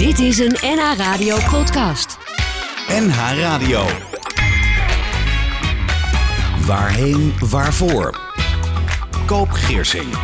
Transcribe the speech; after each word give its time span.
Dit 0.00 0.18
is 0.18 0.38
een 0.38 0.56
NH 0.60 0.96
Radio 0.96 1.36
podcast. 1.50 2.18
NH 2.88 3.38
Radio. 3.38 3.86
Waarheen, 6.66 7.32
waarvoor? 7.38 8.20
Koop 9.26 9.50
Geersing. 9.50 10.14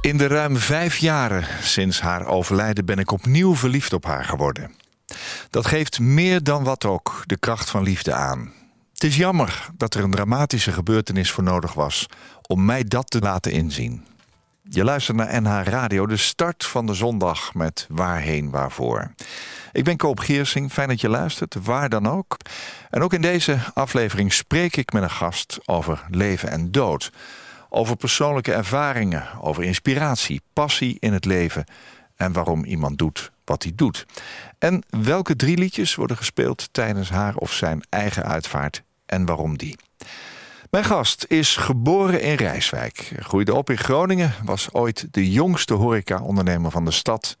In 0.00 0.16
de 0.16 0.26
ruim 0.26 0.56
vijf 0.56 0.96
jaren 0.96 1.44
sinds 1.62 2.00
haar 2.00 2.26
overlijden 2.26 2.84
ben 2.84 2.98
ik 2.98 3.10
opnieuw 3.10 3.54
verliefd 3.54 3.92
op 3.92 4.04
haar 4.04 4.24
geworden. 4.24 4.74
Dat 5.50 5.66
geeft 5.66 6.00
meer 6.00 6.42
dan 6.42 6.64
wat 6.64 6.84
ook 6.84 7.22
de 7.24 7.38
kracht 7.38 7.70
van 7.70 7.82
liefde 7.82 8.12
aan. 8.12 8.52
Het 8.92 9.04
is 9.04 9.16
jammer 9.16 9.68
dat 9.76 9.94
er 9.94 10.02
een 10.02 10.10
dramatische 10.10 10.72
gebeurtenis 10.72 11.30
voor 11.30 11.44
nodig 11.44 11.72
was 11.72 12.06
om 12.46 12.64
mij 12.64 12.84
dat 12.84 13.10
te 13.10 13.18
laten 13.18 13.52
inzien. 13.52 14.14
Je 14.68 14.84
luistert 14.84 15.16
naar 15.16 15.42
NH 15.42 15.62
Radio, 15.62 16.06
de 16.06 16.16
start 16.16 16.64
van 16.64 16.86
de 16.86 16.94
zondag 16.94 17.54
met 17.54 17.86
Waarheen 17.88 18.50
Waarvoor. 18.50 19.14
Ik 19.72 19.84
ben 19.84 19.96
Koop 19.96 20.18
Geersing, 20.18 20.72
fijn 20.72 20.88
dat 20.88 21.00
je 21.00 21.08
luistert, 21.08 21.54
waar 21.62 21.88
dan 21.88 22.08
ook. 22.08 22.36
En 22.90 23.02
ook 23.02 23.12
in 23.12 23.20
deze 23.20 23.58
aflevering 23.74 24.32
spreek 24.32 24.76
ik 24.76 24.92
met 24.92 25.02
een 25.02 25.10
gast 25.10 25.58
over 25.64 26.04
leven 26.10 26.50
en 26.50 26.70
dood. 26.70 27.12
Over 27.68 27.96
persoonlijke 27.96 28.52
ervaringen, 28.52 29.40
over 29.40 29.62
inspiratie, 29.62 30.40
passie 30.52 30.96
in 31.00 31.12
het 31.12 31.24
leven 31.24 31.64
en 32.16 32.32
waarom 32.32 32.64
iemand 32.64 32.98
doet 32.98 33.32
wat 33.44 33.62
hij 33.62 33.72
doet. 33.74 34.06
En 34.58 34.82
welke 34.88 35.36
drie 35.36 35.58
liedjes 35.58 35.94
worden 35.94 36.16
gespeeld 36.16 36.68
tijdens 36.72 37.10
haar 37.10 37.36
of 37.36 37.52
zijn 37.52 37.84
eigen 37.88 38.24
uitvaart 38.24 38.82
en 39.06 39.26
waarom 39.26 39.56
die. 39.56 39.76
Mijn 40.76 40.88
gast 40.88 41.24
is 41.28 41.56
geboren 41.56 42.22
in 42.22 42.34
Rijswijk, 42.34 43.12
groeide 43.18 43.54
op 43.54 43.70
in 43.70 43.78
Groningen, 43.78 44.32
was 44.44 44.72
ooit 44.72 45.08
de 45.10 45.30
jongste 45.30 45.74
horeca-ondernemer 45.74 46.70
van 46.70 46.84
de 46.84 46.90
stad. 46.90 47.36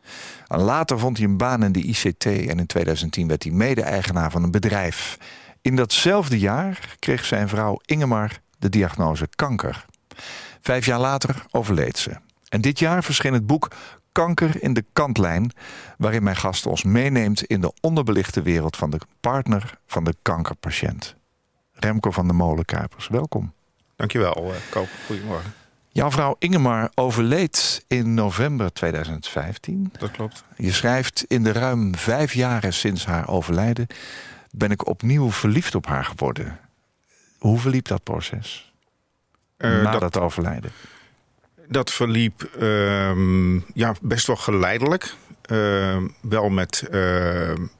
Later 0.46 0.98
vond 0.98 1.16
hij 1.16 1.26
een 1.26 1.36
baan 1.36 1.62
in 1.62 1.72
de 1.72 1.82
ICT 1.82 2.24
en 2.26 2.58
in 2.58 2.66
2010 2.66 3.28
werd 3.28 3.42
hij 3.42 3.52
mede-eigenaar 3.52 4.30
van 4.30 4.42
een 4.42 4.50
bedrijf. 4.50 5.18
In 5.62 5.76
datzelfde 5.76 6.38
jaar 6.38 6.96
kreeg 6.98 7.24
zijn 7.24 7.48
vrouw 7.48 7.80
Ingemar 7.84 8.40
de 8.58 8.68
diagnose 8.68 9.28
kanker. 9.34 9.84
Vijf 10.60 10.86
jaar 10.86 11.00
later 11.00 11.44
overleed 11.50 11.98
ze. 11.98 12.16
En 12.48 12.60
dit 12.60 12.78
jaar 12.78 13.04
verscheen 13.04 13.32
het 13.32 13.46
boek 13.46 13.68
Kanker 14.12 14.62
in 14.62 14.72
de 14.72 14.84
kantlijn, 14.92 15.50
waarin 15.98 16.22
mijn 16.22 16.36
gast 16.36 16.66
ons 16.66 16.84
meeneemt 16.84 17.42
in 17.42 17.60
de 17.60 17.72
onderbelichte 17.80 18.42
wereld 18.42 18.76
van 18.76 18.90
de 18.90 19.00
partner 19.20 19.78
van 19.86 20.04
de 20.04 20.14
kankerpatiënt. 20.22 21.16
Remco 21.78 22.10
van 22.10 22.26
de 22.26 22.32
Molenkuipers, 22.32 23.08
welkom. 23.08 23.52
Dankjewel, 23.96 24.50
uh, 24.50 24.56
Koop. 24.70 24.88
Goedemorgen. 25.06 25.52
Jouw 25.88 26.10
vrouw 26.10 26.36
Ingemar 26.38 26.90
overleed 26.94 27.84
in 27.88 28.14
november 28.14 28.72
2015. 28.72 29.92
Dat 29.98 30.10
klopt. 30.10 30.44
Je 30.56 30.72
schrijft 30.72 31.24
in 31.28 31.42
de 31.42 31.52
ruim 31.52 31.94
vijf 31.94 32.34
jaren 32.34 32.72
sinds 32.72 33.06
haar 33.06 33.28
overlijden 33.28 33.86
ben 34.50 34.70
ik 34.70 34.86
opnieuw 34.86 35.30
verliefd 35.30 35.74
op 35.74 35.86
haar 35.86 36.04
geworden. 36.04 36.58
Hoe 37.38 37.58
verliep 37.58 37.86
dat 37.86 38.02
proces? 38.02 38.72
Uh, 39.58 39.82
na 39.82 39.98
dat, 39.98 40.18
overlijden? 40.18 40.70
Dat 41.68 41.92
verliep 41.92 42.50
uh, 42.58 43.60
ja, 43.74 43.94
best 44.00 44.26
wel 44.26 44.36
geleidelijk. 44.36 45.14
Uh, 45.50 45.96
wel 46.20 46.48
met, 46.48 46.88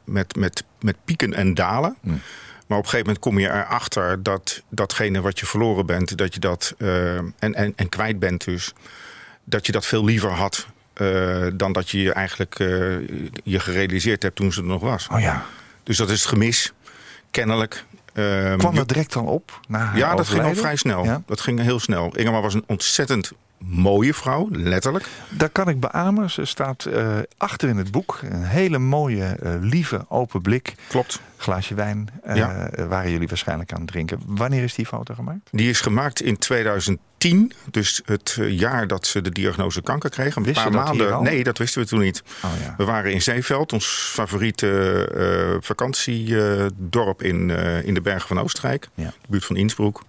met, 0.04 0.36
met, 0.36 0.64
met 0.80 0.96
pieken 1.04 1.34
en 1.34 1.54
dalen. 1.54 1.96
Hm. 2.00 2.14
Maar 2.66 2.78
op 2.78 2.84
een 2.84 2.90
gegeven 2.90 3.06
moment 3.06 3.18
kom 3.18 3.38
je 3.38 3.48
erachter 3.48 4.22
dat 4.22 4.62
datgene 4.68 5.20
wat 5.20 5.38
je 5.38 5.46
verloren 5.46 5.86
bent, 5.86 6.18
dat 6.18 6.34
je 6.34 6.40
dat 6.40 6.74
uh, 6.78 7.16
en, 7.16 7.34
en, 7.38 7.72
en 7.76 7.88
kwijt 7.88 8.18
bent 8.18 8.44
dus, 8.44 8.72
dat 9.44 9.66
je 9.66 9.72
dat 9.72 9.86
veel 9.86 10.04
liever 10.04 10.30
had 10.30 10.66
uh, 10.96 11.46
dan 11.54 11.72
dat 11.72 11.90
je 11.90 12.12
eigenlijk 12.12 12.58
uh, 12.58 13.08
je 13.44 13.60
gerealiseerd 13.60 14.22
hebt 14.22 14.36
toen 14.36 14.52
ze 14.52 14.60
er 14.60 14.66
nog 14.66 14.80
was. 14.80 15.08
Oh 15.12 15.20
ja. 15.20 15.44
Dus 15.82 15.96
dat 15.96 16.10
is 16.10 16.20
het 16.20 16.28
gemis, 16.28 16.72
kennelijk. 17.30 17.84
Um, 18.14 18.58
Kwam 18.58 18.74
dat 18.74 18.88
direct 18.88 19.12
dan 19.12 19.26
op? 19.26 19.60
Na 19.68 19.92
ja, 19.94 20.14
dat 20.14 20.28
ging 20.28 20.42
al 20.42 20.54
vrij 20.54 20.76
snel. 20.76 21.04
Ja? 21.04 21.22
Dat 21.26 21.40
ging 21.40 21.60
heel 21.60 21.78
snel. 21.78 22.16
Ingemar 22.16 22.42
was 22.42 22.54
een 22.54 22.64
ontzettend 22.66 23.32
mooie 23.58 24.14
vrouw, 24.14 24.48
letterlijk. 24.50 25.06
Dat 25.30 25.52
kan 25.52 25.68
ik 25.68 25.80
beamen. 25.80 26.30
Ze 26.30 26.44
staat 26.44 26.86
uh, 26.88 27.18
achter 27.36 27.68
in 27.68 27.76
het 27.76 27.90
boek. 27.90 28.18
Een 28.22 28.44
hele 28.44 28.78
mooie, 28.78 29.36
uh, 29.42 29.54
lieve, 29.60 30.04
open 30.08 30.42
blik. 30.42 30.74
Klopt. 30.88 31.20
Glaasje 31.36 31.74
wijn 31.74 32.08
uh, 32.26 32.36
ja. 32.36 32.70
waren 32.88 33.10
jullie 33.10 33.28
waarschijnlijk 33.28 33.72
aan 33.72 33.80
het 33.80 33.88
drinken. 33.88 34.20
Wanneer 34.26 34.62
is 34.62 34.74
die 34.74 34.86
foto 34.86 35.14
gemaakt? 35.14 35.48
Die 35.50 35.68
is 35.68 35.80
gemaakt 35.80 36.22
in 36.22 36.38
2010. 36.38 37.52
Dus 37.70 38.02
het 38.04 38.38
jaar 38.48 38.86
dat 38.86 39.06
ze 39.06 39.20
de 39.20 39.30
diagnose 39.30 39.82
kanker 39.82 40.10
kreeg. 40.10 40.36
Een 40.36 40.42
Wist 40.42 40.62
paar 40.62 40.72
maanden. 40.72 41.22
Nee, 41.22 41.44
dat 41.44 41.58
wisten 41.58 41.80
we 41.80 41.86
toen 41.86 42.00
niet. 42.00 42.22
Oh, 42.44 42.50
ja. 42.64 42.74
We 42.76 42.84
waren 42.84 43.12
in 43.12 43.22
Zeeveld, 43.22 43.72
ons 43.72 44.10
favoriete 44.12 45.58
vakantiedorp 45.60 47.22
in, 47.22 47.50
in 47.84 47.94
de 47.94 48.00
bergen 48.00 48.28
van 48.28 48.40
Oostenrijk. 48.40 48.88
Ja. 48.94 49.04
De 49.20 49.28
buurt 49.28 49.44
van 49.44 49.56
Innsbruck. 49.56 50.00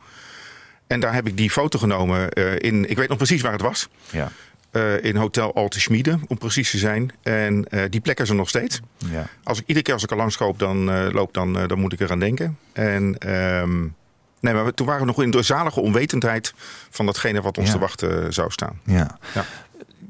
En 0.87 0.99
daar 0.99 1.13
heb 1.13 1.27
ik 1.27 1.37
die 1.37 1.51
foto 1.51 1.79
genomen 1.79 2.29
uh, 2.33 2.53
in, 2.59 2.89
ik 2.89 2.97
weet 2.97 3.09
nog 3.09 3.17
precies 3.17 3.41
waar 3.41 3.51
het 3.51 3.61
was. 3.61 3.87
Ja. 4.09 4.31
Uh, 4.71 5.03
in 5.03 5.15
Hotel 5.15 5.55
Alte 5.55 5.79
Schmiede, 5.79 6.19
om 6.27 6.37
precies 6.37 6.71
te 6.71 6.77
zijn. 6.77 7.11
En 7.23 7.65
uh, 7.69 7.83
die 7.89 8.01
plek 8.01 8.19
is 8.19 8.29
er 8.29 8.35
nog 8.35 8.49
steeds. 8.49 8.79
Ja. 8.97 9.27
Als 9.43 9.59
ik 9.59 9.67
iedere 9.67 9.85
keer 9.85 9.93
als 9.93 10.03
ik 10.03 10.11
er 10.11 10.17
langs 10.17 10.39
loop, 10.39 10.59
dan, 10.59 11.11
loop, 11.11 11.33
dan, 11.33 11.53
dan 11.53 11.79
moet 11.79 11.93
ik 11.93 11.99
eraan 11.99 12.19
denken. 12.19 12.57
En 12.73 13.33
um, 13.35 13.95
nee, 14.39 14.53
maar 14.53 14.73
toen 14.73 14.85
waren 14.85 15.01
we 15.01 15.07
nog 15.07 15.21
in 15.21 15.31
de 15.31 15.41
zalige 15.41 15.79
onwetendheid 15.81 16.53
van 16.89 17.05
datgene 17.05 17.41
wat 17.41 17.57
ons 17.57 17.67
Ja. 17.67 17.73
te 17.73 17.79
wachten 17.79 18.33
zou 18.33 18.51
staan. 18.51 18.79
Ja. 18.83 19.17
Ja. 19.33 19.45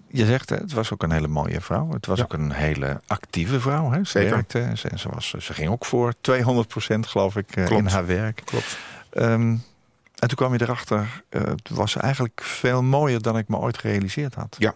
Je 0.07 0.25
zegt, 0.25 0.49
het 0.49 0.73
was 0.73 0.93
ook 0.93 1.03
een 1.03 1.11
hele 1.11 1.27
mooie 1.27 1.61
vrouw. 1.61 1.91
Het 1.91 2.05
was 2.05 2.21
ook 2.21 2.33
een 2.33 2.51
hele 2.51 3.01
actieve 3.07 3.59
vrouw. 3.59 3.91
Hè? 3.91 3.97
Ze 3.97 4.11
Zeker. 4.11 4.29
werkte, 4.29 4.71
ze, 4.75 4.89
ze, 4.95 5.09
was, 5.09 5.33
ze 5.39 5.53
ging 5.53 5.69
ook 5.69 5.85
voor 5.85 6.13
200% 6.31 6.99
geloof 6.99 7.35
ik 7.35 7.55
eh, 7.55 7.69
in 7.69 7.85
haar 7.87 8.05
werk. 8.05 8.41
Klopt. 8.45 8.77
Ehm, 9.09 9.55
en 10.19 10.28
toen 10.28 10.38
kwam 10.38 10.53
je 10.53 10.61
erachter, 10.61 11.23
eh, 11.29 11.41
het 11.41 11.69
was 11.69 11.95
eigenlijk 11.95 12.41
veel 12.44 12.83
mooier 12.83 13.22
dan 13.22 13.38
ik 13.38 13.47
me 13.47 13.57
ooit 13.57 13.78
gerealiseerd 13.78 14.33
had. 14.35 14.55
Ja. 14.59 14.73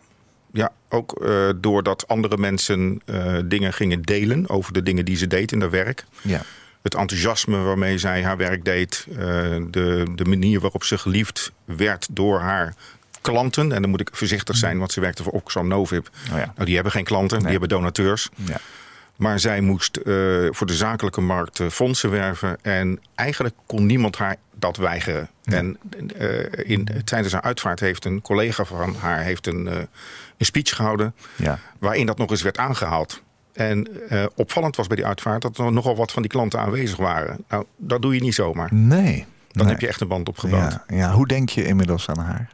Ja, 0.53 0.71
ook 0.89 1.21
uh, 1.21 1.49
doordat 1.55 2.07
andere 2.07 2.37
mensen 2.37 3.01
uh, 3.05 3.37
dingen 3.45 3.73
gingen 3.73 4.01
delen 4.01 4.49
over 4.49 4.73
de 4.73 4.83
dingen 4.83 5.05
die 5.05 5.15
ze 5.17 5.27
deed 5.27 5.51
in 5.51 5.61
haar 5.61 5.69
werk. 5.69 6.05
Ja. 6.21 6.41
het 6.81 6.95
enthousiasme 6.95 7.57
waarmee 7.57 7.97
zij 7.97 8.23
haar 8.23 8.37
werk 8.37 8.65
deed, 8.65 9.05
de, 9.69 10.05
de 10.15 10.25
manier 10.25 10.59
waarop 10.59 10.83
ze 10.83 10.97
geliefd 10.97 11.51
werd 11.65 12.07
door 12.11 12.39
haar 12.39 12.75
klanten. 13.21 13.71
En 13.71 13.81
dan 13.81 13.89
moet 13.89 13.99
ik 14.01 14.09
voorzichtig 14.11 14.57
zijn, 14.57 14.77
want 14.77 14.91
ze 14.91 14.99
werkte 14.99 15.23
voor 15.23 15.33
Oxfam 15.33 15.67
Novib. 15.67 16.07
Oh 16.31 16.37
ja. 16.37 16.51
Nou, 16.55 16.65
die 16.65 16.73
hebben 16.73 16.91
geen 16.91 17.03
klanten, 17.03 17.37
Nee. 17.37 17.41
die 17.41 17.59
hebben 17.59 17.69
donateurs. 17.69 18.29
Ja. 18.35 18.57
Maar 19.15 19.39
zij 19.39 19.61
moest 19.61 19.99
uh, 20.03 20.47
voor 20.51 20.67
de 20.67 20.75
zakelijke 20.75 21.21
markt 21.21 21.59
uh, 21.59 21.67
fondsen 21.67 22.09
werven. 22.09 22.57
En 22.61 22.99
eigenlijk 23.15 23.55
kon 23.65 23.85
niemand 23.85 24.17
haar 24.17 24.35
dat 24.55 24.77
weigeren. 24.77 25.29
Ja. 25.43 25.57
En 25.57 25.77
uh, 26.17 26.45
in, 26.53 26.87
tijdens 27.03 27.33
haar 27.33 27.41
uitvaart 27.41 27.79
heeft 27.79 28.05
een 28.05 28.21
collega 28.21 28.65
van 28.65 28.95
haar 28.95 29.19
heeft 29.19 29.47
een, 29.47 29.65
een 29.67 30.45
speech 30.45 30.75
gehouden. 30.75 31.15
Ja. 31.35 31.59
Waarin 31.79 32.05
dat 32.05 32.17
nog 32.17 32.29
eens 32.29 32.41
werd 32.41 32.57
aangehaald. 32.57 33.21
En 33.53 33.87
opvallend 34.35 34.75
was 34.75 34.87
bij 34.87 34.95
die 34.95 35.05
uitvaart 35.05 35.41
dat 35.41 35.57
er 35.57 35.71
nogal 35.71 35.95
wat 35.95 36.11
van 36.11 36.21
die 36.21 36.31
klanten 36.31 36.59
aanwezig 36.59 36.97
waren. 36.97 37.43
Nou, 37.49 37.65
dat 37.77 38.01
doe 38.01 38.15
je 38.15 38.21
niet 38.21 38.33
zomaar. 38.33 38.73
Nee. 38.73 39.25
Dan 39.47 39.63
nee. 39.63 39.71
heb 39.71 39.81
je 39.81 39.87
echt 39.87 40.01
een 40.01 40.07
band 40.07 40.27
opgebouwd. 40.27 40.71
Ja, 40.71 40.95
ja. 40.95 41.11
Hoe 41.11 41.27
denk 41.27 41.49
je 41.49 41.65
inmiddels 41.65 42.09
aan 42.09 42.19
haar? 42.19 42.51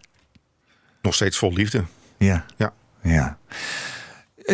Nog 1.02 1.14
steeds 1.14 1.38
vol 1.38 1.54
liefde. 1.54 1.84
Ja. 2.18 2.46
Ja. 2.56 2.74
ja. 3.02 3.38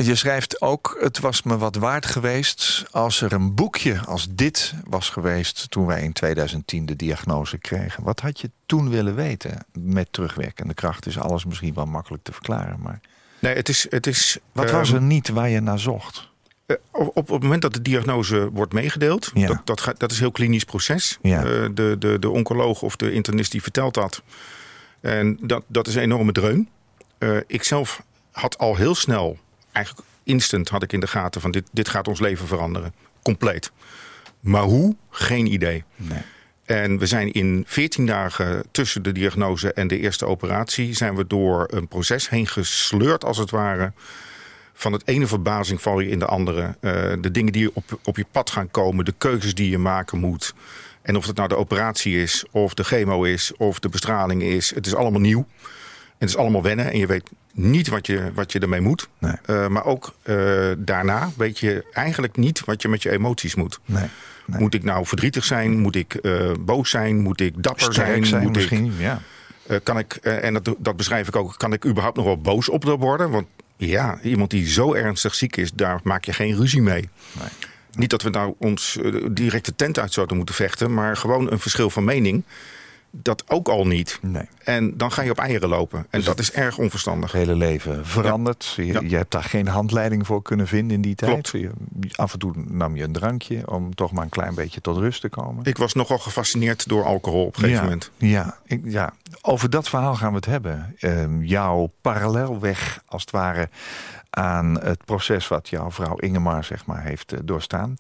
Je 0.01 0.15
schrijft 0.15 0.61
ook, 0.61 0.97
het 0.99 1.19
was 1.19 1.43
me 1.43 1.57
wat 1.57 1.75
waard 1.75 2.05
geweest 2.05 2.85
als 2.91 3.21
er 3.21 3.33
een 3.33 3.55
boekje 3.55 3.99
als 4.05 4.27
dit 4.29 4.73
was 4.87 5.09
geweest 5.09 5.69
toen 5.69 5.85
wij 5.85 6.01
in 6.01 6.13
2010 6.13 6.85
de 6.85 6.95
diagnose 6.95 7.57
kregen. 7.57 8.03
Wat 8.03 8.19
had 8.19 8.39
je 8.39 8.51
toen 8.65 8.89
willen 8.89 9.15
weten 9.15 9.65
met 9.79 10.07
terugwerkende 10.11 10.73
kracht? 10.73 11.05
Is 11.05 11.17
alles 11.19 11.45
misschien 11.45 11.73
wel 11.73 11.85
makkelijk 11.85 12.23
te 12.23 12.31
verklaren, 12.31 12.79
maar 12.81 12.99
Nee, 13.39 13.55
het 13.55 13.69
is. 13.69 13.85
Het 13.89 14.07
is 14.07 14.37
wat 14.51 14.71
was 14.71 14.91
er 14.91 15.01
niet 15.01 15.29
waar 15.29 15.49
je 15.49 15.59
naar 15.59 15.79
zocht? 15.79 16.29
Uh, 16.67 16.77
op, 16.91 17.17
op 17.17 17.27
het 17.29 17.41
moment 17.41 17.61
dat 17.61 17.73
de 17.73 17.81
diagnose 17.81 18.49
wordt 18.51 18.73
meegedeeld, 18.73 19.31
Ja. 19.33 19.47
dat, 19.47 19.65
dat, 19.65 19.99
dat 19.99 20.11
is 20.11 20.17
een 20.17 20.23
heel 20.23 20.31
klinisch 20.31 20.63
proces. 20.63 21.17
Ja. 21.21 21.43
Uh, 21.45 21.69
de, 21.73 21.95
de, 21.99 22.19
de 22.19 22.29
oncoloog 22.29 22.81
of 22.81 22.95
de 22.95 23.11
internist 23.11 23.51
die 23.51 23.61
vertelt 23.61 23.93
dat. 23.93 24.21
En 25.01 25.37
dat, 25.41 25.63
dat 25.67 25.87
is 25.87 25.95
een 25.95 26.01
enorme 26.01 26.31
dreun. 26.31 26.69
Ik 27.47 27.63
zelf 27.63 28.03
had 28.31 28.57
al 28.57 28.75
heel 28.75 28.95
snel, 28.95 29.37
eigenlijk 29.73 30.07
instant 30.23 30.69
had 30.69 30.83
ik 30.83 30.93
in 30.93 30.99
de 30.99 31.07
gaten 31.07 31.41
van 31.41 31.51
dit, 31.51 31.69
dit 31.71 31.89
gaat 31.89 32.07
ons 32.07 32.19
leven 32.19 32.47
veranderen. 32.47 32.93
Compleet. 33.21 33.71
Maar 34.39 34.63
hoe? 34.63 34.95
Geen 35.09 35.53
idee. 35.53 35.83
Nee. 35.95 36.21
En 36.65 36.97
we 36.97 37.05
zijn 37.05 37.31
in 37.31 37.63
14 37.67 38.05
dagen 38.05 38.63
tussen 38.71 39.03
de 39.03 39.11
diagnose 39.11 39.73
en 39.73 39.87
de 39.87 39.99
eerste 39.99 40.25
operatie... 40.25 40.93
zijn 40.93 41.15
we 41.15 41.27
door 41.27 41.67
een 41.71 41.87
proces 41.87 42.29
heen 42.29 42.47
gesleurd, 42.47 43.25
als 43.25 43.37
het 43.37 43.49
ware. 43.49 43.91
Van 44.73 44.93
het 44.93 45.07
ene 45.07 45.27
verbazing 45.27 45.81
val 45.81 45.99
je 45.99 46.09
in 46.09 46.19
de 46.19 46.25
andere. 46.25 46.61
Uh, 46.81 46.91
de 47.21 47.31
dingen 47.31 47.53
die 47.53 47.75
op, 47.75 47.99
op 48.03 48.17
je 48.17 48.25
pad 48.31 48.49
gaan 48.49 48.71
komen, 48.71 49.05
de 49.05 49.13
keuzes 49.17 49.55
die 49.55 49.69
je 49.69 49.77
maken 49.77 50.19
moet. 50.19 50.53
En 51.01 51.15
of 51.15 51.27
het 51.27 51.35
nou 51.35 51.47
de 51.47 51.57
operatie 51.57 52.21
is, 52.21 52.45
of 52.51 52.73
de 52.73 52.83
chemo 52.83 53.23
is, 53.23 53.51
of 53.57 53.79
de 53.79 53.89
bestraling 53.89 54.43
is. 54.43 54.75
Het 54.75 54.85
is 54.85 54.95
allemaal 54.95 55.21
nieuw. 55.21 55.45
Het 56.17 56.29
is 56.29 56.37
allemaal 56.37 56.63
wennen 56.63 56.91
en 56.91 56.97
je 56.97 57.07
weet 57.07 57.29
niet 57.53 57.87
wat 57.87 58.07
je, 58.07 58.31
wat 58.33 58.51
je 58.51 58.59
ermee 58.59 58.81
moet. 58.81 59.09
Nee. 59.19 59.33
Uh, 59.49 59.67
maar 59.67 59.85
ook 59.85 60.13
uh, 60.23 60.71
daarna 60.77 61.31
weet 61.37 61.59
je 61.59 61.85
eigenlijk 61.91 62.37
niet 62.37 62.65
wat 62.65 62.81
je 62.81 62.87
met 62.87 63.03
je 63.03 63.11
emoties 63.11 63.55
moet. 63.55 63.79
Nee. 63.85 64.05
Nee. 64.45 64.59
Moet 64.59 64.73
ik 64.73 64.83
nou 64.83 65.05
verdrietig 65.05 65.43
zijn? 65.43 65.79
Moet 65.79 65.95
ik 65.95 66.17
uh, 66.21 66.51
boos 66.59 66.89
zijn? 66.89 67.19
Moet 67.19 67.41
ik 67.41 67.63
dapper 67.63 67.93
zijn? 67.93 68.25
zijn 68.25 68.43
Moet 68.43 68.55
misschien, 68.55 68.85
ik, 68.85 68.91
ja. 68.99 69.21
kan 69.83 69.97
ik, 69.97 70.13
en 70.13 70.53
dat, 70.53 70.75
dat 70.77 70.95
beschrijf 70.95 71.27
ik 71.27 71.35
ook, 71.35 71.57
kan 71.57 71.73
ik 71.73 71.85
überhaupt 71.85 72.17
nog 72.17 72.25
wel 72.25 72.41
boos 72.41 72.69
op 72.69 72.83
worden? 72.83 73.29
Want 73.29 73.47
ja, 73.77 74.19
iemand 74.21 74.49
die 74.49 74.67
zo 74.67 74.93
ernstig 74.93 75.35
ziek 75.35 75.57
is, 75.57 75.71
daar 75.71 75.99
maak 76.03 76.25
je 76.25 76.33
geen 76.33 76.55
ruzie 76.55 76.81
mee. 76.81 77.09
Nee. 77.39 77.47
Niet 77.91 78.09
dat 78.09 78.21
we 78.21 78.29
nou 78.29 78.55
ons 78.57 78.99
direct 79.31 79.65
de 79.65 79.75
tent 79.75 79.99
uit 79.99 80.13
zouden 80.13 80.37
moeten 80.37 80.55
vechten, 80.55 80.93
maar 80.93 81.17
gewoon 81.17 81.51
een 81.51 81.59
verschil 81.59 81.89
van 81.89 82.03
mening. 82.03 82.43
Dat 83.15 83.43
ook 83.47 83.67
al 83.67 83.87
niet. 83.87 84.19
Nee. 84.21 84.47
En 84.63 84.97
dan 84.97 85.11
ga 85.11 85.21
je 85.21 85.31
op 85.31 85.37
eieren 85.37 85.69
lopen. 85.69 86.05
En 86.09 86.23
dat 86.23 86.39
is 86.39 86.51
erg 86.51 86.77
onverstandig. 86.77 87.31
Het 87.31 87.41
hele 87.41 87.55
leven 87.55 88.05
verandert. 88.05 88.73
Je, 88.75 88.85
Ja. 88.85 88.99
je 89.03 89.15
hebt 89.15 89.31
daar 89.31 89.43
geen 89.43 89.67
handleiding 89.67 90.25
voor 90.25 90.41
kunnen 90.41 90.67
vinden 90.67 90.95
in 90.95 91.01
die 91.01 91.15
tijd. 91.15 91.49
Je, 91.49 91.71
af 92.15 92.33
en 92.33 92.39
toe 92.39 92.53
nam 92.67 92.95
je 92.95 93.03
een 93.03 93.11
drankje 93.11 93.71
om 93.71 93.95
toch 93.95 94.11
maar 94.11 94.23
een 94.23 94.29
klein 94.29 94.55
beetje 94.55 94.81
tot 94.81 94.97
rust 94.97 95.21
te 95.21 95.29
komen. 95.29 95.65
Ik 95.65 95.77
was 95.77 95.93
nogal 95.93 96.17
gefascineerd 96.17 96.87
door 96.87 97.03
alcohol 97.03 97.45
op 97.45 97.55
een 97.55 97.59
gegeven 97.59 97.75
ja, 97.77 97.83
moment. 97.83 98.11
Ja, 98.17 98.57
ik, 98.65 98.81
ja, 98.85 99.13
over 99.41 99.69
dat 99.69 99.89
verhaal 99.89 100.15
gaan 100.15 100.29
we 100.29 100.35
het 100.35 100.45
hebben. 100.45 100.95
Ehm, 100.99 101.41
jouw 101.41 101.91
parallelweg, 102.01 103.03
als 103.05 103.21
het 103.21 103.31
ware, 103.31 103.69
aan 104.35 104.79
het 104.81 105.05
proces 105.05 105.47
wat 105.47 105.69
jouw 105.69 105.91
vrouw 105.91 106.15
Ingemar 106.15 106.63
zeg 106.63 106.85
maar, 106.85 107.03
heeft 107.03 107.31
eh, 107.31 107.39
doorstaan. 107.43 107.95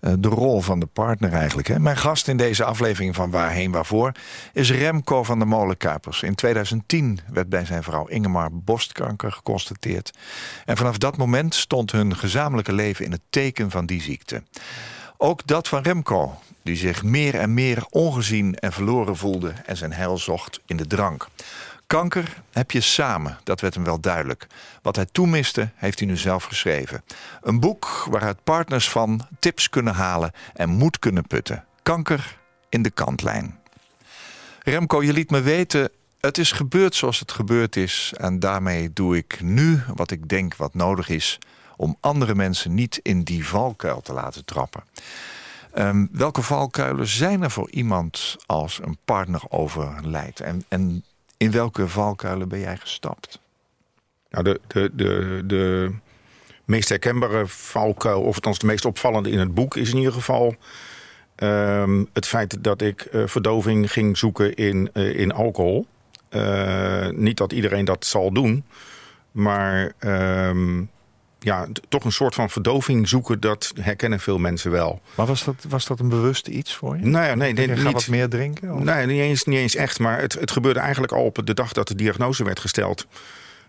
Eh, 0.00 0.12
de 0.18 0.28
rol 0.28 0.60
van 0.60 0.80
de 0.80 0.86
partner 0.86 1.32
eigenlijk. 1.32 1.68
Hè. 1.68 1.78
Mijn 1.78 1.96
gast 1.96 2.28
in 2.28 2.36
deze 2.36 2.64
aflevering 2.64 3.14
van 3.14 3.30
Waarheen 3.30 3.70
Waarvoor 3.70 4.12
is 4.52 4.70
Remco 4.70 5.22
van 5.22 5.38
der 5.38 5.48
Molenkuipers. 5.48 6.22
In 6.22 6.34
2010 6.34 7.20
werd 7.30 7.48
bij 7.48 7.64
zijn 7.64 7.82
vrouw 7.82 8.06
Ingemar 8.06 8.48
borstkanker 8.52 9.32
geconstateerd. 9.32 10.18
En 10.64 10.76
vanaf 10.76 10.98
dat 10.98 11.16
moment 11.16 11.54
stond 11.54 11.92
hun 11.92 12.16
gezamenlijke 12.16 12.72
leven 12.72 13.04
in 13.04 13.12
het 13.12 13.22
teken 13.30 13.70
van 13.70 13.86
die 13.86 14.02
ziekte. 14.02 14.42
Ook 15.16 15.46
dat 15.46 15.68
van 15.68 15.82
Remco, 15.82 16.38
die 16.62 16.76
zich 16.76 17.02
meer 17.02 17.34
en 17.34 17.54
meer 17.54 17.86
ongezien 17.90 18.54
en 18.54 18.72
verloren 18.72 19.16
voelde 19.16 19.52
en 19.66 19.76
zijn 19.76 19.92
heil 19.92 20.18
zocht 20.18 20.60
in 20.66 20.76
de 20.76 20.86
drank. 20.86 21.28
Kanker 21.88 22.42
heb 22.52 22.70
je 22.70 22.80
samen, 22.80 23.38
dat 23.44 23.60
werd 23.60 23.74
hem 23.74 23.84
wel 23.84 24.00
duidelijk. 24.00 24.46
Wat 24.82 24.96
hij 24.96 25.06
toen 25.12 25.30
miste, 25.30 25.70
heeft 25.74 25.98
hij 25.98 26.08
nu 26.08 26.16
zelf 26.16 26.44
geschreven. 26.44 27.02
Een 27.42 27.60
boek 27.60 28.06
waaruit 28.10 28.44
partners 28.44 28.90
van 28.90 29.26
tips 29.38 29.68
kunnen 29.68 29.94
halen 29.94 30.32
en 30.54 30.68
moed 30.68 30.98
kunnen 30.98 31.26
putten. 31.26 31.64
Kanker 31.82 32.38
in 32.68 32.82
de 32.82 32.90
kantlijn. 32.90 33.58
Remco, 34.62 35.02
je 35.02 35.12
liet 35.12 35.30
me 35.30 35.40
weten, 35.40 35.90
het 36.20 36.38
is 36.38 36.52
gebeurd 36.52 36.94
zoals 36.94 37.20
het 37.20 37.32
gebeurd 37.32 37.76
is. 37.76 38.12
En 38.16 38.38
daarmee 38.38 38.92
doe 38.92 39.16
ik 39.16 39.40
nu 39.40 39.82
wat 39.94 40.10
ik 40.10 40.28
denk 40.28 40.56
wat 40.56 40.74
nodig 40.74 41.08
is 41.08 41.38
om 41.76 41.96
andere 42.00 42.34
mensen 42.34 42.74
niet 42.74 43.00
in 43.02 43.22
die 43.22 43.46
valkuil 43.46 44.00
te 44.00 44.12
laten 44.12 44.44
trappen. 44.44 44.82
Ehm, 45.72 46.06
welke 46.12 46.42
valkuilen 46.42 47.06
zijn 47.06 47.42
er 47.42 47.50
voor 47.50 47.70
iemand 47.70 48.36
als 48.46 48.80
een 48.82 48.98
partner 49.04 49.42
overlijdt? 49.48 50.40
En, 50.40 50.64
en 50.68 51.04
in 51.38 51.50
welke 51.50 51.88
valkuilen 51.88 52.48
ben 52.48 52.60
jij 52.60 52.76
gestapt? 52.76 53.40
Nou, 54.30 54.44
de, 54.44 54.60
de, 54.66 54.90
de, 54.94 55.42
de 55.46 55.92
meest 56.64 56.88
herkenbare 56.88 57.46
valkuil, 57.46 58.22
of 58.22 58.34
althans 58.34 58.58
de 58.58 58.66
meest 58.66 58.84
opvallende 58.84 59.30
in 59.30 59.38
het 59.38 59.54
boek, 59.54 59.76
is 59.76 59.90
in 59.90 59.96
ieder 59.96 60.12
geval 60.12 60.56
ehm, 61.34 62.04
het 62.12 62.26
feit 62.26 62.64
dat 62.64 62.82
ik 62.82 63.00
eh, 63.00 63.26
verdoving 63.26 63.92
ging 63.92 64.18
zoeken 64.18 64.54
in, 64.54 64.90
eh, 64.92 65.18
in 65.18 65.32
alcohol. 65.32 65.86
Eh, 66.28 67.08
niet 67.08 67.36
dat 67.36 67.52
iedereen 67.52 67.84
dat 67.84 68.04
zal 68.04 68.32
doen, 68.32 68.64
maar 69.30 69.92
ehm, 69.98 70.82
ja, 71.40 71.66
toch 71.88 72.04
een 72.04 72.12
soort 72.12 72.34
van 72.34 72.50
verdoving 72.50 73.08
zoeken, 73.08 73.40
dat 73.40 73.72
herkennen 73.80 74.20
veel 74.20 74.38
mensen 74.38 74.70
wel. 74.70 75.00
Maar 75.14 75.26
was 75.26 75.44
dat, 75.44 75.54
was 75.68 75.86
dat 75.86 76.00
een 76.00 76.08
bewuste 76.08 76.50
iets 76.50 76.74
voor 76.74 76.96
je? 76.96 77.04
Nou 77.06 77.26
ja, 77.26 77.34
nee, 77.34 77.52
nee 77.52 77.66
je 77.68 77.74
gaat 77.76 77.84
niet. 77.84 77.92
wat 77.92 78.08
meer 78.08 78.28
drinken? 78.28 78.72
of? 78.74 78.82
Nee, 78.82 79.06
niet 79.06 79.20
eens, 79.20 79.44
niet 79.44 79.58
eens 79.58 79.74
echt. 79.74 79.98
Maar 79.98 80.20
het, 80.20 80.32
het 80.32 80.50
gebeurde 80.50 80.80
eigenlijk 80.80 81.12
al 81.12 81.24
op 81.24 81.46
de 81.46 81.54
dag 81.54 81.72
dat 81.72 81.88
de 81.88 81.94
diagnose 81.94 82.44
werd 82.44 82.60
gesteld. 82.60 83.06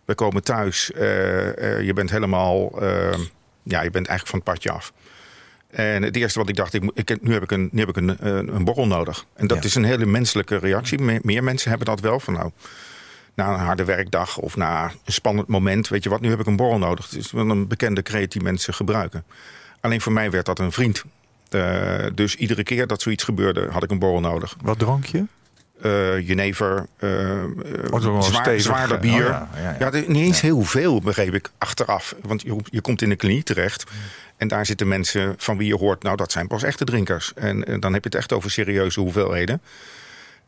We 0.05 0.15
komen 0.15 0.43
thuis. 0.43 0.91
eh, 0.91 1.77
eh, 1.77 1.85
je 1.85 1.93
bent 1.93 2.09
helemaal... 2.09 2.81
eh, 2.81 3.17
ja, 3.63 3.81
je 3.81 3.89
bent 3.91 4.07
eigenlijk 4.07 4.27
van 4.27 4.39
het 4.39 4.43
padje 4.43 4.71
af. 4.71 4.93
En 5.69 6.03
het 6.03 6.15
eerste 6.15 6.39
wat 6.39 6.49
ik 6.49 6.55
dacht, 6.55 6.73
ik, 6.73 6.83
ik, 6.93 7.17
nu 7.21 7.33
heb 7.33 7.43
ik 7.43 7.51
een, 7.51 7.69
nu 7.71 7.79
heb 7.79 7.89
ik 7.89 7.97
een, 7.97 8.27
een, 8.27 8.55
een 8.55 8.63
borrel 8.63 8.87
nodig. 8.87 9.25
En 9.33 9.47
dat 9.47 9.57
Ja. 9.57 9.63
is 9.63 9.75
een 9.75 9.83
hele 9.83 10.05
menselijke 10.05 10.57
reactie. 10.57 10.99
Me- 10.99 11.19
meer 11.21 11.43
mensen 11.43 11.69
hebben 11.69 11.87
dat 11.87 11.99
wel. 11.99 12.19
Van 12.19 12.33
nou, 12.33 12.51
na 13.39 13.53
een 13.53 13.59
harde 13.65 13.83
werkdag 13.85 14.37
of 14.37 14.55
na 14.55 14.83
een 15.05 15.13
spannend 15.13 15.47
moment... 15.47 15.87
weet 15.87 16.03
je 16.03 16.09
wat, 16.09 16.21
nu 16.21 16.29
heb 16.29 16.39
ik 16.39 16.45
een 16.45 16.55
borrel 16.55 16.77
nodig. 16.77 17.05
Het 17.09 17.19
is 17.19 17.31
wel 17.31 17.49
een 17.49 17.67
bekende 17.67 18.01
kreet 18.01 18.31
die 18.31 18.41
mensen 18.41 18.73
gebruiken. 18.73 19.23
Alleen 19.81 20.01
voor 20.01 20.11
mij 20.11 20.31
werd 20.31 20.45
dat 20.45 20.59
een 20.59 20.71
vriend. 20.71 21.03
Eh, 21.49 22.05
dus 22.15 22.35
iedere 22.35 22.63
keer 22.63 22.87
dat 22.87 23.01
zoiets 23.01 23.23
gebeurde, 23.23 23.67
had 23.71 23.83
ik 23.83 23.91
een 23.91 23.99
borrel 23.99 24.19
nodig 24.19 24.55
Wat 24.61 24.79
dronk 24.79 25.05
je? 25.05 25.23
eh 25.81 26.27
jenever, 26.27 26.85
eh, 26.97 27.09
Oh, 27.91 28.01
zwaar- 28.01 28.23
stevig, 28.23 28.61
zwaarder 28.61 28.95
eh, 28.95 29.01
bier. 29.01 29.23
oh 29.23 29.29
ja, 29.29 29.49
ja, 29.55 29.61
ja, 29.61 29.75
ja. 29.79 29.85
het 29.85 29.93
is 29.93 30.07
niet 30.07 30.25
eens 30.25 30.41
heel 30.41 30.61
veel, 30.61 31.01
begreep 31.01 31.33
ik, 31.33 31.49
achteraf. 31.57 32.15
Want 32.21 32.41
je, 32.41 32.55
je 32.63 32.81
komt 32.81 33.01
in 33.01 33.09
de 33.09 33.15
kliniek 33.15 33.45
terecht. 33.45 33.83
En 34.37 34.47
daar 34.47 34.65
zitten 34.65 34.87
mensen 34.87 35.33
van 35.37 35.57
wie 35.57 35.67
je 35.67 35.75
hoort, 35.75 36.03
nou 36.03 36.15
dat 36.15 36.31
zijn 36.31 36.47
pas 36.47 36.63
echte 36.63 36.85
drinkers. 36.85 37.33
En, 37.35 37.59
dan 37.79 37.93
heb 37.93 38.03
je 38.03 38.09
het 38.09 38.15
echt 38.17 38.33
over 38.33 38.51
serieuze 38.51 38.99
hoeveelheden. 38.99 39.61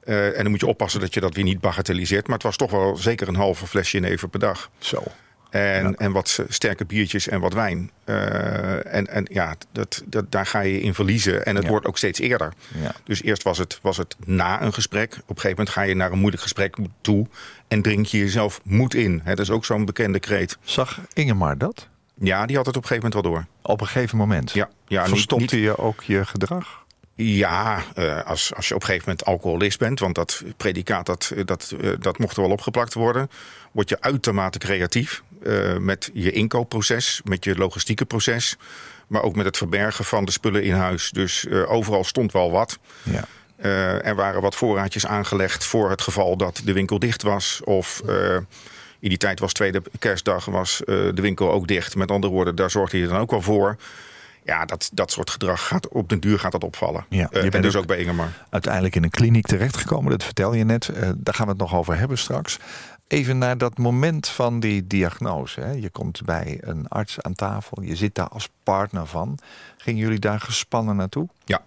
Eh, 0.03 0.25
en 0.38 0.42
dan 0.42 0.50
moet 0.51 0.59
je 0.59 0.68
oppassen 0.68 1.00
dat 1.01 1.13
je 1.13 1.19
dat 1.19 1.36
weer 1.36 1.44
niet 1.44 1.59
bagatelliseert. 1.59 2.25
Maar 2.27 2.36
het 2.36 2.45
was 2.45 2.56
toch 2.57 2.71
wel 2.71 2.98
zeker 2.98 3.27
een 3.27 3.36
halve 3.36 3.68
flesje 3.68 4.00
jenever 4.00 4.27
per 4.27 4.39
dag. 4.39 4.69
Zo. 4.77 5.03
En, 5.50 5.83
Ja. 5.89 5.94
en 5.98 6.12
wat 6.12 6.39
sterke 6.48 6.86
biertjes 6.86 7.27
en 7.27 7.39
wat 7.39 7.53
wijn. 7.53 7.92
Eh, 8.03 8.94
en, 8.95 9.07
en 9.07 9.25
ja, 9.31 9.56
dat, 9.71 10.03
dat, 10.06 10.31
daar 10.31 10.45
ga 10.45 10.59
je 10.59 10.81
in 10.81 10.94
verliezen. 10.94 11.45
En 11.45 11.56
het 11.56 11.63
Ja. 11.63 11.69
wordt 11.69 11.86
ook 11.86 11.98
steeds 11.98 12.19
eerder. 12.19 12.53
Ja. 12.81 12.92
Dus 13.03 13.21
eerst 13.24 13.44
was 13.44 13.57
het, 13.57 13.80
was 13.81 13.98
het 13.98 14.15
na 14.25 14.62
een 14.62 14.74
gesprek. 14.74 15.13
Op 15.13 15.19
een 15.19 15.36
gegeven 15.36 15.50
moment 15.50 15.69
ga 15.69 15.81
je 15.81 15.95
naar 15.95 16.12
een 16.12 16.19
moeilijk 16.19 16.42
gesprek 16.44 16.75
toe. 17.01 17.27
En 17.68 17.81
drink 17.81 18.06
je 18.06 18.18
jezelf 18.18 18.59
moed 18.63 18.94
in. 18.94 19.21
Dat 19.25 19.39
is 19.39 19.50
ook 19.50 19.65
zo'n 19.65 19.86
bekende 19.86 20.19
kreet. 20.19 20.57
Zag 20.63 21.00
Ingemar 21.13 21.57
dat? 21.57 21.88
Ja, 22.19 22.45
die 22.45 22.56
had 22.56 22.65
het 22.65 22.75
op 22.77 22.81
een 22.81 22.88
gegeven 22.88 23.09
moment 23.12 23.33
wel 23.33 23.33
door. 23.42 23.71
Op 23.71 23.81
een 23.81 23.88
gegeven 23.88 24.18
moment? 24.18 24.51
Ja, 24.51 24.69
ja, 24.88 25.01
niet, 25.01 25.09
Verstopte 25.09 25.56
niet- 25.56 25.63
je 25.63 25.77
ook 25.77 26.04
je 26.04 26.25
gedrag? 26.25 26.83
Ja 27.23 27.83
eh, 27.95 28.23
als, 28.25 28.53
als 28.56 28.68
je 28.68 28.75
op 28.75 28.81
een 28.81 28.88
gegeven 28.88 29.09
moment 29.09 29.27
alcoholist 29.27 29.79
bent. 29.79 30.00
Want 30.00 30.15
dat 30.15 30.44
predicaat, 30.57 31.06
dat, 31.06 31.31
dat, 31.45 31.73
eh, 31.81 31.89
dat 32.00 32.18
mocht 32.18 32.35
er 32.35 32.41
wel 32.41 32.51
opgeplakt 32.51 32.94
worden. 32.94 33.29
Word 33.71 33.89
je 33.89 33.97
uitermate 34.01 34.57
creatief. 34.57 35.23
eh, 35.44 35.77
met 35.77 36.09
je 36.13 36.31
inkoopproces, 36.31 37.21
met 37.23 37.44
je 37.44 37.56
logistieke 37.56 38.06
proces. 38.06 38.57
Maar 39.07 39.21
ook 39.21 39.35
met 39.35 39.45
het 39.45 39.57
verbergen 39.57 40.06
van 40.06 40.25
de 40.25 40.31
spullen 40.31 40.63
in 40.63 40.73
huis. 40.73 41.09
Dus 41.09 41.45
eh, 41.47 41.71
overal 41.71 42.04
stond 42.04 42.31
wel 42.31 42.51
wat. 42.51 42.78
Ja. 43.04 43.25
Eh, 43.56 44.06
er 44.06 44.16
waren 44.16 44.42
wat 44.42 44.56
voorraadjes 44.56 45.06
aangelegd 45.06 45.66
voor 45.66 45.90
het 45.90 46.01
geval 46.01 46.37
dat 46.37 46.61
de 46.63 46.73
winkel 46.73 46.99
dicht 46.99 47.21
was. 47.21 47.61
Of 47.63 48.01
eh, 48.07 48.35
in 48.99 49.09
die 49.09 49.18
tijd 49.18 49.40
was 49.40 49.54
tweede 49.54 49.81
kerstdag 49.99 50.45
was 50.45 50.80
eh, 50.83 50.85
de 51.13 51.21
winkel 51.21 51.51
ook 51.51 51.68
dicht. 51.68 51.95
Met 51.95 52.11
andere 52.11 52.33
woorden, 52.33 52.56
daar 52.56 52.71
zorgde 52.71 52.97
je 52.97 53.07
dan 53.07 53.18
ook 53.19 53.31
wel 53.31 53.42
voor. 53.42 53.75
Ja, 54.44 54.66
dat, 54.66 54.90
dat 54.94 55.12
soort 55.12 55.30
gedrag 55.30 55.68
gaat 55.68 55.88
op 55.88 56.10
den 56.10 56.19
duur 56.19 56.40
gaat 56.40 56.52
dat 56.52 56.64
opvallen. 56.64 57.06
Ja, 57.10 57.24
Eh, 57.30 57.30
je 57.30 57.40
bent 57.42 57.54
en 57.56 57.62
dus 57.62 57.76
ook- 57.76 57.81
ook 57.81 57.88
bij 57.88 57.98
Ingemar. 57.98 58.45
Uiteindelijk 58.50 58.95
in 58.95 59.04
een 59.04 59.10
kliniek 59.10 59.45
terechtgekomen, 59.45 60.12
dat 60.12 60.24
vertel 60.24 60.54
je 60.54 60.64
net. 60.64 60.90
Eh, 60.90 61.10
daar 61.18 61.33
gaan 61.33 61.45
we 61.45 61.52
het 61.52 61.62
nog 61.62 61.76
over 61.76 61.98
hebben 61.98 62.18
straks. 62.18 62.60
Even 63.07 63.38
naar 63.38 63.57
dat 63.57 63.78
moment 63.78 64.28
van 64.28 64.60
die 64.60 64.88
diagnose. 64.88 65.62
Hè. 65.62 65.71
Je 65.71 65.90
komt 65.90 66.21
bij 66.26 66.57
een 66.62 66.88
arts 66.88 67.21
aan 67.21 67.33
tafel. 67.33 67.81
Je 67.81 67.95
zit 67.95 68.16
daar 68.16 68.28
als 68.28 68.50
partner 68.64 69.06
van. 69.07 69.38
Gingen 69.78 70.00
jullie 70.02 70.19
daar 70.19 70.40
gespannen 70.40 70.95
naartoe? 70.95 71.28
Ja. 71.45 71.62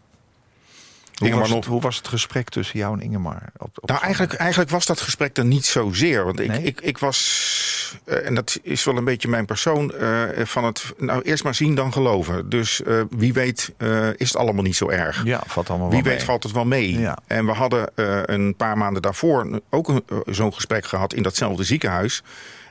Hoe 1.15 1.27
Ingemar 1.29 1.41
was, 1.49 1.49
het, 1.57 1.65
nog- 1.65 1.67
hoe 1.75 1.81
was 1.83 1.97
het 1.97 2.09
gesprek 2.09 2.49
tussen 2.49 2.79
jou 2.79 2.95
en 2.99 3.05
Ingemar? 3.05 3.43
Op, 3.57 3.71
op 3.81 3.89
Nou, 3.89 4.01
eigenlijk, 4.01 4.33
eigenlijk 4.35 4.71
was 4.71 4.87
dat 4.87 5.01
gesprek 5.01 5.37
er 5.37 5.45
niet 5.45 5.65
zozeer. 5.65 6.25
Want 6.25 6.41
ik, 6.41 6.49
Nee? 6.49 6.63
ik, 6.63 6.81
ik 6.81 6.99
was, 6.99 7.99
eh, 8.05 8.27
en 8.27 8.35
dat 8.35 8.59
is 8.63 8.85
wel 8.85 8.97
een 8.97 9.05
beetje 9.05 9.29
mijn 9.29 9.45
persoon, 9.47 9.93
eh, 9.95 10.23
van 10.45 10.65
het 10.65 10.93
nou 10.99 11.23
eerst 11.23 11.45
maar 11.45 11.55
zien 11.55 11.75
dan 11.75 11.93
geloven. 11.93 12.49
Dus 12.49 12.83
eh, 12.83 13.01
wie 13.11 13.33
weet 13.33 13.73
is 14.17 14.29
het 14.29 14.37
allemaal 14.37 14.63
niet 14.63 14.77
zo 14.77 14.89
erg. 14.89 15.25
Ja, 15.25 15.43
valt 15.47 15.69
allemaal 15.71 15.91
Wie 15.91 15.97
wel 16.03 16.09
weet 16.09 16.19
mee. 16.19 16.27
valt 16.27 16.43
het 16.43 16.53
wel 16.53 16.65
mee. 16.65 16.99
Ja. 16.99 17.19
En 17.27 17.47
we 17.47 17.53
hadden 17.53 17.91
een 18.25 18.55
paar 18.57 18.79
maanden 18.79 19.03
daarvoor 19.03 19.61
ook 19.71 20.01
zo'n 20.27 20.55
gesprek 20.55 20.87
gehad 20.87 21.13
in 21.15 21.23
datzelfde 21.23 21.65
ziekenhuis. 21.65 22.23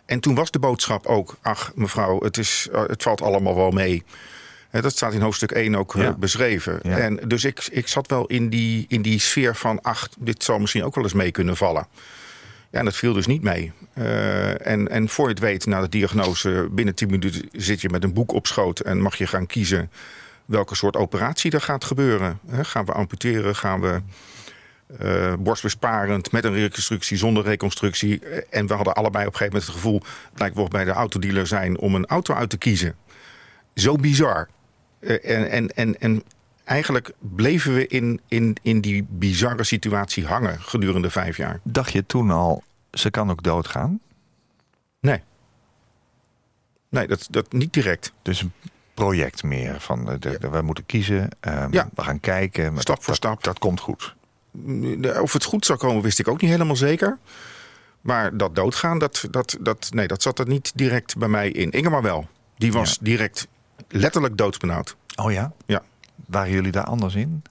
En 0.05 0.19
toen 0.19 0.35
was 0.35 0.51
de 0.51 0.59
boodschap 0.59 1.05
ook: 1.05 1.35
ach, 1.41 1.71
mevrouw, 1.75 2.19
het, 2.23 2.37
is, 2.37 2.67
het 2.87 3.03
valt 3.03 3.21
allemaal 3.21 3.55
wel 3.55 3.71
mee. 3.71 4.03
Dat 4.81 4.91
staat 4.91 5.13
in 5.13 5.21
hoofdstuk 5.21 5.51
1 5.51 5.75
ook 5.75 5.95
eh, 5.95 6.01
Ja. 6.01 6.13
beschreven. 6.13 6.79
Ja. 6.83 6.97
En 6.97 7.19
dus 7.27 7.43
ik, 7.43 7.67
ik 7.71 7.87
zat 7.87 8.07
wel 8.07 8.25
in 8.25 8.49
die, 8.49 8.85
in 8.87 9.01
die 9.01 9.19
sfeer 9.19 9.55
van: 9.55 9.81
ach, 9.81 10.09
dit 10.19 10.43
zal 10.43 10.59
misschien 10.59 10.83
ook 10.83 10.95
wel 10.95 11.03
eens 11.03 11.13
mee 11.13 11.31
kunnen 11.31 11.57
vallen. 11.57 11.87
Ja, 12.71 12.79
en 12.79 12.85
dat 12.85 12.95
viel 12.95 13.13
dus 13.13 13.27
niet 13.27 13.41
mee. 13.41 13.71
Eh, 13.93 14.67
en, 14.67 14.89
en 14.89 15.09
voor 15.09 15.25
je 15.25 15.31
het 15.33 15.39
weet, 15.43 15.65
na 15.65 15.81
de 15.81 15.89
diagnose, 15.89 16.67
binnen 16.71 16.95
10 16.95 17.09
minuten 17.09 17.49
zit 17.51 17.81
je 17.81 17.89
met 17.89 18.03
een 18.03 18.13
boek 18.13 18.31
op 18.31 18.47
schoot 18.47 18.79
en 18.79 19.01
mag 19.01 19.15
je 19.15 19.27
gaan 19.27 19.45
kiezen 19.45 19.91
welke 20.45 20.75
soort 20.75 20.95
operatie 20.95 21.51
er 21.51 21.61
gaat 21.61 21.83
gebeuren. 21.83 22.39
Hè, 22.47 22.63
gaan 22.63 22.85
we 22.85 22.91
amputeren? 22.91 23.55
Gaan 23.55 23.81
we 23.81 24.01
eh, 24.99 25.33
borstbesparend, 25.39 26.31
met 26.31 26.43
een 26.43 26.53
reconstructie, 26.53 27.17
zonder 27.17 27.43
reconstructie. 27.43 28.19
En 28.49 28.67
we 28.67 28.73
hadden 28.73 28.93
allebei 28.93 29.27
op 29.27 29.31
een 29.33 29.37
gegeven 29.37 29.59
moment 29.59 29.63
het 29.65 29.75
gevoel... 29.75 30.01
het 30.31 30.39
lijkt 30.39 30.55
wel 30.55 30.67
bij 30.67 30.83
de 30.83 30.91
autodealer 30.91 31.47
zijn 31.47 31.77
om 31.77 31.95
een 31.95 32.05
auto 32.05 32.33
uit 32.33 32.49
te 32.49 32.57
kiezen. 32.57 32.95
Zo 33.75 33.95
bizar. 33.95 34.47
Eh, 35.03 35.37
en, 35.37 35.49
en, 35.51 35.69
en, 35.75 35.99
en 35.99 36.23
eigenlijk 36.63 37.11
bleven 37.19 37.73
we 37.73 37.87
in, 37.87 38.21
in, 38.27 38.57
in 38.61 38.81
die 38.81 39.05
bizarre 39.09 39.63
situatie 39.63 40.25
hangen 40.25 40.59
gedurende 40.61 41.09
vijf 41.09 41.37
jaar. 41.37 41.59
Dacht 41.63 41.91
je 41.91 42.05
toen 42.05 42.31
al, 42.31 42.63
ze 42.91 43.09
kan 43.11 43.29
ook 43.31 43.43
doodgaan? 43.43 43.99
Nee. 44.99 45.21
Nee, 46.89 47.07
dat, 47.07 47.27
dat 47.29 47.51
niet 47.51 47.73
direct. 47.73 48.11
Dus 48.21 48.41
een 48.41 48.51
project 48.93 49.43
meer 49.43 49.79
van 49.81 50.09
eh, 50.11 50.15
de, 50.19 50.37
we 50.51 50.61
moeten 50.61 50.85
kiezen, 50.85 51.29
ehm, 51.39 51.73
Ja. 51.73 51.89
we 51.95 52.03
gaan 52.03 52.19
kijken. 52.19 52.65
Stap 52.79 52.85
dat- 52.85 52.97
voor 52.97 53.05
dat- 53.05 53.15
stap. 53.15 53.43
Dat 53.43 53.59
komt 53.59 53.79
goed. 53.79 54.15
Of 55.21 55.33
het 55.33 55.43
goed 55.43 55.65
zou 55.65 55.79
komen, 55.79 56.01
wist 56.01 56.19
ik 56.19 56.27
ook 56.27 56.41
niet 56.41 56.51
helemaal 56.51 56.75
zeker. 56.75 57.17
Maar 58.01 58.37
dat 58.37 58.55
doodgaan, 58.55 58.99
dat, 58.99 59.27
dat, 59.31 59.57
dat, 59.61 59.89
nee, 59.93 60.07
dat 60.07 60.21
zat 60.21 60.39
er 60.39 60.47
niet 60.47 60.71
direct 60.75 61.17
bij 61.17 61.27
mij 61.27 61.49
in. 61.49 61.71
Ingemar 61.71 62.01
wel. 62.01 62.27
Die 62.57 62.71
was 62.71 62.89
Ja. 62.89 62.97
direct 63.01 63.47
letterlijk 63.87 64.37
doodsbenauwd. 64.37 64.95
Oh 65.15 65.31
ja? 65.31 65.51
Ja. 65.65 65.81
Waren 66.25 66.51
jullie 66.51 66.71
daar 66.71 66.83
anders 66.83 67.15
in? 67.15 67.43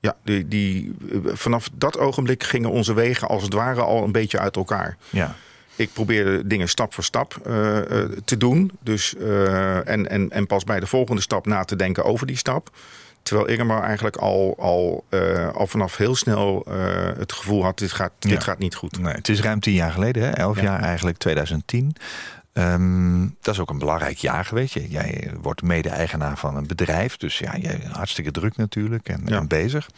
Ja, 0.00 0.16
die, 0.24 0.48
die, 0.48 0.96
vanaf 1.24 1.68
dat 1.72 1.98
ogenblik 1.98 2.42
gingen 2.44 2.70
onze 2.70 2.94
wegen 2.94 3.28
als 3.28 3.42
het 3.42 3.52
ware 3.52 3.80
al 3.80 4.04
een 4.04 4.12
beetje 4.12 4.38
uit 4.38 4.56
elkaar. 4.56 4.96
Ja. 5.10 5.34
Ik 5.76 5.92
probeerde 5.92 6.46
dingen 6.46 6.68
stap 6.68 6.94
voor 6.94 7.04
stap 7.04 7.36
eh, 7.44 7.78
eh, 8.02 8.10
te 8.24 8.36
doen. 8.36 8.70
Dus, 8.80 9.14
eh, 9.16 9.88
en, 9.88 10.10
en, 10.10 10.30
en 10.30 10.46
pas 10.46 10.64
bij 10.64 10.80
de 10.80 10.86
volgende 10.86 11.20
stap 11.22 11.46
na 11.46 11.64
te 11.64 11.76
denken 11.76 12.04
over 12.04 12.26
die 12.26 12.36
stap. 12.36 12.70
Terwijl 13.22 13.48
Ingemar 13.48 13.82
eigenlijk 13.82 14.16
al, 14.16 14.54
al, 14.58 15.04
al 15.52 15.66
vanaf 15.66 15.96
heel 15.96 16.14
snel 16.14 16.66
het 17.18 17.32
gevoel 17.32 17.62
had: 17.62 17.78
dit 17.78 17.92
gaat, 17.92 18.12
dit 18.18 18.30
Ja. 18.30 18.40
gaat 18.40 18.58
niet 18.58 18.74
goed. 18.74 18.98
Nee, 18.98 19.14
het 19.14 19.28
is 19.28 19.40
ruim 19.40 19.60
tien 19.60 19.74
jaar 19.74 19.92
geleden, 19.92 20.22
hè? 20.22 20.30
elf 20.30 20.56
Ja. 20.56 20.62
jaar 20.62 20.80
eigenlijk, 20.80 21.18
2010. 21.18 21.96
Ehm, 22.56 23.20
dat 23.40 23.54
is 23.54 23.60
ook 23.60 23.70
een 23.70 23.78
belangrijk 23.78 24.16
jaar 24.18 24.44
geweest. 24.44 24.74
Je- 24.74 24.88
Jij 24.88 25.30
wordt 25.40 25.62
mede-eigenaar 25.62 26.38
van 26.38 26.56
een 26.56 26.66
bedrijf. 26.66 27.16
Dus 27.16 27.38
ja, 27.38 27.56
jij 27.56 27.80
hartstikke 27.92 28.30
druk 28.30 28.56
natuurlijk 28.56 29.08
en, 29.08 29.22
Ja. 29.24 29.36
en 29.38 29.48
bezig. 29.48 29.88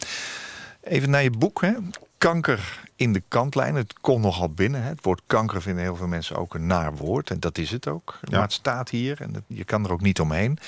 Even 0.83 1.09
naar 1.09 1.23
je 1.23 1.29
boek. 1.31 1.61
Hè? 1.61 1.71
Kanker 2.17 2.79
in 2.99 3.13
de 3.13 3.23
kantlijn. 3.27 3.75
Het 3.75 3.93
komt 4.01 4.23
nogal 4.23 4.49
binnen. 4.49 4.83
Hè? 4.83 4.89
Het 4.89 5.03
woord 5.03 5.21
kanker 5.27 5.61
vinden 5.61 5.83
heel 5.83 5.95
veel 5.95 6.07
mensen 6.07 6.35
ook 6.35 6.53
een 6.53 6.67
naar 6.67 6.95
woord. 6.95 7.29
En 7.29 7.39
dat 7.39 7.57
is 7.57 7.71
het 7.71 7.87
ook. 7.87 8.17
Ja. 8.21 8.29
Maar 8.31 8.41
het 8.41 8.53
staat 8.53 8.89
hier 8.89 9.21
en 9.21 9.45
je 9.47 9.63
kan 9.63 9.85
er 9.85 9.91
ook 9.91 10.01
niet 10.01 10.19
omheen. 10.19 10.59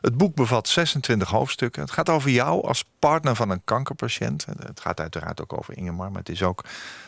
Het 0.00 0.16
boek 0.16 0.34
bevat 0.34 0.68
26 0.68 1.28
hoofdstukken. 1.28 1.82
Het 1.82 1.90
gaat 1.90 2.08
over 2.08 2.30
jou 2.30 2.66
als 2.66 2.84
partner 2.98 3.36
van 3.36 3.50
een 3.50 3.64
kankerpatiënt. 3.64 4.46
Het 4.66 4.80
gaat 4.80 5.00
uiteraard 5.00 5.40
ook 5.40 5.58
over 5.58 5.76
Ingemar. 5.76 6.10
Maar 6.10 6.20
het 6.20 6.28
is 6.28 6.42
ook 6.42 6.64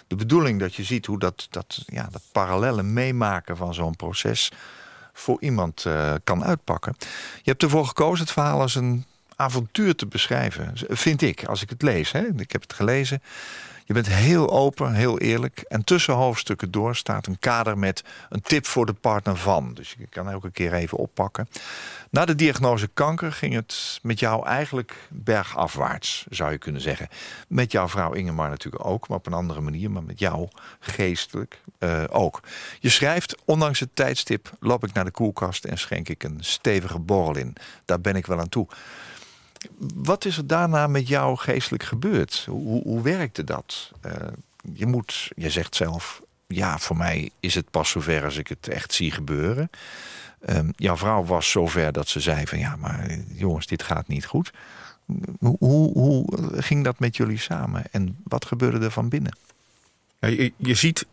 de 0.07 0.17
bedoeling 0.17 0.61
dat 0.61 0.75
je 0.75 0.85
ziet 0.85 1.07
hoe 1.07 1.19
dat, 1.19 1.47
dat, 1.51 1.83
ja, 1.87 2.09
dat 2.11 2.23
parallelle 2.33 2.83
meemaken 2.83 3.57
van 3.57 3.75
zo'n 3.75 3.97
proces 3.97 4.53
voor 5.13 5.37
iemand 5.41 5.85
eh, 5.85 6.15
kan 6.25 6.45
uitpakken. 6.45 6.97
Je 7.43 7.51
hebt 7.51 7.63
ervoor 7.63 7.87
gekozen 7.87 8.25
het 8.25 8.33
verhaal 8.33 8.61
als 8.61 8.75
een 8.75 9.05
avontuur 9.37 9.95
te 9.95 10.07
beschrijven. 10.07 10.73
Vind 10.89 11.23
ik, 11.23 11.45
als 11.45 11.63
ik 11.63 11.71
het 11.71 11.83
lees. 11.83 12.13
Hè? 12.13 12.27
Ik 12.37 12.53
heb 12.53 12.63
het 12.63 12.73
gelezen. 12.73 13.23
Je 13.85 13.95
bent 13.95 14.07
heel 14.09 14.51
open, 14.51 14.95
heel 14.95 15.19
eerlijk. 15.19 15.65
En 15.69 15.85
tussen 15.85 16.15
hoofdstukken 16.15 16.71
door 16.71 16.97
staat 16.97 17.27
een 17.27 17.39
kader 17.39 17.79
met 17.79 18.05
een 18.29 18.41
tip 18.41 18.67
voor 18.67 18.87
de 18.87 18.93
partner 18.93 19.37
van. 19.37 19.75
Dus 19.75 19.95
je 19.99 20.07
kan 20.07 20.31
elke 20.31 20.51
keer 20.51 20.73
even 20.73 20.99
oppakken. 20.99 21.49
Na 22.11 22.25
de 22.25 22.35
diagnose 22.35 22.89
kanker 22.95 23.33
ging 23.33 23.55
het 23.55 23.99
met 24.03 24.19
jou 24.19 24.47
eigenlijk 24.47 25.09
bergafwaarts, 25.09 26.27
zou 26.31 26.53
je 26.53 26.59
kunnen 26.59 26.81
zeggen. 26.81 27.09
Met 27.49 27.73
jouw 27.73 27.89
vrouw 27.89 28.13
Ingemar 28.13 28.49
natuurlijk 28.49 28.85
ook, 28.85 29.09
maar 29.09 29.19
op 29.19 29.27
een 29.27 29.33
andere 29.33 29.61
manier. 29.61 29.91
Maar 29.91 30.03
met 30.03 30.19
jou 30.19 30.49
geestelijk 30.81 31.61
eh, 31.79 32.05
ook. 32.11 32.41
Je 32.81 32.89
schrijft, 32.89 33.37
ondanks 33.45 33.81
het 33.81 33.91
tijdstip 33.95 34.51
loop 34.61 34.85
ik 34.85 34.93
naar 34.93 35.05
de 35.05 35.11
koelkast 35.11 35.65
en 35.65 35.79
schenk 35.79 36.09
ik 36.09 36.23
een 36.25 36.39
stevige 36.41 36.99
borrel 36.99 37.37
in. 37.37 37.57
Daar 37.85 38.01
ben 38.01 38.17
ik 38.17 38.27
wel 38.27 38.41
aan 38.41 38.49
toe. 38.49 38.67
Wat 39.95 40.25
is 40.25 40.37
er 40.37 40.47
daarna 40.47 40.87
met 40.87 41.09
jou 41.09 41.37
geestelijk 41.37 41.83
gebeurd? 41.83 42.47
Hoe, 42.49 42.83
hoe 42.83 43.03
werkte 43.03 43.45
dat? 43.45 43.93
Eh, 44.01 44.13
je 44.75 44.87
moet, 44.87 45.31
je 45.37 45.51
zegt 45.51 45.75
zelf, 45.75 46.23
ja, 46.47 46.79
voor 46.79 46.97
mij 46.97 47.31
is 47.41 47.55
het 47.55 47.71
pas 47.71 47.91
zover 47.91 48.25
als 48.25 48.37
ik 48.37 48.49
het 48.49 48.69
echt 48.69 48.93
zie 48.93 49.11
gebeuren. 49.11 49.71
Ehm, 50.41 50.71
jouw 50.77 50.97
vrouw 50.97 51.25
was 51.25 51.51
zover 51.51 51.93
dat 51.93 52.09
ze 52.09 52.21
zei 52.21 52.47
van 52.47 52.59
ja, 52.59 52.77
maar 52.77 53.19
jongens, 53.29 53.67
dit 53.67 53.83
gaat 53.83 54.09
niet 54.09 54.27
goed. 54.27 54.53
Hoe, 55.39 55.57
hoe, 55.93 56.25
ging 56.61 56.85
dat 56.85 56.99
met 56.99 57.17
jullie 57.17 57.39
samen 57.39 57.85
en 57.91 58.17
wat 58.25 58.45
gebeurde 58.45 58.85
er 58.85 58.91
van 58.91 59.09
binnen? 59.09 59.37
Ja, 60.19 60.29
Je, 60.57 60.75
ziet 60.75 61.07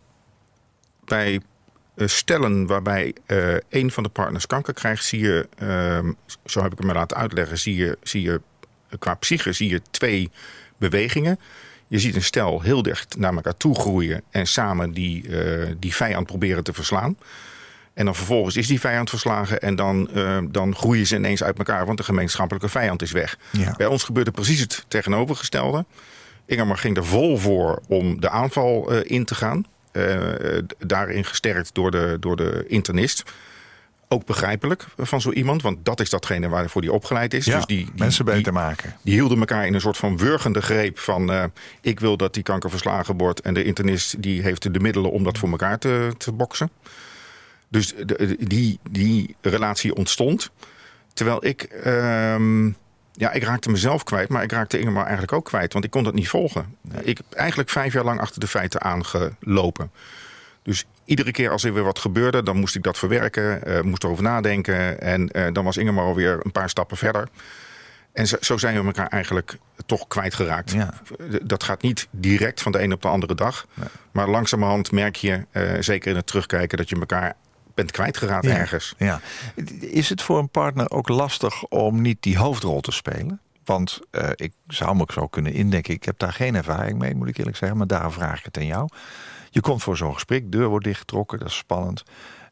bij 1.06 1.42
stellen 2.08 2.68
waarbij 2.68 3.14
eh, 3.26 3.56
een 3.70 3.92
van 3.92 4.04
de 4.04 4.10
partners 4.10 4.48
kanker 4.48 4.74
krijgt, 4.74 5.06
zie 5.06 5.20
je, 5.20 5.48
ehm, 5.58 6.12
zo 6.46 6.62
heb 6.62 6.72
ik 6.72 6.78
het 6.78 6.88
me 6.88 6.94
laten 6.94 7.18
uitleggen, 7.18 7.58
zie 7.58 7.76
je, 7.76 7.98
zie 8.04 8.22
je 8.22 8.42
eh, 8.90 9.00
qua 9.00 9.14
psyche 9.14 9.54
zie 9.54 9.70
je 9.70 9.82
twee 9.92 10.32
bewegingen. 10.78 11.40
Je 11.88 12.00
ziet 12.00 12.16
een 12.16 12.24
stel 12.24 12.62
heel 12.62 12.82
dicht 12.82 13.18
naar 13.18 13.34
elkaar 13.34 13.58
toe 13.58 13.76
groeien 13.76 14.24
en 14.30 14.48
samen 14.48 14.92
die, 14.92 15.38
eh, 15.38 15.68
die 15.80 15.96
vijand 15.96 16.26
proberen 16.26 16.64
te 16.64 16.74
verslaan. 16.74 17.18
En 17.94 18.06
dan 18.06 18.16
vervolgens 18.16 18.56
is 18.56 18.68
die 18.68 18.80
vijand 18.80 19.10
verslagen 19.10 19.62
en 19.62 19.76
dan, 19.76 20.10
eh, 20.14 20.38
dan 20.50 20.76
groeien 20.76 21.08
ze 21.08 21.16
ineens 21.16 21.44
uit 21.44 21.58
elkaar, 21.58 21.86
want 21.86 21.98
de 21.98 22.04
gemeenschappelijke 22.04 22.70
vijand 22.70 23.02
is 23.02 23.12
weg. 23.12 23.38
Ja. 23.52 23.74
Bij 23.78 23.88
ons 23.88 24.04
gebeurde 24.04 24.32
precies 24.32 24.60
het 24.60 24.86
tegenovergestelde. 24.88 25.86
Ingemar 26.46 26.78
ging 26.78 26.98
er 26.98 27.06
vol 27.06 27.38
voor 27.38 27.82
om 27.88 28.22
de 28.22 28.30
aanval 28.30 28.92
eh, 28.92 29.00
in 29.04 29.26
te 29.26 29.36
gaan. 29.36 29.66
Eh, 29.92 30.58
eh, 30.58 30.64
daarin 30.78 31.26
gesterkt 31.26 31.74
door 31.74 31.92
de, 31.92 32.18
door 32.20 32.36
de 32.36 32.66
internist. 32.68 33.24
Ook 34.12 34.26
begrijpelijk 34.26 34.86
van 34.98 35.22
zo 35.22 35.32
iemand, 35.32 35.62
want 35.62 35.86
dat 35.86 36.00
is 36.00 36.10
datgene 36.10 36.50
waarvoor 36.50 36.82
die 36.82 36.92
opgeleid 36.94 37.34
is. 37.34 37.46
Ja, 37.46 37.56
dus 37.56 37.66
die, 37.66 37.78
die, 37.86 37.94
mensen 37.98 38.26
die- 38.26 38.34
beter 38.34 38.54
maken. 38.54 38.96
die 39.02 39.14
hielden 39.14 39.40
elkaar 39.40 39.66
in 39.68 39.74
een 39.74 39.82
soort 39.82 39.98
van 39.98 40.18
wurgende 40.18 40.62
greep 40.62 41.00
van... 41.00 41.32
eh, 41.32 41.44
ik 41.82 42.00
wil 42.00 42.18
dat 42.18 42.34
die 42.34 42.44
kanker 42.44 42.70
verslagen 42.70 43.18
wordt... 43.18 43.40
en 43.42 43.54
de 43.54 43.64
internist 43.64 44.22
die 44.22 44.42
heeft 44.42 44.74
de 44.74 44.80
middelen 44.80 45.12
om 45.12 45.24
dat 45.24 45.38
voor 45.38 45.50
elkaar 45.50 45.80
te, 45.80 46.14
te 46.18 46.32
boksen. 46.32 46.70
Dus 47.68 47.94
de- 48.06 48.36
die, 48.40 48.80
die 48.90 49.36
relatie 49.42 49.96
ontstond. 49.96 50.50
Terwijl 51.14 51.46
ik... 51.46 51.62
ehm, 51.64 52.72
ja, 53.20 53.32
ik 53.32 53.44
raakte 53.44 53.70
mezelf 53.70 54.04
kwijt, 54.04 54.30
maar 54.30 54.44
ik 54.44 54.52
raakte 54.52 54.80
Ingemar 54.80 55.04
eigenlijk 55.04 55.34
ook 55.34 55.46
kwijt. 55.46 55.74
Want 55.74 55.86
ik 55.86 55.92
kon 55.92 56.04
dat 56.04 56.14
niet 56.14 56.30
volgen. 56.30 56.76
Ik 57.02 57.18
heb 57.18 57.26
eigenlijk 57.32 57.70
vijf 57.70 57.94
jaar 57.94 58.04
lang 58.04 58.20
achter 58.20 58.40
de 58.40 58.48
feiten 58.48 58.82
aangelopen. 58.82 59.92
Dus 60.64 60.86
iedere 61.06 61.32
keer 61.32 61.50
als 61.50 61.64
er 61.64 61.74
weer 61.74 61.84
wat 61.84 62.00
gebeurde, 62.00 62.44
dan 62.44 62.58
moest 62.58 62.76
ik 62.76 62.84
dat 62.84 62.98
verwerken, 62.98 63.64
eh, 63.64 63.82
moest 63.82 64.04
erover 64.04 64.24
nadenken. 64.24 65.02
En 65.02 65.32
eh, 65.32 65.54
dan 65.54 65.64
was 65.64 65.78
Ingemar 65.78 66.06
alweer 66.06 66.40
een 66.44 66.52
paar 66.52 66.70
stappen 66.70 66.98
verder. 66.98 67.28
En 68.14 68.28
zo, 68.28 68.38
zo 68.40 68.58
zijn 68.58 68.80
we 68.80 68.86
elkaar 68.86 69.08
eigenlijk 69.08 69.58
toch 69.86 70.08
kwijtgeraakt. 70.08 70.72
Ja. 70.72 70.94
Dat 71.44 71.64
gaat 71.64 71.82
niet 71.82 72.08
direct 72.12 72.62
van 72.62 72.72
de 72.72 72.82
een 72.82 72.94
op 72.94 73.02
de 73.02 73.08
andere 73.08 73.36
dag. 73.36 73.68
Maar 74.12 74.30
langzamerhand 74.30 74.92
merk 74.92 75.16
je, 75.16 75.46
eh, 75.52 75.64
zeker 75.80 76.10
in 76.10 76.16
het 76.16 76.28
terugkijken, 76.28 76.78
dat 76.78 76.90
je 76.90 77.00
elkaar 77.00 77.36
bent 77.80 77.92
kwijtgeraakt 77.92 78.46
Ja. 78.46 78.56
ergens. 78.56 78.94
Ja. 78.98 79.22
Is 79.80 80.10
het 80.10 80.22
voor 80.22 80.38
een 80.40 80.50
partner 80.50 80.90
ook 80.90 81.08
lastig 81.08 81.64
om 81.66 82.02
niet 82.02 82.18
die 82.24 82.38
hoofdrol 82.38 82.82
te 82.82 82.92
spelen? 82.92 83.40
Want 83.66 84.00
eh, 84.12 84.30
ik 84.36 84.54
zou 84.68 84.96
me 84.96 85.02
ook 85.02 85.12
zo 85.12 85.28
kunnen 85.28 85.54
indenken. 85.54 85.94
Ik 85.94 86.04
heb 86.04 86.20
daar 86.20 86.34
geen 86.34 86.56
ervaring 86.56 87.00
mee, 87.00 87.16
moet 87.16 87.28
ik 87.28 87.38
eerlijk 87.38 87.58
zeggen. 87.58 87.78
Maar 87.78 87.88
daarom 87.88 88.12
vraag 88.12 88.40
ik 88.40 88.46
het 88.46 88.58
aan 88.58 88.66
jou. 88.66 88.88
Je 89.50 89.62
komt 89.62 89.84
voor 89.84 89.98
zo'n 89.98 90.14
gesprek, 90.14 90.52
deur 90.52 90.68
wordt 90.68 90.86
dichtgetrokken, 90.86 91.40
dat 91.40 91.48
is 91.48 91.56
spannend. 91.58 92.04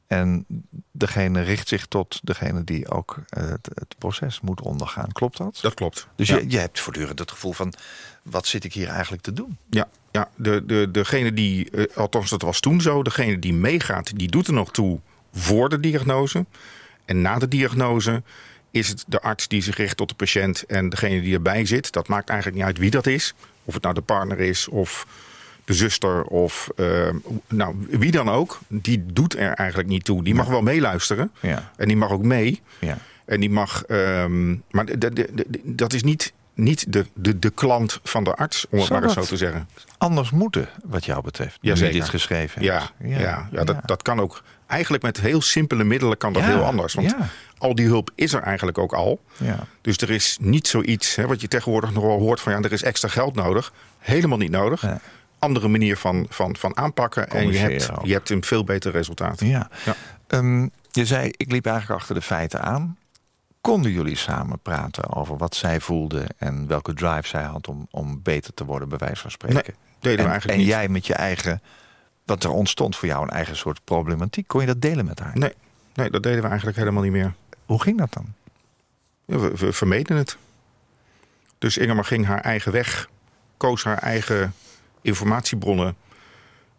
En 0.07 0.45
degene 0.91 1.41
richt 1.41 1.67
zich 1.67 1.85
tot 1.85 2.19
degene 2.23 2.63
die 2.63 2.89
ook 2.89 3.17
eh, 3.29 3.43
het, 3.49 3.69
het 3.73 3.95
proces 3.97 4.41
moet 4.41 4.61
ondergaan. 4.61 5.11
Klopt 5.11 5.37
dat? 5.37 5.59
Dat 5.61 5.73
klopt. 5.73 6.07
dus 6.15 6.27
Ja. 6.27 6.37
je, 6.37 6.49
je 6.49 6.57
hebt 6.57 6.79
voortdurend 6.79 7.19
het 7.19 7.31
gevoel 7.31 7.53
van... 7.53 7.73
wat 8.23 8.45
zit 8.47 8.63
ik 8.63 8.73
hier 8.73 8.87
eigenlijk 8.87 9.21
te 9.21 9.33
doen? 9.33 9.57
Ja, 9.69 9.87
ja 10.11 10.29
de, 10.35 10.65
de, 10.65 10.91
degene 10.91 11.33
die, 11.33 11.69
eh, 11.69 11.97
althans 11.97 12.29
dat 12.29 12.41
was 12.41 12.59
toen 12.59 12.81
zo, 12.81 13.03
degene 13.03 13.39
die 13.39 13.53
meegaat, 13.53 14.17
die 14.17 14.27
doet 14.29 14.47
er 14.47 14.53
nog 14.53 14.71
toe 14.71 14.99
voor 15.33 15.69
de 15.69 15.79
diagnose. 15.79 16.45
En 17.05 17.21
na 17.21 17.37
de 17.37 17.47
diagnose 17.47 18.23
is 18.71 18.87
het 18.87 19.03
de 19.07 19.21
arts 19.21 19.47
die 19.47 19.61
zich 19.61 19.77
richt 19.77 19.97
tot 19.97 20.09
de 20.09 20.15
patiënt 20.15 20.63
en 20.65 20.89
degene 20.89 21.21
die 21.21 21.33
erbij 21.33 21.65
zit. 21.65 21.91
Dat 21.91 22.07
maakt 22.07 22.29
eigenlijk 22.29 22.57
niet 22.59 22.67
uit 22.67 22.77
wie 22.77 22.89
dat 22.91 23.05
is. 23.07 23.33
Of 23.63 23.73
het 23.73 23.83
nou 23.83 23.95
de 23.95 24.01
partner 24.01 24.39
is 24.39 24.67
of 24.67 25.07
de 25.65 25.73
zuster 25.73 26.23
of 26.23 26.69
eh, 26.75 27.09
nou, 27.47 27.75
wie 27.89 28.11
dan 28.11 28.29
ook. 28.29 28.59
Die 28.67 29.05
doet 29.13 29.37
er 29.37 29.51
eigenlijk 29.53 29.89
niet 29.89 30.03
toe. 30.05 30.23
Die 30.23 30.35
mag 30.35 30.47
wel 30.47 30.61
meeluisteren 30.61 31.31
Ja. 31.39 31.71
en 31.77 31.87
die 31.87 31.97
mag 31.97 32.09
ook 32.11 32.23
mee. 32.23 32.61
Ja. 32.79 32.97
En 33.25 33.39
die 33.39 33.49
mag, 33.49 33.83
ehm, 33.83 34.49
maar 34.71 34.85
dat 35.63 35.93
is 35.93 36.03
niet, 36.03 36.33
niet 36.53 36.93
de, 36.93 37.05
de, 37.13 37.39
de 37.39 37.49
klant 37.49 37.99
van 38.03 38.23
de 38.23 38.35
arts, 38.35 38.65
om 38.69 38.77
het 38.77 38.87
Zou 38.87 38.99
maar 38.99 39.09
eens 39.09 39.17
zo 39.17 39.25
te 39.25 39.37
zeggen. 39.37 39.67
Anders 39.97 40.29
moeten, 40.31 40.69
wat 40.83 41.05
jou 41.05 41.23
betreft. 41.23 41.57
nu 41.61 41.69
je 41.69 41.75
Jazeker. 41.75 41.99
dit 41.99 42.09
geschreven 42.09 42.61
Ja, 42.61 42.89
hebt. 42.97 43.19
ja, 43.21 43.47
ja, 43.51 43.63
dat, 43.63 43.77
dat 43.85 44.01
kan 44.01 44.19
ook 44.19 44.43
eigenlijk 44.67 45.03
met 45.03 45.19
heel 45.19 45.41
simpele 45.41 45.83
middelen 45.83 46.17
kan 46.17 46.33
dat 46.33 46.41
Ja, 46.41 46.47
heel 46.47 46.63
anders. 46.63 46.93
Want 46.93 47.09
ja. 47.09 47.29
al 47.57 47.75
die 47.75 47.85
hulp 47.85 48.11
is 48.15 48.33
er 48.33 48.41
eigenlijk 48.41 48.77
ook 48.77 48.93
al. 48.93 49.21
Ja. 49.37 49.67
Dus 49.81 49.97
er 49.97 50.09
is 50.09 50.37
niet 50.41 50.67
zoiets 50.67 51.15
hè, 51.15 51.27
wat 51.27 51.41
je 51.41 51.47
tegenwoordig 51.47 51.91
nog 51.91 52.03
wel 52.03 52.19
hoort 52.19 52.39
van 52.39 52.51
ja, 52.53 52.61
er 52.61 52.71
is 52.71 52.83
extra 52.83 53.07
geld 53.09 53.35
nodig. 53.35 53.73
Helemaal 53.99 54.37
niet 54.37 54.51
nodig. 54.51 54.85
Andere 55.39 55.67
manier 55.67 55.97
van, 55.97 56.25
van, 56.29 56.55
van 56.55 56.77
aanpakken. 56.77 57.29
En 57.29 57.51
je 57.51 57.57
hebt, 57.57 57.91
ook. 57.91 58.05
je 58.05 58.13
hebt 58.13 58.29
een 58.29 58.43
veel 58.43 58.63
beter 58.63 58.91
resultaat. 58.91 59.39
Ja. 59.39 59.69
Ja. 59.85 59.95
Ehm, 60.27 60.67
je 60.91 61.05
zei, 61.05 61.31
ik 61.37 61.51
liep 61.51 61.65
eigenlijk 61.65 61.99
achter 61.99 62.15
de 62.15 62.21
feiten 62.21 62.61
aan. 62.61 62.97
Konden 63.61 63.91
jullie 63.91 64.15
samen 64.15 64.59
praten 64.59 65.15
over 65.15 65.37
wat 65.37 65.55
zij 65.55 65.79
voelde 65.79 66.25
en 66.37 66.67
welke 66.67 66.93
drive 66.93 67.27
zij 67.27 67.43
had 67.43 67.67
om, 67.67 67.87
om 67.91 68.19
beter 68.23 68.53
te 68.53 68.65
worden, 68.65 68.89
bij 68.89 68.97
wijze 68.97 69.21
van 69.21 69.31
spreken? 69.31 69.63
Nee, 69.65 69.75
deden 69.99 70.17
en, 70.19 70.23
we 70.23 70.29
eigenlijk 70.29 70.59
en 70.59 70.65
niet. 70.65 70.75
jij 70.75 70.87
met 70.87 71.07
je 71.07 71.13
eigen, 71.13 71.61
wat 72.27 72.43
er 72.43 72.49
ontstond 72.49 72.95
voor 72.95 73.07
jou, 73.07 73.23
een 73.23 73.29
eigen 73.29 73.55
soort 73.55 73.79
problematiek, 73.83 74.47
kon 74.47 74.61
je 74.61 74.67
dat 74.67 74.81
delen 74.81 75.05
met 75.05 75.19
haar? 75.19 75.31
Nee, 75.37 75.53
nee, 75.93 76.09
dat 76.09 76.23
deden 76.23 76.41
we 76.41 76.47
eigenlijk 76.47 76.77
helemaal 76.77 77.03
niet 77.03 77.11
meer. 77.11 77.33
Hoe 77.65 77.81
ging 77.81 77.97
dat 77.97 78.13
dan? 78.13 78.33
Ja, 79.25 79.37
we, 79.37 79.51
we 79.55 79.73
vermeden 79.73 80.17
het. 80.17 80.37
Dus 81.57 81.77
Ingemar 81.77 82.05
ging 82.05 82.25
haar 82.25 82.41
eigen 82.41 82.71
weg, 82.71 83.09
koos 83.57 83.83
haar 83.83 83.97
eigen 83.97 84.53
informatiebronnen, 85.01 85.95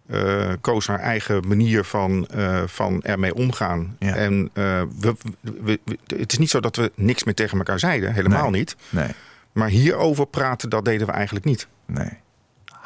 eh, 0.07 0.53
koos 0.61 0.87
haar 0.87 0.99
eigen 1.01 1.49
manier 1.49 1.85
van, 1.85 2.27
eh, 2.27 2.63
van 2.67 3.03
ermee 3.03 3.35
omgaan. 3.35 3.97
Ja. 3.99 4.15
En 4.15 4.51
eh, 4.53 4.83
we, 5.01 5.15
we- 5.41 5.81
we- 5.85 5.99
het 6.17 6.33
is 6.33 6.39
niet 6.39 6.51
zo 6.51 6.61
dat 6.61 6.77
we 6.77 6.93
niks 6.95 7.25
meer 7.25 7.35
tegen 7.35 7.59
elkaar 7.59 7.79
zeiden, 7.79 8.13
helemaal 8.13 8.51
Nee. 8.51 8.59
niet. 8.61 8.77
Nee, 8.91 9.11
Maar 9.53 9.69
hierover 9.69 10.27
praten, 10.27 10.71
dat 10.71 10.85
deden 10.85 11.07
we 11.07 11.13
eigenlijk 11.13 11.45
niet. 11.45 11.69
nee. 11.87 12.11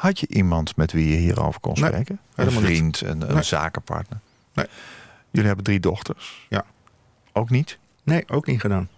Had 0.02 0.20
je 0.20 0.26
iemand 0.28 0.76
met 0.76 0.92
wie 0.92 1.08
je 1.08 1.16
hierover 1.16 1.60
kon 1.60 1.72
Nee, 1.80 1.84
spreken? 1.90 2.18
Een 2.34 2.46
niet. 2.46 2.54
vriend, 2.58 3.00
een, 3.00 3.20
een 3.28 3.34
Nee. 3.34 3.42
zakenpartner? 3.42 4.18
Nee. 4.54 4.66
Jullie 5.30 5.46
hebben 5.46 5.64
drie 5.64 5.80
dochters? 5.80 6.46
Ja. 6.48 6.64
Ook 7.32 7.50
niet? 7.50 7.78
Nee, 8.02 8.24
ook 8.28 8.46
niet 8.46 8.60
gedaan. 8.60 8.88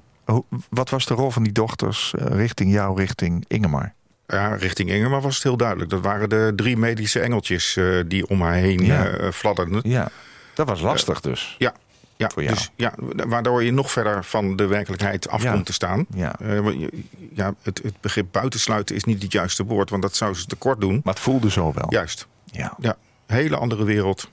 Wat 0.70 0.90
was 0.90 1.06
de 1.06 1.14
rol 1.14 1.30
van 1.30 1.42
die 1.42 1.52
dochters 1.52 2.14
eh, 2.14 2.26
richting 2.26 2.72
jou, 2.72 2.98
richting 2.98 3.44
Ingemar? 3.48 3.92
Ja, 4.26 4.54
richting 4.54 4.90
Ingemar 4.90 5.20
was 5.20 5.34
het 5.34 5.42
heel 5.42 5.56
duidelijk. 5.56 5.90
Dat 5.90 6.00
waren 6.02 6.28
de 6.28 6.52
drie 6.56 6.76
medische 6.76 7.20
engeltjes 7.20 7.76
eh, 7.76 8.00
die 8.06 8.28
om 8.28 8.40
haar 8.42 8.52
heen 8.54 8.84
Ja. 8.84 9.06
eh, 9.06 9.30
fladderden. 9.30 9.80
Ja, 9.90 10.08
dat 10.54 10.68
was 10.68 10.80
lastig 10.80 11.20
dus. 11.20 11.54
Ja, 11.58 11.72
ja, 12.16 12.28
Voor 12.28 12.42
jou. 12.42 12.54
dus, 12.54 12.70
ja, 12.76 12.92
waardoor 13.26 13.62
je 13.64 13.70
nog 13.72 13.90
verder 13.90 14.24
van 14.24 14.56
de 14.56 14.66
werkelijkheid 14.66 15.28
af 15.28 15.42
Ja. 15.42 15.52
komt 15.52 15.66
te 15.66 15.72
staan. 15.72 16.06
Ja. 16.14 16.34
Je- 16.38 17.04
ja, 17.32 17.54
het, 17.62 17.80
het 17.82 18.00
begrip 18.00 18.26
buitensluiten 18.30 18.96
is 18.96 19.04
niet 19.04 19.22
het 19.22 19.32
juiste 19.32 19.64
woord, 19.64 19.90
want 19.90 20.02
dat 20.02 20.16
zou 20.16 20.34
ze 20.34 20.46
tekort 20.46 20.80
doen. 20.80 21.00
Maar 21.04 21.14
het 21.14 21.22
voelde 21.22 21.50
zo 21.50 21.72
wel. 21.72 21.86
Juist. 21.88 22.26
Ja. 22.44 22.74
Ja, 22.78 22.96
hele 23.26 23.56
andere 23.56 23.84
wereld. 23.84 24.30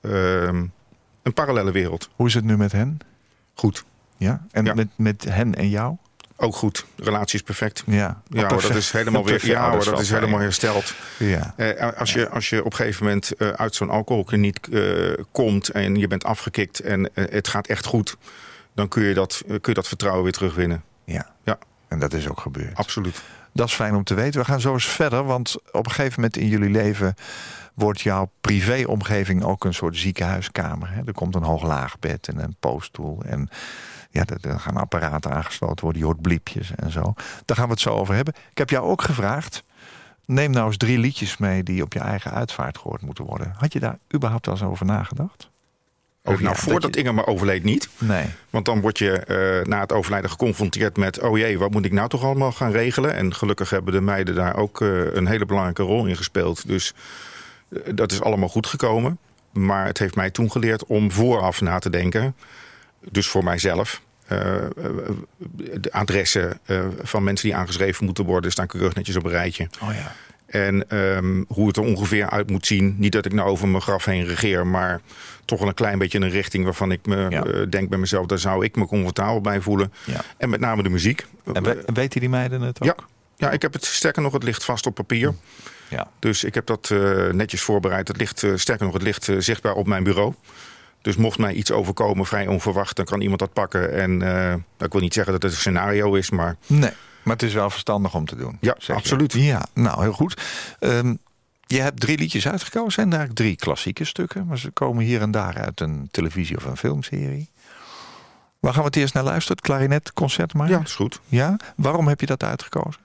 Ehm, 0.00 0.64
een 1.22 1.32
parallele 1.34 1.70
wereld. 1.70 2.08
Hoe 2.16 2.26
is 2.26 2.34
het 2.34 2.44
nu 2.44 2.56
met 2.56 2.72
hen? 2.72 2.98
Goed. 3.54 3.84
Ja? 4.16 4.46
En 4.50 4.64
Ja. 4.64 4.74
Met, 4.74 4.88
met 4.96 5.24
hen 5.24 5.54
en 5.54 5.68
jou? 5.68 5.96
Ook 6.36 6.54
goed. 6.54 6.84
Relatie 6.96 7.34
is 7.34 7.42
perfect. 7.42 7.82
Ja, 7.86 8.22
Ja, 8.28 8.48
dat 8.48 8.74
is 8.74 8.90
helemaal 8.92 9.24
weer. 9.24 9.32
Perfect. 9.32 9.52
Ja, 9.52 9.70
hoor, 9.70 9.84
dat 9.84 10.00
is 10.00 10.10
helemaal 10.10 10.40
hersteld. 10.40 10.94
Ja. 11.18 11.54
Eh, 11.56 11.92
als, 11.98 12.12
je, 12.12 12.28
als 12.28 12.48
je 12.48 12.64
op 12.64 12.70
een 12.70 12.76
gegeven 12.76 13.04
moment 13.04 13.32
eh, 13.32 13.48
uit 13.48 13.74
zo'n 13.74 13.90
alcoholkliniek 13.90 14.66
eh, 14.66 15.12
komt 15.32 15.68
en 15.68 15.96
je 15.96 16.06
bent 16.06 16.24
afgekikt 16.24 16.80
en 16.80 17.10
het 17.14 17.48
gaat 17.48 17.66
echt 17.66 17.86
goed, 17.86 18.16
dan 18.74 18.88
kun 18.88 19.02
je, 19.02 19.14
dat, 19.14 19.42
kun 19.46 19.60
je 19.62 19.74
dat 19.74 19.88
vertrouwen 19.88 20.22
weer 20.22 20.32
terugwinnen. 20.32 20.82
ja. 21.04 21.34
Ja. 21.44 21.58
En 21.88 21.98
dat 21.98 22.12
is 22.12 22.28
ook 22.28 22.40
gebeurd. 22.40 22.76
Absoluut. 22.76 23.22
Dat 23.52 23.68
is 23.68 23.74
fijn 23.74 23.94
om 23.94 24.04
te 24.04 24.14
weten. 24.14 24.40
We 24.40 24.46
gaan 24.46 24.60
zo 24.60 24.72
eens 24.72 24.86
verder, 24.86 25.24
want 25.24 25.56
op 25.72 25.86
een 25.86 25.92
gegeven 25.92 26.14
moment 26.14 26.36
in 26.36 26.48
jullie 26.48 26.70
leven 26.70 27.14
wordt 27.74 28.00
jouw 28.00 28.30
privéomgeving 28.40 29.44
ook 29.44 29.64
een 29.64 29.74
soort 29.74 29.96
ziekenhuiskamer. 29.96 30.90
Hè? 30.92 31.02
Er 31.06 31.12
komt 31.12 31.34
een 31.34 31.42
hoog-laag 31.42 31.98
bed 31.98 32.28
en 32.28 32.38
een 32.38 32.56
pootstoel 32.60 33.22
en 33.22 33.48
ja, 34.10 34.24
er, 34.40 34.60
gaan 34.60 34.76
apparaten 34.76 35.32
aangesloten 35.32 35.84
worden. 35.84 36.00
Je 36.00 36.06
hoort 36.06 36.20
bliepjes 36.20 36.74
en 36.74 36.90
zo. 36.90 37.14
Daar 37.44 37.56
gaan 37.56 37.66
we 37.66 37.72
het 37.72 37.80
zo 37.80 37.90
over 37.90 38.14
hebben. 38.14 38.34
Ik 38.50 38.58
heb 38.58 38.70
jou 38.70 38.86
ook 38.86 39.02
gevraagd. 39.02 39.64
Neem 40.24 40.50
nou 40.50 40.66
eens 40.66 40.76
drie 40.76 40.98
liedjes 40.98 41.36
mee 41.36 41.62
die 41.62 41.82
op 41.82 41.92
je 41.92 42.00
eigen 42.00 42.30
uitvaart 42.30 42.78
gehoord 42.78 43.02
moeten 43.02 43.24
worden. 43.24 43.54
Had 43.56 43.72
je 43.72 43.80
daar 43.80 43.98
überhaupt 44.14 44.46
wel 44.46 44.54
eens 44.54 44.64
over 44.64 44.86
nagedacht? 44.86 45.50
Of 46.26 46.40
nou, 46.40 46.54
ja, 46.54 46.54
voordat 46.54 46.82
dat 46.82 46.94
je- 46.94 47.00
Ingemar 47.00 47.26
overleed 47.26 47.64
niet. 47.64 47.88
Nee. 47.98 48.24
Want 48.50 48.64
dan 48.64 48.80
word 48.80 48.98
je 48.98 49.12
eh, 49.12 49.66
na 49.66 49.80
het 49.80 49.92
overlijden 49.92 50.30
geconfronteerd 50.30 50.96
met... 50.96 51.20
oh 51.20 51.38
jee, 51.38 51.58
wat 51.58 51.70
moet 51.70 51.84
ik 51.84 51.92
nou 51.92 52.08
toch 52.08 52.24
allemaal 52.24 52.52
gaan 52.52 52.70
regelen? 52.72 53.14
En 53.14 53.34
gelukkig 53.34 53.70
hebben 53.70 53.92
de 53.92 54.00
meiden 54.00 54.34
daar 54.34 54.56
ook 54.56 54.80
eh, 54.80 55.14
een 55.14 55.26
hele 55.26 55.46
belangrijke 55.46 55.82
rol 55.82 56.06
in 56.06 56.16
gespeeld. 56.16 56.68
Dus 56.68 56.94
eh, 57.68 57.78
dat 57.94 58.12
is 58.12 58.20
allemaal 58.20 58.48
goed 58.48 58.66
gekomen. 58.66 59.18
Maar 59.52 59.86
het 59.86 59.98
heeft 59.98 60.14
mij 60.14 60.30
toen 60.30 60.50
geleerd 60.50 60.86
om 60.86 61.12
vooraf 61.12 61.60
na 61.60 61.78
te 61.78 61.90
denken. 61.90 62.34
Dus 63.10 63.28
voor 63.28 63.44
mijzelf. 63.44 64.00
de 65.74 65.92
adressen 65.92 66.60
van 67.02 67.24
mensen 67.24 67.48
die 67.48 67.56
aangeschreven 67.56 68.04
moeten 68.04 68.24
worden... 68.24 68.50
staan 68.50 68.66
keurig 68.66 68.94
netjes 68.94 69.16
op 69.16 69.24
een 69.24 69.30
rijtje. 69.30 69.68
Oh 69.82 69.94
ja. 69.94 70.14
En 70.46 70.88
ehm, 70.90 71.42
hoe 71.48 71.66
het 71.66 71.76
er 71.76 71.82
ongeveer 71.82 72.30
uit 72.30 72.50
moet 72.50 72.66
zien. 72.66 72.94
Niet 72.98 73.12
dat 73.12 73.24
ik 73.26 73.32
nou 73.32 73.48
over 73.48 73.68
mijn 73.68 73.82
graf 73.82 74.04
heen 74.04 74.24
regeer, 74.24 74.66
maar 74.66 75.00
toch 75.46 75.58
wel 75.58 75.68
een 75.68 75.74
klein 75.74 75.98
beetje 75.98 76.18
in 76.18 76.24
een 76.24 76.30
richting 76.30 76.64
waarvan 76.64 76.92
ik 76.92 77.06
me 77.06 77.26
Ja. 77.30 77.44
eh, 77.44 77.60
denk 77.70 77.88
bij 77.88 77.98
mezelf, 77.98 78.26
daar 78.26 78.38
zou 78.38 78.64
ik 78.64 78.76
me 78.76 78.86
comfortabel 78.86 79.40
bij 79.40 79.60
voelen. 79.60 79.92
Ja. 80.04 80.20
En 80.36 80.48
met 80.50 80.60
name 80.60 80.82
de 80.82 80.88
muziek. 80.88 81.26
En 81.52 81.62
we- 81.62 81.82
weten 81.94 82.20
die 82.20 82.28
meiden 82.28 82.60
het 82.60 82.80
ook? 82.80 82.86
ja, 82.86 82.96
ja, 83.36 83.50
ik 83.50 83.62
heb 83.62 83.72
het 83.72 83.84
sterker 83.84 84.22
nog, 84.22 84.32
het 84.32 84.42
ligt 84.42 84.64
vast 84.64 84.86
op 84.86 84.94
papier. 84.94 85.34
Ja. 85.88 86.10
Dus 86.18 86.44
ik 86.44 86.54
heb 86.54 86.66
dat 86.66 86.90
eh, 86.90 87.28
netjes 87.32 87.62
voorbereid. 87.62 88.08
Het 88.08 88.16
ligt, 88.16 88.42
eh, 88.42 88.50
sterker 88.54 88.84
nog, 88.84 88.94
het 88.94 89.02
ligt 89.02 89.28
eh, 89.28 89.36
zichtbaar 89.38 89.72
op 89.74 89.86
mijn 89.86 90.04
bureau. 90.04 90.34
Dus 91.02 91.16
mocht 91.16 91.38
mij 91.38 91.52
iets 91.52 91.70
overkomen, 91.72 92.26
vrij 92.26 92.46
onverwacht, 92.46 92.96
dan 92.96 93.04
kan 93.04 93.20
iemand 93.20 93.38
dat 93.40 93.52
pakken. 93.52 93.92
En 93.92 94.22
ik 94.78 94.92
wil 94.92 95.00
niet 95.00 95.14
zeggen 95.14 95.32
dat 95.32 95.42
het 95.42 95.52
een 95.52 95.58
scenario 95.58 96.14
is, 96.14 96.30
maar 96.30 96.56
Nee, 96.66 96.90
maar 97.22 97.32
het 97.34 97.42
is 97.42 97.54
wel 97.54 97.70
verstandig 97.70 98.14
om 98.14 98.24
te 98.26 98.36
doen. 98.36 98.58
Ja, 98.60 98.74
je. 98.78 98.92
absoluut. 98.92 99.32
Ja, 99.32 99.66
nou 99.74 100.02
heel 100.02 100.12
goed. 100.12 100.42
Ehm, 100.78 101.14
je 101.66 101.80
hebt 101.80 102.00
drie 102.00 102.18
liedjes 102.18 102.48
uitgekozen. 102.48 102.92
Zijn 102.92 103.10
daar 103.10 103.28
drie 103.32 103.56
klassieke 103.56 104.04
stukken, 104.04 104.46
maar 104.46 104.58
ze 104.58 104.70
komen 104.70 105.04
hier 105.04 105.20
en 105.20 105.30
daar 105.30 105.56
uit 105.58 105.80
een 105.80 106.08
televisie 106.10 106.56
of 106.56 106.64
een 106.64 106.76
filmserie. 106.76 107.50
Waar 108.60 108.72
gaan 108.72 108.82
we 108.82 108.88
het 108.88 108.96
eerst 108.96 109.14
naar 109.14 109.22
luisteren? 109.24 109.56
Het 109.56 109.66
klarinetconcert 109.66 110.54
maar? 110.54 110.68
ja, 110.68 110.76
dat 110.78 110.86
is 110.86 110.94
goed. 110.94 111.20
Ja? 111.26 111.56
Waarom 111.76 112.08
heb 112.08 112.20
je 112.20 112.26
dat 112.26 112.42
uitgekozen? 112.42 113.00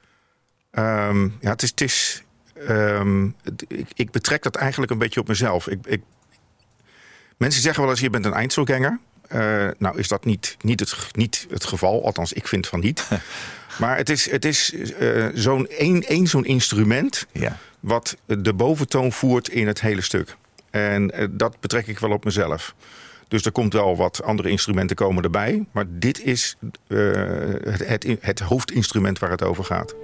Ehm, 0.72 1.24
ja, 1.24 1.50
het 1.50 1.62
is. 1.64 1.70
Het 1.70 1.82
is 1.82 2.24
ehm, 2.68 3.30
het- 3.44 3.66
ik, 3.68 3.88
ik 3.94 4.12
betrek 4.12 4.44
dat 4.44 4.56
eigenlijk 4.56 4.92
een 4.92 4.98
beetje 4.98 5.20
op 5.20 5.28
mezelf. 5.28 5.68
Ik, 5.68 5.86
ik, 5.86 6.02
mensen 7.38 7.62
zeggen 7.62 7.82
wel 7.82 7.92
eens: 7.92 8.00
je 8.00 8.10
bent 8.10 8.26
een 8.26 8.34
eindselganger. 8.34 9.00
Eh, 9.28 9.68
nou, 9.78 9.98
is 9.98 10.08
dat 10.08 10.26
niet, 10.26 10.58
niet, 10.62 10.80
het, 10.80 10.96
niet 11.12 11.48
het 11.50 11.66
geval? 11.66 12.06
Althans, 12.06 12.34
ik 12.34 12.48
vind 12.48 12.68
van 12.68 12.80
niet. 12.80 13.08
maar 13.80 13.98
het 13.98 14.10
is, 14.10 14.32
het 14.32 14.46
is 14.46 14.74
eh, 14.74 15.28
zo'n 15.34 15.68
één, 15.68 16.04
één 16.04 16.28
zo'n 16.28 16.46
instrument 16.46 17.26
Ja. 17.32 17.58
Wat 17.82 18.18
de 18.26 18.54
boventoon 18.54 19.12
voert 19.12 19.50
in 19.50 19.68
het 19.68 19.82
hele 19.82 20.02
stuk. 20.02 20.36
En 20.70 21.12
eh, 21.12 21.28
dat 21.32 21.60
betrek 21.60 21.88
ik 21.88 22.00
wel 22.00 22.12
op 22.12 22.26
mezelf. 22.26 22.76
Dus 23.28 23.46
er 23.46 23.52
komt 23.52 23.74
wel 23.74 23.96
wat 23.96 24.24
andere 24.24 24.50
instrumenten 24.50 24.96
komen 24.96 25.24
erbij. 25.24 25.66
Maar 25.72 25.86
dit 25.90 26.24
is 26.24 26.58
eh, 26.88 26.98
het, 27.64 27.88
het, 27.88 28.18
het 28.22 28.40
hoofdinstrument 28.40 29.20
waar 29.20 29.32
het 29.32 29.44
over 29.44 29.64
gaat. 29.64 29.96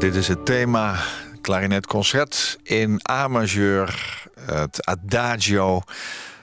Dit 0.00 0.14
is 0.14 0.28
het 0.28 0.46
thema 0.46 0.98
klarinetconcert 1.40 2.58
in 2.62 3.00
A-majeur, 3.10 4.22
het 4.40 4.86
Adagio. 4.86 5.82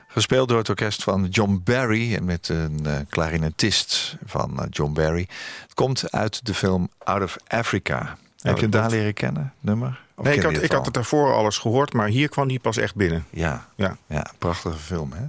Gespeeld 0.08 0.50
door 0.50 0.58
het 0.58 0.70
orkest 0.70 1.04
van 1.04 1.26
John 1.26 1.62
Barry 1.63 2.15
en 2.15 2.26
met 2.26 2.50
een 2.50 2.84
uh, 2.86 2.93
klarinetist 3.10 4.15
van 4.26 4.52
uh, 4.60 4.65
John 4.70 4.93
Barry. 4.93 5.28
Het 5.62 5.74
komt 5.74 6.12
uit 6.12 6.46
de 6.46 6.54
film 6.54 6.89
Out 7.04 7.24
of 7.24 7.36
Africa. 7.48 8.17
Heb 8.41 8.56
je 8.56 8.62
het 8.62 8.72
daar 8.72 8.89
leren 8.89 9.13
kennen, 9.13 9.54
nummer? 9.60 10.00
Of 10.15 10.26
Nee, 10.26 10.36
ik 10.36 10.43
had, 10.43 10.52
ik 10.52 10.70
al? 10.70 10.76
had 10.76 10.86
het 10.86 10.93
daarvoor 10.93 11.34
alles 11.34 11.58
gehoord, 11.58 11.93
maar 11.93 12.08
hier 12.08 12.30
kwam 12.30 12.48
die 12.48 12.60
pas 12.60 12.78
echt 12.78 12.96
binnen. 12.96 13.26
Ja, 13.30 13.67
Ja. 13.76 13.98
ja, 14.08 14.26
prachtige 14.38 14.78
film. 14.78 15.12
Hè? 15.13 15.26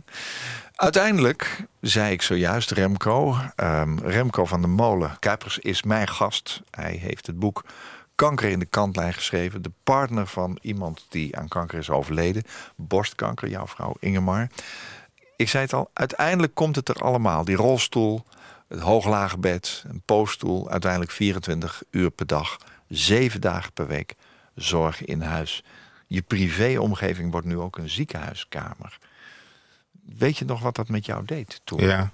Uiteindelijk 0.74 1.64
zei 1.80 2.12
ik 2.12 2.22
zojuist 2.22 2.70
Remco, 2.70 3.36
ehm, 3.56 3.98
Remco 3.98 4.44
van 4.44 4.60
der 4.60 4.70
Molen. 4.70 5.16
Kuipers 5.18 5.58
is 5.58 5.82
mijn 5.82 6.08
gast. 6.08 6.60
Hij 6.70 6.92
heeft 7.02 7.26
het 7.26 7.38
boek 7.38 7.64
Kanker 8.18 8.50
in 8.50 8.58
de 8.58 8.66
kantlijn 8.66 9.14
geschreven. 9.14 9.62
De 9.62 9.70
partner 9.82 10.26
van 10.26 10.58
iemand 10.62 11.06
die 11.08 11.36
aan 11.36 11.48
kanker 11.48 11.78
is 11.78 11.90
overleden. 11.90 12.42
Borstkanker, 12.76 13.48
jouw 13.48 13.66
vrouw 13.66 13.94
Ingemar. 13.98 14.48
Ik 15.36 15.48
zei 15.48 15.64
het 15.64 15.72
al, 15.72 15.90
uiteindelijk 15.92 16.54
komt 16.54 16.76
het 16.76 16.88
er 16.88 17.02
allemaal. 17.02 17.44
Die 17.44 17.56
rolstoel, 17.56 18.24
het 18.68 18.80
hooglage 18.80 19.38
bed, 19.38 19.84
een 19.88 20.02
poosstoel. 20.04 20.70
Uiteindelijk 20.70 21.10
24 21.10 21.82
uur 21.90 22.10
per 22.10 22.26
dag, 22.26 22.56
7 22.88 23.40
dagen 23.40 23.72
per 23.72 23.86
week. 23.86 24.14
Zorg 24.54 25.04
in 25.04 25.20
huis. 25.20 25.64
Je 26.06 26.22
privéomgeving 26.22 27.30
wordt 27.30 27.46
nu 27.46 27.58
ook 27.58 27.78
een 27.78 27.90
ziekenhuiskamer. 27.90 28.98
Weet 30.18 30.38
je 30.38 30.44
nog 30.44 30.60
wat 30.60 30.74
dat 30.74 30.88
met 30.88 31.06
jou 31.06 31.24
deed 31.24 31.60
toen? 31.64 31.80
Ja. 31.80 32.10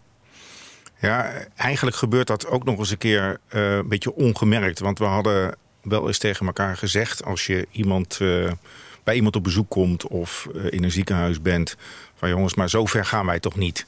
Ja, 0.98 1.32
eigenlijk 1.56 1.96
gebeurt 1.96 2.26
dat 2.26 2.46
ook 2.46 2.64
nog 2.64 2.78
eens 2.78 2.90
een 2.90 2.98
keer 2.98 3.40
eh, 3.48 3.76
een 3.76 3.88
beetje 3.88 4.14
ongemerkt. 4.14 4.78
Want 4.78 4.98
we 4.98 5.04
hadden 5.04 5.54
wel 5.84 6.06
eens 6.06 6.18
tegen 6.18 6.46
elkaar 6.46 6.76
gezegd... 6.76 7.24
als 7.24 7.46
je 7.46 7.66
iemand, 7.70 8.18
eh, 8.20 8.52
bij 9.04 9.14
iemand 9.14 9.36
op 9.36 9.42
bezoek 9.42 9.70
komt 9.70 10.06
of 10.06 10.48
eh, 10.54 10.64
in 10.68 10.84
een 10.84 10.90
ziekenhuis 10.90 11.42
bent... 11.42 11.76
van 12.14 12.28
jongens, 12.28 12.54
maar 12.54 12.70
zo 12.70 12.86
ver 12.86 13.04
gaan 13.04 13.26
wij 13.26 13.40
toch 13.40 13.56
niet. 13.56 13.86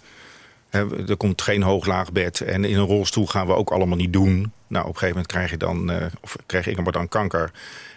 Er 0.70 1.16
komt 1.16 1.42
geen 1.42 1.62
hooglaag 1.62 2.12
bed 2.12 2.40
en 2.40 2.64
in 2.64 2.78
een 2.78 2.86
rolstoel 2.86 3.26
gaan 3.26 3.46
we 3.46 3.54
ook 3.54 3.70
allemaal 3.70 3.96
niet 3.96 4.12
doen. 4.12 4.52
Nou, 4.66 4.84
op 4.86 4.92
een 4.92 4.98
gegeven 4.98 5.08
moment 5.08 5.26
krijg 5.26 5.50
je 5.50 5.56
dan, 5.56 5.90
eh, 5.90 6.06
of 6.20 6.36
kreeg 6.46 6.66
ik 6.66 6.82
maar 6.82 6.92
dan 6.92 7.08
kanker. 7.08 7.50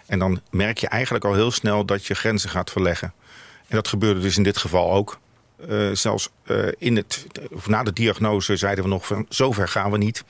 En 0.06 0.18
dan 0.18 0.40
merk 0.50 0.78
je 0.78 0.88
eigenlijk 0.88 1.24
al 1.24 1.34
heel 1.34 1.50
snel 1.50 1.84
dat 1.84 2.06
je 2.06 2.14
grenzen 2.14 2.50
gaat 2.50 2.70
verleggen. 2.70 3.12
En 3.66 3.76
dat 3.76 3.88
gebeurde 3.88 4.20
dus 4.20 4.36
in 4.36 4.42
dit 4.42 4.56
geval 4.56 4.92
ook. 4.92 5.18
Zelfs 5.92 6.28
in 6.78 6.96
het, 6.96 7.26
of 7.50 7.68
na 7.68 7.82
de 7.82 7.92
diagnose 7.92 8.56
zeiden 8.56 8.84
we 8.84 8.90
nog 8.90 9.06
van 9.06 9.26
zover 9.28 9.68
gaan 9.68 9.90
we 9.90 9.98
niet. 9.98 10.24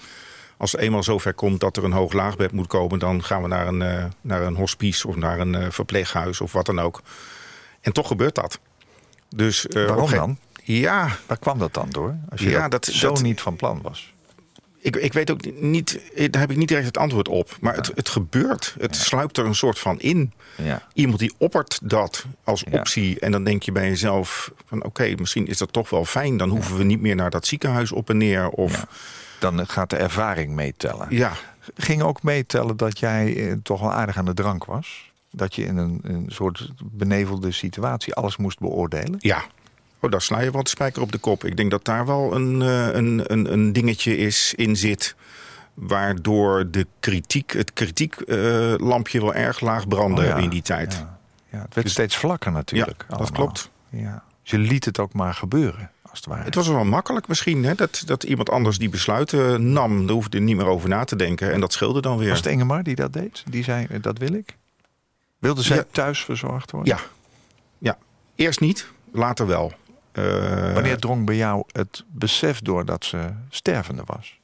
Als 0.60 0.72
het 0.72 0.80
eenmaal 0.80 1.02
zover 1.02 1.34
komt 1.34 1.60
dat 1.60 1.76
er 1.76 1.84
een 1.84 1.92
hoog 1.92 2.12
laagbed 2.12 2.52
moet 2.52 2.66
komen, 2.66 2.98
dan 2.98 3.24
gaan 3.24 3.42
we 3.42 3.48
naar 3.48 3.66
een, 3.66 3.82
eh, 3.82 4.04
naar 4.20 4.42
een 4.42 4.54
hospice 4.56 5.08
of 5.08 5.16
naar 5.16 5.38
een 5.38 5.54
eh, 5.54 5.70
verpleeghuis 5.70 6.40
of 6.40 6.52
wat 6.52 6.66
dan 6.66 6.78
ook. 6.80 7.02
En 7.80 7.92
toch 7.92 8.06
gebeurt 8.06 8.34
dat. 8.34 8.58
Dus, 9.28 9.66
eh, 9.66 9.84
Waarom 9.86 10.10
dan? 10.10 10.38
Ja, 10.64 11.08
Waar 11.26 11.38
kwam 11.38 11.58
dat 11.58 11.74
dan 11.74 11.90
door? 11.90 12.16
Als 12.30 12.40
je 12.40 12.50
Ja, 12.50 12.68
dat, 12.68 12.84
dat- 12.84 12.94
zo 12.94 13.08
dat- 13.12 13.22
niet 13.22 13.40
van 13.40 13.56
plan 13.56 13.80
was. 13.82 14.12
ik, 14.78 14.96
ik 14.96 15.12
weet 15.12 15.30
ook 15.30 15.60
niet, 15.60 16.00
daar 16.30 16.40
heb 16.40 16.50
ik 16.50 16.56
niet 16.56 16.68
direct 16.68 16.86
het 16.86 16.98
antwoord 16.98 17.28
op. 17.28 17.56
Maar 17.60 17.74
het, 17.76 17.92
het 17.94 18.08
gebeurt. 18.08 18.74
Het 18.80 18.96
sluipt 18.96 19.36
er 19.38 19.46
een 19.46 19.54
soort 19.54 19.78
van 19.78 20.00
in. 20.00 20.32
Ja. 20.56 20.86
Iemand 20.94 21.18
die 21.18 21.32
oppert 21.38 21.78
dat 21.82 22.24
als 22.44 22.64
Ja. 22.70 22.78
optie. 22.78 23.20
En 23.20 23.30
dan 23.32 23.44
denk 23.44 23.62
je 23.62 23.72
bij 23.72 23.88
jezelf: 23.88 24.52
van 24.66 24.84
oké, 24.84 25.14
misschien 25.18 25.46
is 25.46 25.58
dat 25.58 25.72
toch 25.72 25.90
wel 25.90 26.04
fijn. 26.04 26.36
Dan 26.36 26.48
hoeven 26.48 26.76
we 26.76 26.84
niet 26.84 27.00
meer 27.00 27.14
naar 27.16 27.30
dat 27.30 27.46
ziekenhuis 27.46 27.92
op 27.92 28.10
en 28.10 28.16
neer. 28.16 28.48
Of 28.48 28.72
Ja. 28.72 28.88
Dan 29.40 29.66
gaat 29.66 29.90
de 29.90 29.96
ervaring 29.96 30.54
meetellen. 30.54 31.06
ja, 31.10 31.32
Ging 31.76 32.02
ook 32.02 32.22
meetellen 32.22 32.76
dat 32.76 32.98
jij 32.98 33.36
eh, 33.36 33.56
toch 33.62 33.80
wel 33.80 33.92
aardig 33.92 34.16
aan 34.16 34.24
de 34.24 34.34
drank 34.34 34.64
was? 34.64 35.12
Dat 35.30 35.54
je 35.54 35.64
in 35.64 35.76
een, 35.76 36.00
een 36.02 36.24
soort 36.28 36.70
benevelde 36.84 37.52
situatie 37.52 38.14
alles 38.14 38.36
moest 38.36 38.58
beoordelen? 38.58 39.16
ja. 39.18 39.42
Oh, 40.02 40.10
daar 40.10 40.22
sla 40.22 40.40
je 40.40 40.50
wat 40.50 40.68
spijker 40.68 41.02
op 41.02 41.12
de 41.12 41.18
kop. 41.18 41.44
Ik 41.44 41.56
denk 41.56 41.70
dat 41.70 41.84
daar 41.84 42.06
wel 42.06 42.34
een, 42.34 42.62
eh, 42.62 42.86
een, 42.86 43.32
een, 43.32 43.52
een 43.52 43.72
dingetje 43.72 44.16
is, 44.16 44.54
in 44.56 44.76
zit. 44.76 45.14
Waardoor 45.74 46.70
de 46.70 46.86
kritiek, 47.00 47.52
het 47.52 47.72
kritieklampje 47.72 49.20
wel 49.20 49.34
erg 49.34 49.60
laag 49.60 49.88
brandde 49.88 50.22
Oh 50.22 50.28
ja, 50.28 50.36
in 50.36 50.48
die 50.48 50.62
tijd. 50.62 50.92
Ja, 50.92 51.18
ja, 51.50 51.58
het 51.58 51.74
werd 51.74 51.90
steeds 51.90 52.16
vlakker 52.16 52.52
natuurlijk. 52.52 53.04
Ja, 53.08 53.16
dat 53.16 53.30
klopt. 53.30 53.70
Ja. 53.90 54.22
Dus 54.42 54.50
je 54.50 54.58
liet 54.58 54.84
het 54.84 54.98
ook 54.98 55.12
maar 55.12 55.34
gebeuren, 55.34 55.90
als 56.10 56.18
het 56.18 56.28
ware. 56.28 56.44
Het 56.44 56.54
was 56.54 56.68
wel 56.68 56.84
makkelijk 56.84 57.28
misschien, 57.28 57.64
hè? 57.64 57.74
Dat, 57.74 58.02
dat 58.06 58.22
iemand 58.22 58.50
anders 58.50 58.78
die 58.78 58.88
besluiten 58.88 59.72
nam. 59.72 60.06
Daar 60.06 60.14
hoefde 60.14 60.36
je 60.38 60.42
niet 60.42 60.56
meer 60.56 60.66
over 60.66 60.88
na 60.88 61.04
te 61.04 61.16
denken. 61.16 61.52
En 61.52 61.60
dat 61.60 61.72
scheelde 61.72 62.00
dan 62.00 62.18
weer. 62.18 62.28
Was 62.28 62.38
het 62.38 62.46
Ingemar 62.46 62.82
die 62.82 62.94
dat 62.94 63.12
deed? 63.12 63.44
Die 63.50 63.64
zei, 63.64 63.86
eh, 63.90 64.02
dat 64.02 64.18
wil 64.18 64.32
ik? 64.32 64.56
Wilde 65.38 65.62
zij 65.62 65.76
Ja. 65.76 65.84
thuis 65.90 66.24
verzorgd 66.24 66.70
worden? 66.70 66.94
Ja. 66.96 67.00
ja, 67.78 67.98
eerst 68.34 68.60
niet, 68.60 68.86
later 69.12 69.46
wel. 69.46 69.72
Eh, 70.12 70.72
Wanneer 70.74 70.98
drong 70.98 71.26
bij 71.26 71.36
jou 71.36 71.62
het 71.72 72.04
besef 72.08 72.60
door 72.60 72.84
dat 72.84 73.04
ze 73.04 73.30
stervende 73.48 74.02
was? 74.06 74.38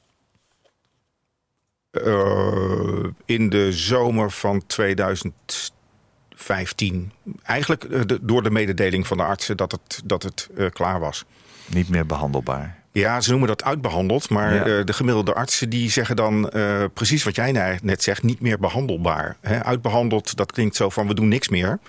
eh, 1.91 3.03
in 3.25 3.49
de 3.49 3.71
zomer 3.71 4.31
van 4.31 4.65
2015. 4.65 7.11
Eigenlijk 7.43 8.07
de- 8.07 8.19
door 8.21 8.43
de 8.43 8.49
mededeling 8.51 9.07
van 9.07 9.17
de 9.17 9.23
artsen 9.23 9.57
dat 9.57 9.71
het, 9.71 10.01
dat 10.05 10.23
het 10.23 10.49
klaar 10.73 10.99
was. 10.99 11.25
Niet 11.67 11.89
meer 11.89 12.05
behandelbaar. 12.05 12.75
Ja, 12.91 13.21
ze 13.21 13.29
noemen 13.29 13.47
dat 13.47 13.63
uitbehandeld. 13.63 14.29
Maar 14.29 14.53
Ja. 14.53 14.65
eh, 14.65 14.85
de 14.85 14.93
gemiddelde 14.93 15.33
artsen 15.33 15.69
die 15.69 15.89
zeggen 15.91 16.15
dan 16.15 16.49
eh, 16.49 16.83
precies 16.93 17.23
wat 17.23 17.35
jij 17.35 17.79
net 17.81 18.03
zegt. 18.03 18.23
Niet 18.23 18.41
meer 18.41 18.59
behandelbaar. 18.59 19.37
Uitbehandeld, 19.63 20.35
dat 20.35 20.51
klinkt 20.51 20.75
zo 20.75 20.89
van 20.89 21.07
we 21.07 21.13
doen 21.13 21.27
niks 21.27 21.49
meer. 21.49 21.79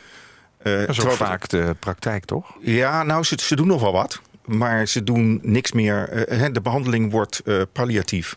Eh, 0.62 0.78
Dat 0.80 0.88
is 0.88 1.00
ook 1.00 1.10
vaak 1.12 1.48
de 1.48 1.76
praktijk, 1.78 2.24
toch? 2.24 2.54
Ja, 2.60 3.02
nou, 3.02 3.24
ze, 3.24 3.38
ze 3.42 3.56
doen 3.56 3.66
nog 3.66 3.80
wel 3.80 3.92
wat. 3.92 4.20
Maar 4.44 4.86
ze 4.86 5.04
doen 5.04 5.38
niks 5.42 5.72
meer. 5.72 6.26
De 6.52 6.60
behandeling 6.60 7.10
wordt 7.10 7.42
palliatief. 7.72 8.36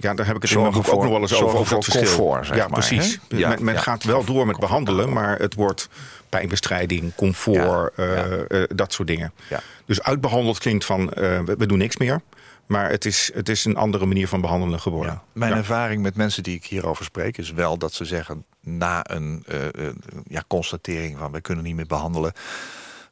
Ja, 0.00 0.14
daar 0.14 0.26
heb 0.26 0.36
ik 0.36 0.42
het 0.42 0.50
in 0.50 0.60
mijn 0.60 0.74
ook 0.74 0.86
nog 0.86 1.08
wel 1.08 1.20
eens 1.20 1.34
over. 1.34 1.58
over 1.58 1.74
dat 1.74 1.84
voor 1.84 1.94
verschil. 1.94 2.42
ja, 2.56 2.68
maar, 2.68 2.68
precies. 2.68 3.18
Ja, 3.28 3.48
men 3.48 3.64
men 3.64 3.74
ja. 3.74 3.80
gaat 3.80 4.04
wel 4.04 4.24
door 4.24 4.46
met 4.46 4.58
behandelen, 4.58 5.12
maar 5.12 5.38
het 5.38 5.54
wordt 5.54 5.88
pijnbestrijding, 6.38 7.14
comfort, 7.14 7.94
eh, 7.96 8.62
eh, 8.62 8.68
dat 8.74 8.92
soort 8.92 9.08
dingen. 9.08 9.32
Ja. 9.48 9.60
Dus 9.84 10.02
uitbehandeld 10.02 10.58
klinkt 10.58 10.84
van 10.84 11.12
eh, 11.12 11.40
we, 11.40 11.54
we 11.58 11.66
doen 11.66 11.78
niks 11.78 11.96
meer. 11.96 12.20
Maar 12.66 12.90
het 12.90 13.04
is, 13.04 13.30
het 13.34 13.48
is 13.48 13.64
een 13.64 13.76
andere 13.76 14.06
manier 14.06 14.28
van 14.28 14.40
behandelen 14.40 14.80
geworden. 14.80 15.12
Ja. 15.12 15.22
Mijn 15.32 15.50
Ja. 15.50 15.56
ervaring 15.56 16.02
met 16.02 16.16
mensen 16.16 16.42
die 16.42 16.54
ik 16.54 16.64
hierover 16.64 17.04
spreek 17.04 17.38
is 17.38 17.52
wel 17.52 17.78
dat 17.78 17.92
ze 17.92 18.04
zeggen 18.04 18.44
na 18.60 19.10
een 19.10 19.44
ja, 20.28 20.44
constatering 20.46 21.18
van 21.18 21.32
we 21.32 21.40
kunnen 21.40 21.64
niet 21.64 21.74
meer 21.74 21.86
behandelen. 21.86 22.32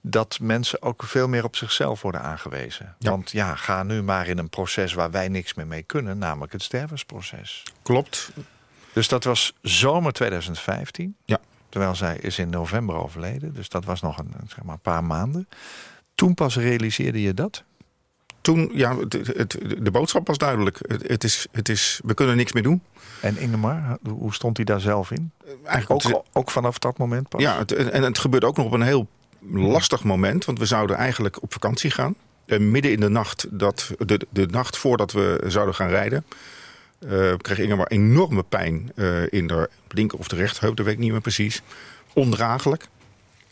Dat 0.00 0.38
mensen 0.40 0.82
ook 0.82 1.02
veel 1.02 1.28
meer 1.28 1.44
op 1.44 1.56
zichzelf 1.56 2.02
worden 2.02 2.22
aangewezen. 2.22 2.94
Ja. 2.98 3.10
Want 3.10 3.30
ja, 3.30 3.54
ga 3.54 3.82
nu 3.82 4.02
maar 4.02 4.26
in 4.26 4.38
een 4.38 4.48
proces 4.48 4.92
waar 4.92 5.10
wij 5.10 5.28
niks 5.28 5.54
meer 5.54 5.66
mee 5.66 5.82
kunnen, 5.82 6.18
namelijk 6.18 6.52
het 6.52 6.62
stervensproces. 6.62 7.62
Klopt. 7.82 8.30
Dus 8.92 9.08
dat 9.08 9.24
was 9.24 9.52
zomer 9.62 10.12
2015. 10.12 11.16
Ja. 11.24 11.38
Terwijl 11.72 11.94
zij 11.94 12.16
is 12.20 12.38
in 12.38 12.50
november 12.50 12.94
overleden. 12.94 13.54
Dus 13.54 13.68
dat 13.68 13.84
was 13.84 14.00
nog 14.00 14.18
een, 14.18 14.32
zeg 14.46 14.62
maar, 14.62 14.74
een 14.74 14.80
paar 14.80 15.04
maanden. 15.04 15.48
Toen 16.14 16.34
pas 16.34 16.56
realiseerde 16.56 17.22
je 17.22 17.34
dat? 17.34 17.64
Toen, 18.40 18.70
ja, 18.74 18.98
het, 18.98 19.12
het, 19.12 19.58
de 19.78 19.90
boodschap 19.90 20.26
was 20.26 20.38
duidelijk. 20.38 20.78
Het, 20.82 21.08
het 21.08 21.24
is, 21.24 21.46
het 21.52 21.68
is, 21.68 22.00
we 22.04 22.14
kunnen 22.14 22.36
niks 22.36 22.52
meer 22.52 22.62
doen. 22.62 22.82
En 23.20 23.38
Ingemar, 23.38 23.98
hoe 24.08 24.34
stond 24.34 24.56
hij 24.56 24.66
daar 24.66 24.80
zelf 24.80 25.10
in? 25.10 25.30
Eigenlijk 25.64 26.06
Ook, 26.06 26.24
ook 26.32 26.50
vanaf 26.50 26.78
dat 26.78 26.98
moment 26.98 27.28
pas? 27.28 27.42
Ja, 27.42 27.64
en 27.66 28.02
het 28.02 28.18
gebeurde 28.18 28.46
ook 28.46 28.56
nog 28.56 28.66
op 28.66 28.72
een 28.72 28.82
heel 28.82 29.08
lastig 29.50 30.04
moment. 30.04 30.44
Want 30.44 30.58
we 30.58 30.66
zouden 30.66 30.96
eigenlijk 30.96 31.42
op 31.42 31.52
vakantie 31.52 31.90
gaan. 31.90 32.14
En 32.46 32.70
midden 32.70 32.92
in 32.92 33.00
de 33.00 33.08
nacht, 33.08 33.46
dat, 33.50 33.90
de, 33.98 34.26
de 34.30 34.46
nacht 34.46 34.76
voordat 34.76 35.12
we 35.12 35.44
zouden 35.46 35.74
gaan 35.74 35.88
rijden... 35.88 36.24
eh, 37.08 37.32
kreeg 37.36 37.58
Ingemar 37.58 37.86
enorme 37.86 38.42
pijn 38.42 38.92
eh, 38.96 39.32
in 39.32 39.46
de 39.46 39.70
linker 39.88 40.18
of 40.18 40.28
de 40.28 40.36
rechterheup. 40.36 40.76
Dat 40.76 40.84
weet 40.86 40.94
ik 40.94 41.00
niet 41.00 41.10
meer 41.10 41.20
precies. 41.20 41.62
Ondraaglijk. 42.12 42.86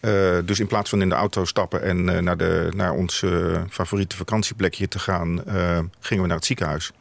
Eh, 0.00 0.38
dus 0.44 0.60
in 0.60 0.66
plaats 0.66 0.90
van 0.90 1.02
in 1.02 1.08
de 1.08 1.14
auto 1.14 1.44
stappen 1.44 1.82
en 1.82 2.24
naar, 2.24 2.36
de, 2.36 2.68
naar 2.76 2.92
ons 2.92 3.24
favoriete 3.70 4.16
vakantieplekje 4.16 4.88
te 4.88 4.98
gaan... 4.98 5.42
gingen 6.00 6.22
we 6.22 6.28
naar 6.28 6.36
het 6.36 6.44
ziekenhuis. 6.44 6.92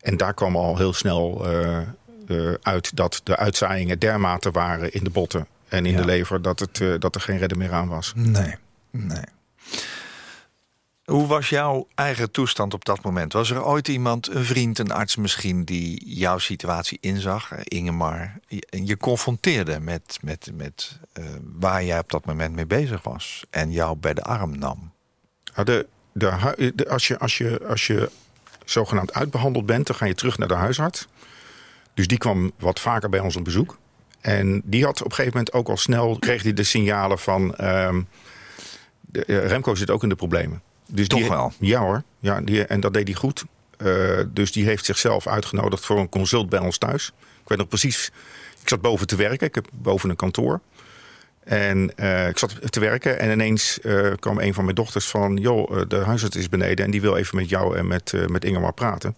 En 0.00 0.16
daar 0.16 0.34
kwam 0.34 0.56
al 0.56 0.76
heel 0.76 0.92
snel 0.92 1.46
uit 2.62 2.96
dat 2.96 3.20
de 3.24 3.36
uitzaaiingen 3.36 3.98
dermate 3.98 4.50
waren 4.50 4.92
in 4.92 5.04
de 5.04 5.10
botten 5.10 5.46
en 5.68 5.86
in 5.86 5.92
Ja. 5.92 5.98
de 6.00 6.04
lever 6.04 6.42
dat, 6.42 6.60
het, 6.60 7.00
dat 7.00 7.14
er 7.14 7.20
geen 7.20 7.38
redder 7.38 7.58
meer 7.58 7.72
aan 7.72 7.88
was. 7.88 8.12
Nee, 8.16 8.54
nee. 8.90 9.24
Hoe 11.06 11.26
was 11.26 11.48
jouw 11.48 11.88
eigen 11.94 12.30
toestand 12.30 12.74
op 12.74 12.84
dat 12.84 13.02
moment? 13.02 13.32
Was 13.32 13.50
er 13.50 13.64
ooit 13.64 13.88
iemand, 13.88 14.34
een 14.34 14.44
vriend, 14.44 14.78
een 14.78 14.90
arts 14.90 15.16
misschien, 15.16 15.64
die 15.64 16.16
jouw 16.16 16.38
situatie 16.38 16.98
inzag, 17.00 17.64
Ingemar, 17.64 18.32
en 18.70 18.86
je 18.86 18.96
confronteerde 18.96 19.80
met, 19.80 20.18
met, 20.22 20.50
met 20.54 20.98
eh, 21.12 21.24
waar 21.42 21.84
jij 21.84 21.98
op 21.98 22.10
dat 22.10 22.24
moment 22.24 22.54
mee 22.54 22.66
bezig 22.66 23.02
was 23.02 23.44
en 23.50 23.72
jou 23.72 23.96
bij 23.96 24.14
de 24.14 24.22
arm 24.22 24.58
nam? 24.58 24.92
Nou, 25.54 25.66
de, 25.66 25.86
de, 26.12 26.88
als, 26.88 27.08
je, 27.08 27.18
als, 27.18 27.38
je, 27.38 27.66
als 27.68 27.86
je 27.86 28.10
zogenaamd 28.64 29.14
uitbehandeld 29.14 29.66
bent, 29.66 29.86
dan 29.86 29.96
ga 29.96 30.06
je 30.06 30.14
terug 30.14 30.38
naar 30.38 30.48
de 30.48 30.54
huisarts. 30.54 31.06
Dus 31.94 32.06
die 32.06 32.18
kwam 32.18 32.52
wat 32.58 32.80
vaker 32.80 33.08
bij 33.08 33.20
ons 33.20 33.36
op 33.36 33.44
bezoek. 33.44 33.78
En 34.20 34.62
die 34.64 34.84
had 34.84 35.00
op 35.00 35.06
een 35.06 35.14
gegeven 35.14 35.38
moment 35.38 35.54
ook 35.54 35.68
al 35.68 35.76
snel... 35.76 36.18
kreeg 36.18 36.42
hij 36.42 36.52
de 36.52 36.64
signalen 36.64 37.18
van... 37.18 37.54
ehm, 37.54 38.02
de, 39.00 39.24
eh, 39.24 39.46
Remco 39.46 39.74
zit 39.74 39.90
ook 39.90 40.02
in 40.02 40.08
de 40.08 40.14
problemen. 40.14 40.62
Dus 40.88 41.08
Toch 41.08 41.20
die, 41.20 41.28
wel? 41.28 41.52
Ja 41.58 41.80
hoor, 41.80 42.02
ja, 42.18 42.40
die, 42.40 42.64
en 42.64 42.80
dat 42.80 42.94
deed 42.94 43.08
hij 43.08 43.16
goed. 43.16 43.44
Eh, 43.76 44.20
dus 44.28 44.52
die 44.52 44.64
heeft 44.64 44.84
zichzelf 44.84 45.26
uitgenodigd 45.26 45.84
voor 45.86 45.98
een 45.98 46.08
consult 46.08 46.48
bij 46.48 46.58
ons 46.58 46.78
thuis. 46.78 47.12
Ik 47.42 47.48
weet 47.48 47.58
nog 47.58 47.68
precies... 47.68 48.10
Ik 48.62 48.68
zat 48.72 48.80
boven 48.80 49.06
te 49.06 49.16
werken, 49.16 49.46
ik 49.46 49.54
heb 49.54 49.68
boven 49.72 50.10
een 50.10 50.16
kantoor. 50.16 50.60
En 51.44 51.96
eh, 51.96 52.28
ik 52.28 52.38
zat 52.38 52.72
te 52.72 52.80
werken 52.80 53.18
en 53.18 53.30
ineens 53.30 53.80
eh, 53.80 54.12
kwam 54.18 54.38
een 54.38 54.54
van 54.54 54.64
mijn 54.64 54.76
dochters 54.76 55.06
van... 55.06 55.36
joh, 55.36 55.80
de 55.88 55.96
huisarts 55.96 56.36
is 56.36 56.48
beneden 56.48 56.84
en 56.84 56.90
die 56.90 57.00
wil 57.00 57.16
even 57.16 57.36
met 57.36 57.48
jou 57.48 57.76
en 57.76 57.86
met, 57.86 58.12
met 58.26 58.44
Ingemar 58.44 58.72
praten. 58.72 59.14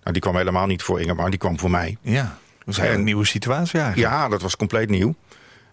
Nou, 0.00 0.12
die 0.12 0.22
kwam 0.22 0.36
helemaal 0.36 0.66
niet 0.66 0.82
voor 0.82 1.00
Ingemar, 1.00 1.30
die 1.30 1.38
kwam 1.38 1.58
voor 1.58 1.70
mij. 1.70 1.96
Ja, 2.02 2.38
dat 2.64 2.76
een 2.76 2.84
En- 2.84 3.04
nieuwe 3.04 3.24
situatie 3.24 3.80
eigenlijk. 3.80 4.12
Ja, 4.12 4.28
dat 4.28 4.42
was 4.42 4.56
compleet 4.56 4.88
nieuw. 4.90 5.14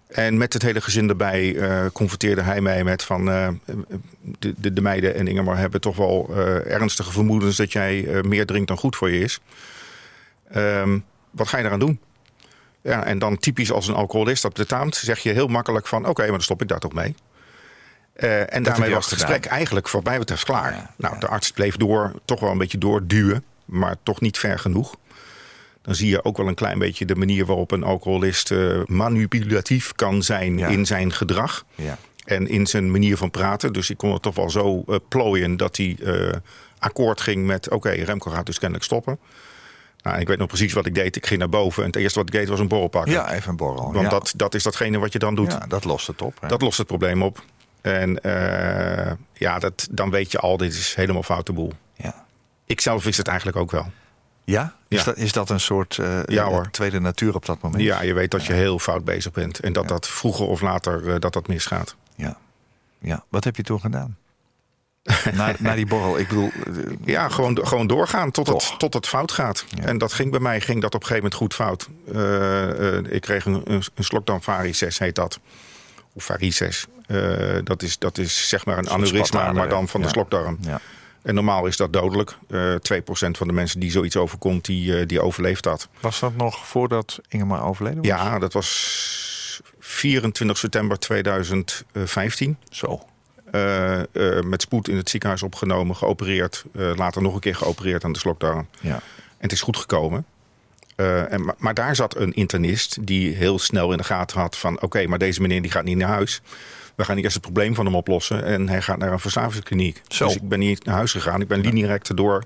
En 0.08 0.38
met 0.38 0.54
het 0.54 0.62
hele 0.62 0.82
gezin 0.82 1.10
erbij 1.10 1.56
eh, 1.56 1.86
confronteerde 1.94 2.42
hij 2.42 2.62
mij 2.62 2.84
met 2.84 3.04
van... 3.04 3.30
eh, 3.30 3.48
de, 4.22 4.54
de, 4.58 4.74
de 4.74 4.82
meiden 4.82 5.16
en 5.16 5.28
Ingemar 5.28 5.58
hebben 5.58 5.82
toch 5.82 5.96
wel 5.96 6.30
eh, 6.30 6.72
ernstige 6.74 7.12
vermoedens... 7.12 7.56
dat 7.56 7.72
jij 7.72 8.22
meer 8.22 8.46
drinkt 8.46 8.68
dan 8.68 8.78
goed 8.78 8.96
voor 8.96 9.12
je 9.12 9.20
is. 9.20 9.40
Ehm, 10.52 11.00
wat 11.32 11.48
ga 11.48 11.58
je 11.58 11.64
eraan 11.64 11.80
doen? 11.80 12.00
Ja, 12.82 13.04
en 13.04 13.20
dan 13.20 13.38
typisch 13.38 13.72
als 13.72 13.88
een 13.88 13.96
alcoholist 13.96 14.42
dat 14.42 14.54
betaamt... 14.54 14.96
zeg 14.96 15.20
je 15.20 15.32
heel 15.32 15.48
makkelijk 15.48 15.88
van 15.88 16.06
oké, 16.06 16.22
maar 16.22 16.32
dan 16.32 16.42
stop 16.42 16.62
ik 16.62 16.68
daar 16.68 16.80
toch 16.80 16.94
mee. 16.94 17.16
En 18.50 18.64
daarmee 18.64 18.94
was 18.94 19.06
het 19.06 19.14
gedaan. 19.14 19.34
gesprek 19.34 19.52
eigenlijk 19.52 19.88
voor 19.88 20.02
mij 20.04 20.18
betreft 20.18 20.44
klaar. 20.44 20.72
Ja, 20.74 20.94
nou, 20.98 21.14
ja. 21.14 21.20
de 21.20 21.28
arts 21.28 21.52
bleef 21.52 21.78
door, 21.78 22.14
toch 22.26 22.40
wel 22.40 22.52
een 22.52 22.58
beetje 22.58 22.78
doorduwen... 22.78 23.44
maar 23.66 23.96
toch 24.04 24.22
niet 24.22 24.38
ver 24.38 24.60
genoeg 24.60 24.96
dan 25.88 25.96
zie 25.96 26.10
je 26.10 26.24
ook 26.24 26.38
wel 26.38 26.48
een 26.48 26.56
klein 26.56 26.80
beetje 26.80 27.06
de 27.06 27.16
manier 27.16 27.46
waarop 27.46 27.72
een 27.72 27.84
alcoholist 27.84 28.52
eh, 28.52 28.80
manipulatief 28.86 29.94
kan 29.94 30.24
zijn 30.24 30.58
Ja. 30.58 30.68
in 30.68 30.86
zijn 30.86 31.14
gedrag 31.14 31.66
Ja. 31.76 31.98
en 32.26 32.48
in 32.48 32.68
zijn 32.68 32.92
manier 32.92 33.18
van 33.18 33.32
praten. 33.32 33.74
Dus 33.74 33.90
ik 33.90 33.98
kon 33.98 34.14
het 34.14 34.22
toch 34.22 34.36
wel 34.36 34.50
zo 34.50 34.84
eh, 34.88 34.96
plooien 35.08 35.58
dat 35.58 35.78
hij 35.78 35.98
eh, 36.04 36.34
akkoord 36.80 37.22
ging 37.22 37.46
met: 37.46 37.70
oké, 37.70 37.90
Remco 37.90 38.32
gaat 38.32 38.46
dus 38.46 38.58
kennelijk 38.58 38.86
stoppen. 38.86 39.20
Nou, 40.02 40.20
ik 40.20 40.28
weet 40.28 40.38
nog 40.38 40.48
precies 40.48 40.74
wat 40.74 40.86
ik 40.86 40.96
deed. 40.96 41.16
Ik 41.16 41.26
ging 41.26 41.40
naar 41.40 41.50
boven 41.50 41.84
en 41.84 41.90
het 41.90 41.98
eerste 42.02 42.20
wat 42.20 42.28
ik 42.28 42.34
deed 42.34 42.48
was 42.48 42.60
een 42.60 42.68
borrel 42.68 42.88
pakken. 42.88 43.12
ja, 43.12 43.34
even 43.34 43.50
een 43.50 43.56
borrel. 43.58 43.84
Want 43.94 44.04
ja. 44.06 44.10
dat, 44.10 44.34
dat 44.36 44.56
is 44.56 44.64
datgene 44.64 45.00
wat 45.00 45.14
je 45.14 45.20
dan 45.20 45.36
doet. 45.36 45.52
ja, 45.52 45.66
dat 45.68 45.84
lost 45.84 46.08
het 46.08 46.22
op. 46.22 46.38
hè? 46.42 46.48
Dat 46.48 46.62
lost 46.62 46.78
het 46.78 46.88
probleem 46.88 47.24
op. 47.24 47.44
En 47.82 48.20
ja, 49.34 49.60
dat, 49.60 49.88
dan 49.92 50.10
weet 50.10 50.32
je 50.32 50.40
al, 50.40 50.58
dit 50.58 50.74
is 50.74 50.96
helemaal 50.96 51.24
foute 51.24 51.54
boel. 51.54 51.72
ja. 51.96 52.26
Ik 52.66 52.82
zelf 52.82 53.04
wist 53.04 53.18
het 53.18 53.28
eigenlijk 53.28 53.58
ook 53.58 53.72
wel. 53.72 53.92
Ja? 54.52 54.74
Is, 54.88 54.98
Ja. 54.98 55.04
Dat, 55.04 55.18
is 55.18 55.32
dat 55.32 55.50
een 55.50 55.60
soort 55.60 55.98
eh, 55.98 56.24
Ja, 56.26 56.48
eh, 56.48 56.62
tweede 56.62 57.00
natuur 57.00 57.36
op 57.36 57.46
dat 57.46 57.62
moment? 57.62 57.84
Ja, 57.84 58.02
je 58.02 58.14
weet 58.14 58.32
dat 58.32 58.46
je 58.46 58.54
heel 58.54 58.80
fout 58.80 59.04
bezig 59.04 59.32
bent. 59.32 59.60
En 59.60 59.74
dat 59.74 59.88
dat 59.88 60.08
vroeger 60.08 60.46
of 60.46 60.62
later 60.62 61.14
eh, 61.14 61.20
dat 61.20 61.34
dat 61.34 61.48
misgaat. 61.48 61.96
Ja. 62.16 62.38
ja. 63.00 63.24
Wat 63.30 63.44
heb 63.44 63.56
je 63.56 63.64
toen 63.64 63.80
gedaan? 63.80 64.18
na, 65.34 65.56
na 65.60 65.76
die 65.76 65.86
borrel, 65.86 66.20
ik 66.20 66.28
bedoel... 66.28 66.52
Ja, 67.06 67.30
gewoon, 67.30 67.68
gewoon 67.68 67.88
doorgaan 67.88 68.32
tot 68.32 68.46
Toch. 68.46 68.70
het, 68.70 68.80
tot 68.80 68.94
het 68.94 69.08
fout 69.08 69.32
gaat. 69.32 69.66
En 69.82 69.98
dat 69.98 70.14
ging 70.14 70.32
bij 70.32 70.40
mij 70.40 70.62
ging 70.62 70.82
dat 70.82 70.96
op 70.96 71.02
een 71.02 71.08
gegeven 71.08 71.30
moment 71.30 71.42
goed 71.42 71.54
fout. 71.54 71.90
Ik 73.12 73.22
kreeg 73.22 73.46
een, 73.46 73.62
een, 73.64 73.84
een 73.96 74.04
slokdarm 74.04 74.42
varices, 74.42 75.00
heet 75.00 75.16
dat. 75.16 75.40
Of 76.14 76.24
varices. 76.24 76.86
Dat, 77.64 77.84
is, 77.84 77.98
dat 77.98 78.18
is 78.18 78.50
zeg 78.50 78.66
maar 78.66 78.78
een 78.78 78.84
soort 78.84 78.96
aneurysma, 78.96 79.52
maar 79.52 79.70
dan 79.70 79.88
van 79.88 80.02
de 80.02 80.08
slokdarm. 80.08 80.58
ja. 80.62 80.82
En 81.22 81.36
normaal 81.36 81.66
is 81.66 81.78
dat 81.78 81.94
dodelijk. 81.94 82.38
Eh 82.48 82.74
2% 82.76 83.38
van 83.38 83.48
de 83.48 83.54
mensen 83.54 83.80
die 83.80 83.92
zoiets 83.92 84.18
overkomt, 84.18 84.66
die, 84.66 85.00
eh, 85.00 85.08
die 85.08 85.22
overleeft 85.22 85.64
dat. 85.64 85.88
Was 86.00 86.20
dat 86.20 86.36
nog 86.36 86.68
voordat 86.68 87.20
Ingemar 87.28 87.64
overleden 87.64 87.98
was? 87.98 88.08
Ja, 88.08 88.40
dat 88.40 88.54
was 88.54 89.62
24 89.80 90.58
september 90.58 91.00
2015. 91.00 92.58
Zo. 92.70 93.02
Eh, 93.52 94.02
met 94.46 94.62
spoed 94.62 94.88
in 94.88 94.98
het 94.98 95.10
ziekenhuis 95.10 95.44
opgenomen, 95.44 95.96
geopereerd. 95.96 96.66
later 96.74 97.22
nog 97.22 97.34
een 97.34 97.40
keer 97.40 97.56
geopereerd 97.56 98.04
aan 98.04 98.12
de 98.12 98.20
slokdarm. 98.20 98.68
Ja. 98.80 98.94
En 98.94 99.02
het 99.38 99.52
is 99.52 99.62
goed 99.62 99.78
gekomen. 99.78 100.26
En, 100.96 101.46
maar, 101.46 101.56
maar 101.58 101.74
daar 101.74 101.96
zat 101.96 102.16
een 102.16 102.34
internist 102.34 102.98
die 103.08 103.36
heel 103.36 103.60
snel 103.60 103.92
in 103.92 103.98
de 103.98 104.04
gaten 104.04 104.40
had 104.40 104.58
van... 104.58 104.82
oké, 104.82 105.08
maar 105.08 105.18
deze 105.18 105.42
meneer 105.42 105.62
die 105.62 105.72
gaat 105.72 105.84
niet 105.84 105.98
naar 105.98 106.10
huis. 106.10 106.42
We 106.98 107.04
gaan 107.06 107.16
niet 107.16 107.24
eerst 107.24 107.36
het 107.36 107.46
probleem 107.46 107.76
van 107.76 107.86
hem 107.86 107.96
oplossen. 107.96 108.44
En 108.44 108.70
hij 108.70 108.82
gaat 108.82 108.98
naar 108.98 109.12
een 109.12 109.20
verslavingskliniek. 109.20 110.02
Zo. 110.08 110.26
Dus 110.26 110.36
ik 110.36 110.50
ben 110.50 110.60
niet 110.60 110.86
naar 110.86 110.96
huis 110.96 111.12
gegaan. 111.12 111.42
Ik 111.42 111.48
ben 111.48 111.60
linierecht 111.60 112.18
door 112.18 112.44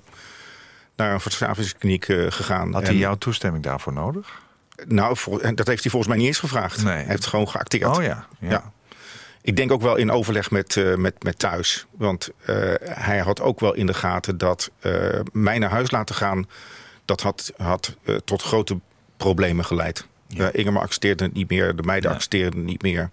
naar 0.96 1.12
een 1.12 1.20
verslavingskliniek 1.20 2.08
eh, 2.08 2.26
gegaan. 2.28 2.72
Had 2.72 2.82
En- 2.82 2.88
hij 2.88 2.96
jouw 2.96 3.14
toestemming 3.14 3.64
daarvoor 3.64 3.92
nodig? 3.92 4.40
Nou, 4.86 5.16
dat 5.54 5.66
heeft 5.66 5.82
hij 5.82 5.90
volgens 5.90 6.06
mij 6.06 6.16
niet 6.16 6.26
eens 6.26 6.38
gevraagd. 6.38 6.82
Nee. 6.84 6.94
Hij 6.94 7.04
heeft 7.04 7.26
gewoon 7.26 7.48
geacteerd. 7.48 7.96
Oh 7.96 8.02
ja. 8.02 8.26
ja. 8.38 8.48
Ja. 8.50 8.72
Ik 9.42 9.56
denk 9.56 9.72
ook 9.72 9.82
wel 9.82 9.96
in 9.96 10.10
overleg 10.10 10.50
met, 10.50 10.76
eh, 10.76 10.94
met, 10.94 11.22
met 11.22 11.38
thuis. 11.38 11.86
Want 11.90 12.30
eh, 12.44 12.56
hij 12.84 13.18
had 13.18 13.40
ook 13.40 13.60
wel 13.60 13.74
in 13.74 13.86
de 13.86 13.94
gaten 13.94 14.38
dat 14.38 14.70
mij 15.32 15.58
naar 15.58 15.70
huis 15.70 15.90
laten 15.90 16.14
gaan... 16.14 16.46
dat 17.04 17.20
had, 17.20 17.52
had 17.56 17.96
tot 18.24 18.42
grote 18.42 18.78
problemen 19.16 19.64
geleid. 19.64 20.06
Ja. 20.26 20.52
Ingemar 20.52 20.82
accepteerde 20.82 21.24
het 21.24 21.32
niet 21.34 21.48
meer, 21.50 21.76
de 21.76 21.82
meiden 21.82 22.10
Ja. 22.10 22.16
accepteerden 22.16 22.58
het 22.58 22.68
niet 22.68 22.82
meer. 22.82 23.10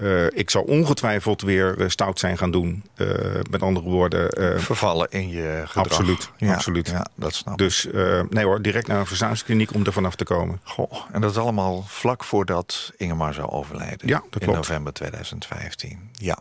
Eh, 0.00 0.26
ik 0.26 0.50
zou 0.50 0.66
ongetwijfeld 0.66 1.42
weer 1.42 1.80
eh, 1.80 1.88
stout 1.88 2.18
zijn 2.18 2.38
gaan 2.38 2.50
doen. 2.50 2.84
Eh, 2.94 3.08
met 3.50 3.62
andere 3.62 3.88
woorden, 3.88 4.60
Vervallen 4.60 5.10
in 5.10 5.28
je 5.28 5.62
gedrag. 5.66 5.84
Absoluut, 5.84 6.30
Ja, 6.36 6.54
absoluut. 6.54 6.88
Ja, 6.88 7.06
dat 7.14 7.34
snap 7.34 7.52
ik. 7.52 7.58
dus 7.58 7.88
nee 8.28 8.44
hoor, 8.44 8.62
direct 8.62 8.86
naar 8.86 8.98
een 8.98 9.06
verslavingskliniek 9.06 9.74
om 9.74 9.84
er 9.84 9.92
vanaf 9.92 10.14
te 10.14 10.24
komen. 10.24 10.60
Goh, 10.62 10.92
en 11.12 11.20
dat 11.20 11.30
is 11.30 11.36
allemaal 11.36 11.84
vlak 11.86 12.24
voordat 12.24 12.92
Ingemar 12.96 13.34
zou 13.34 13.50
overlijden. 13.50 14.08
Ja, 14.08 14.22
dat 14.30 14.42
In 14.42 14.48
klopt. 14.48 14.56
november 14.56 14.92
2015. 14.92 16.10
Ja. 16.12 16.38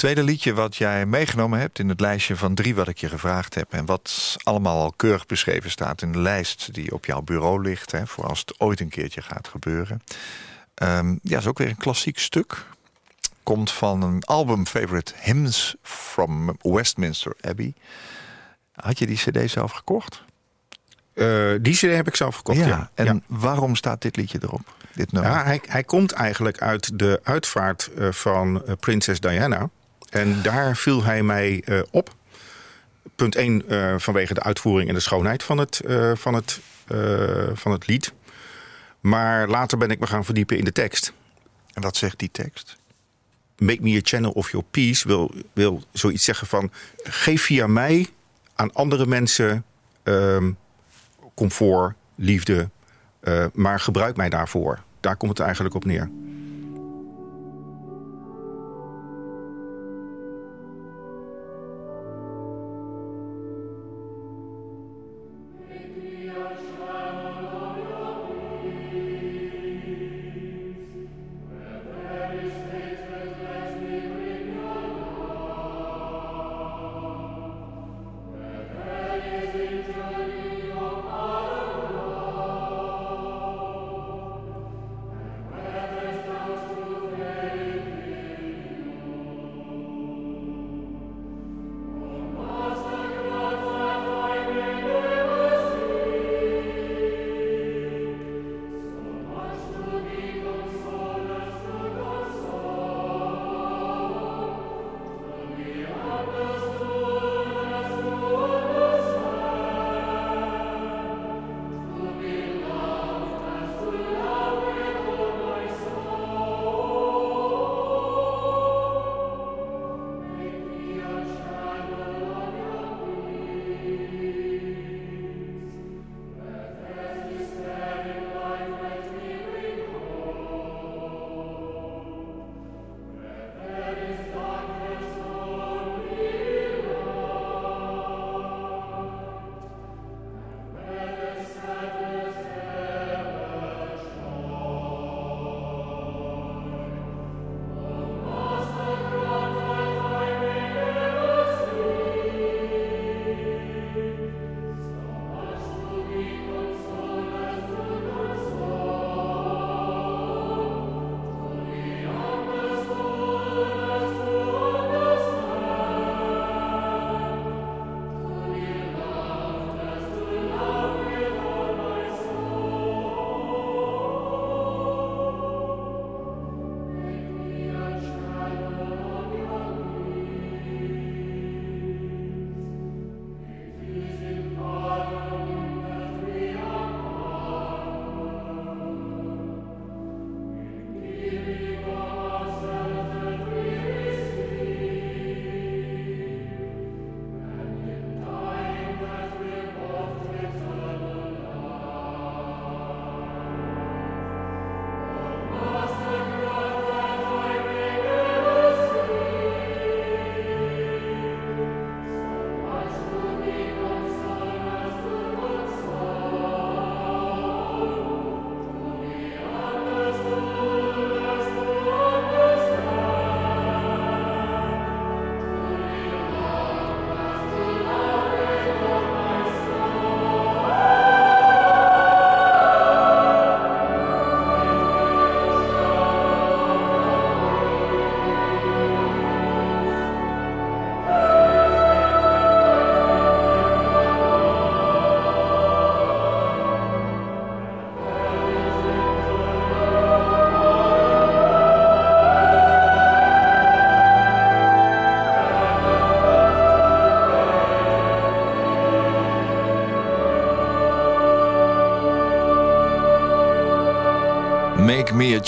Tweede 0.00 0.22
liedje 0.22 0.54
wat 0.54 0.76
jij 0.76 1.06
meegenomen 1.06 1.58
hebt 1.58 1.78
in 1.78 1.88
het 1.88 2.00
lijstje 2.00 2.36
van 2.36 2.54
drie 2.54 2.74
wat 2.74 2.88
ik 2.88 2.98
je 2.98 3.08
gevraagd 3.08 3.54
heb. 3.54 3.72
En 3.72 3.86
wat 3.86 4.36
allemaal 4.42 4.82
al 4.82 4.92
keurig 4.96 5.26
beschreven 5.26 5.70
staat 5.70 6.02
in 6.02 6.12
de 6.12 6.18
lijst 6.18 6.74
die 6.74 6.92
op 6.92 7.04
jouw 7.04 7.22
bureau 7.22 7.62
ligt. 7.62 7.92
Hè, 7.92 8.06
voor 8.06 8.26
als 8.26 8.40
het 8.40 8.60
ooit 8.60 8.80
een 8.80 8.88
keertje 8.88 9.22
gaat 9.22 9.48
gebeuren. 9.48 10.02
Ehm, 10.80 11.16
ja, 11.22 11.38
is 11.38 11.46
ook 11.46 11.58
weer 11.58 11.68
een 11.68 11.76
klassiek 11.76 12.18
stuk. 12.18 12.66
Komt 13.42 13.70
van 13.72 14.02
een 14.02 14.24
album 14.24 14.66
Favorite 14.66 15.12
Hymns 15.16 15.76
from 15.82 16.56
Westminster 16.62 17.36
Abbey. 17.40 17.74
Had 18.72 18.98
je 18.98 19.06
die 19.06 19.16
cd 19.16 19.50
zelf 19.50 19.72
gekocht? 19.72 20.22
Eh, 21.14 21.50
die 21.60 21.74
CD 21.74 21.80
heb 21.80 22.08
ik 22.08 22.16
zelf 22.16 22.36
gekocht, 22.36 22.58
ja. 22.58 22.90
En 22.94 23.04
Ja. 23.04 23.20
waarom 23.26 23.76
staat 23.76 24.02
dit 24.02 24.16
liedje 24.16 24.38
erop? 24.42 24.74
Dit 24.94 25.12
nummer? 25.12 25.30
Ja, 25.30 25.44
hij, 25.44 25.60
hij 25.66 25.84
komt 25.84 26.12
eigenlijk 26.12 26.58
uit 26.60 26.98
de 26.98 27.20
uitvaart 27.22 27.90
eh, 27.96 28.12
van 28.12 28.64
eh, 28.66 28.74
prinses 28.80 29.20
Diana. 29.20 29.68
En 30.10 30.42
daar 30.42 30.76
viel 30.76 31.04
hij 31.04 31.22
mij 31.22 31.64
op. 31.90 32.14
Punt 33.16 33.34
1 33.36 33.64
vanwege 34.00 34.34
de 34.34 34.42
uitvoering 34.42 34.88
en 34.88 34.94
de 34.94 35.00
schoonheid 35.00 35.42
van 35.42 35.58
het, 35.58 35.80
van, 36.14 36.34
het, 36.34 36.60
van 37.54 37.72
het 37.72 37.86
lied. 37.86 38.12
Maar 39.00 39.48
later 39.48 39.78
ben 39.78 39.90
ik 39.90 39.98
me 39.98 40.06
gaan 40.06 40.24
verdiepen 40.24 40.58
in 40.58 40.64
de 40.64 40.72
tekst. 40.72 41.12
En 41.72 41.82
wat 41.82 41.96
zegt 41.96 42.18
die 42.18 42.30
tekst? 42.30 42.76
Make 43.58 43.82
me 43.82 43.96
a 43.96 44.00
channel 44.02 44.30
of 44.30 44.50
your 44.50 44.66
peace 44.70 45.08
wil, 45.08 45.34
wil 45.52 45.82
zoiets 45.92 46.24
zeggen 46.24 46.46
van... 46.46 46.70
geef 46.96 47.42
via 47.42 47.66
mij 47.66 48.06
aan 48.54 48.72
andere 48.72 49.06
mensen 49.06 49.64
ehm, 50.02 50.52
comfort, 51.34 51.94
liefde... 52.14 52.70
eh, 53.20 53.46
maar 53.52 53.80
gebruik 53.80 54.16
mij 54.16 54.28
daarvoor. 54.28 54.82
Daar 55.00 55.16
komt 55.16 55.30
het 55.30 55.40
eigenlijk 55.40 55.74
op 55.74 55.84
neer. 55.84 56.10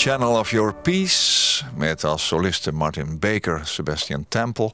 Channel 0.03 0.39
of 0.39 0.51
Your 0.51 0.73
Peace. 0.73 1.63
Met 1.75 2.03
als 2.03 2.27
solisten 2.27 2.75
Martin 2.75 3.19
Baker, 3.19 3.67
Sebastian 3.67 4.25
Temple. 4.27 4.71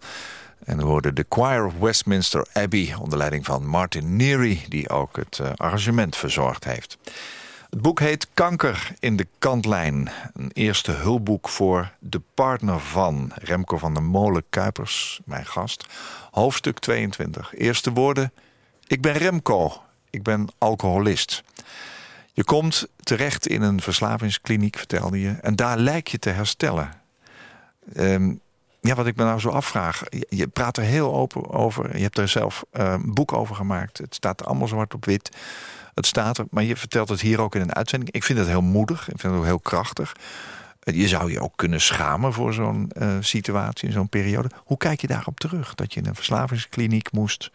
En 0.64 0.78
we 0.78 0.84
hoorden 0.84 1.16
de 1.16 1.26
Choir 1.30 1.66
of 1.66 1.74
Westminster 1.80 2.48
Abbey 2.54 2.96
onder 3.00 3.18
leiding 3.18 3.46
van 3.46 3.66
Martin 3.66 4.16
Neary, 4.16 4.66
die 4.68 4.90
ook 4.90 5.16
het 5.16 5.40
uh, 5.42 5.52
arrangement 5.56 6.16
verzorgd 6.16 6.64
heeft. 6.64 6.98
Het 7.70 7.82
boek 7.82 8.00
heet 8.00 8.28
Kanker 8.34 8.92
in 9.00 9.16
de 9.16 9.28
kantlijn. 9.40 10.10
Een 10.34 10.52
eerste 10.54 10.92
hulpboek 10.92 11.50
voor 11.50 11.92
de 12.00 12.22
partner 12.34 12.80
van 12.80 13.32
Remco 13.36 13.78
van 13.78 13.94
der 13.94 14.04
Molen 14.04 14.44
Kuipers, 14.50 15.20
mijn 15.26 15.46
gast. 15.46 15.86
Hoofdstuk 16.32 16.80
22. 16.80 17.54
Eerste 17.56 17.92
woorden. 17.92 18.32
Ik 18.88 19.02
ben 19.02 19.14
Remco. 19.14 19.82
Ik 20.10 20.24
ben 20.24 20.48
alcoholist. 20.58 21.44
Je 22.40 22.46
komt 22.46 22.88
terecht 23.04 23.48
in 23.48 23.62
een 23.62 23.82
verslavingskliniek, 23.82 24.78
vertelde 24.78 25.20
je. 25.22 25.30
En 25.30 25.56
daar 25.56 25.78
lijk 25.78 26.08
je 26.08 26.20
te 26.20 26.30
herstellen. 26.30 26.92
Um, 27.96 28.40
ja, 28.82 28.96
wat 28.96 29.08
ik 29.08 29.16
me 29.16 29.24
nou 29.24 29.40
zo 29.40 29.50
afvraag. 29.50 30.04
Je, 30.30 30.48
praat 30.48 30.78
er 30.78 30.84
heel 30.84 31.14
open 31.14 31.50
over. 31.50 31.96
Je 31.98 32.04
hebt 32.04 32.18
er 32.18 32.28
zelf 32.28 32.64
uh, 32.74 32.92
een 32.92 33.14
boek 33.14 33.34
over 33.34 33.56
gemaakt. 33.56 33.98
Het 33.98 34.16
staat 34.16 34.46
allemaal 34.46 34.68
zwart 34.68 34.94
op 34.94 35.06
wit. 35.06 35.38
Het 35.94 36.06
staat 36.06 36.38
er, 36.38 36.46
maar 36.50 36.64
je 36.64 36.76
vertelt 36.76 37.10
het 37.10 37.22
hier 37.22 37.42
ook 37.42 37.56
in 37.56 37.62
een 37.62 37.76
uitzending. 37.76 38.12
Ik 38.12 38.24
vind 38.24 38.40
het 38.40 38.48
heel 38.48 38.62
moedig. 38.62 39.00
Ik 39.10 39.20
vind 39.20 39.34
het 39.34 39.42
ook 39.42 39.48
heel 39.48 39.60
krachtig. 39.60 40.16
Je 40.84 41.08
zou 41.08 41.32
je 41.32 41.40
ook 41.40 41.54
kunnen 41.56 41.82
schamen 41.82 42.34
voor 42.34 42.54
zo'n 42.54 42.92
uh, 42.98 43.18
situatie, 43.20 43.88
in 43.88 43.94
zo'n 43.94 44.10
periode. 44.10 44.50
Hoe 44.64 44.78
kijk 44.78 45.02
je 45.02 45.08
daarop 45.08 45.40
terug? 45.40 45.76
Dat 45.76 45.94
je 45.94 46.00
in 46.00 46.06
een 46.06 46.16
verslavingskliniek 46.16 47.12
moest. 47.12 47.52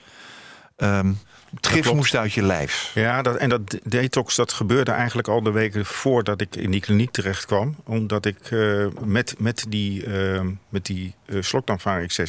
Um, 0.76 1.18
het 1.55 1.66
gif 1.66 1.92
moest 1.92 2.16
uit 2.16 2.32
je 2.32 2.42
lijf. 2.42 2.90
Ja, 2.94 3.22
dat, 3.22 3.36
en 3.36 3.48
dat 3.48 3.78
detox 3.84 4.36
dat 4.36 4.52
gebeurde 4.52 4.90
eigenlijk 4.90 5.28
al 5.28 5.42
de 5.42 5.50
weken 5.50 5.86
voordat 5.86 6.40
ik 6.40 6.57
in 6.57 6.70
die 6.70 6.80
kliniek 6.80 7.11
terecht 7.11 7.46
kwam. 7.46 7.76
Omdat 7.84 8.26
ik 8.26 8.50
uh, 8.50 8.86
met, 9.05 9.34
met 9.38 9.64
die, 9.68 10.07
uh, 10.07 10.40
met 10.68 10.86
die 10.86 11.14
uh, 11.26 11.42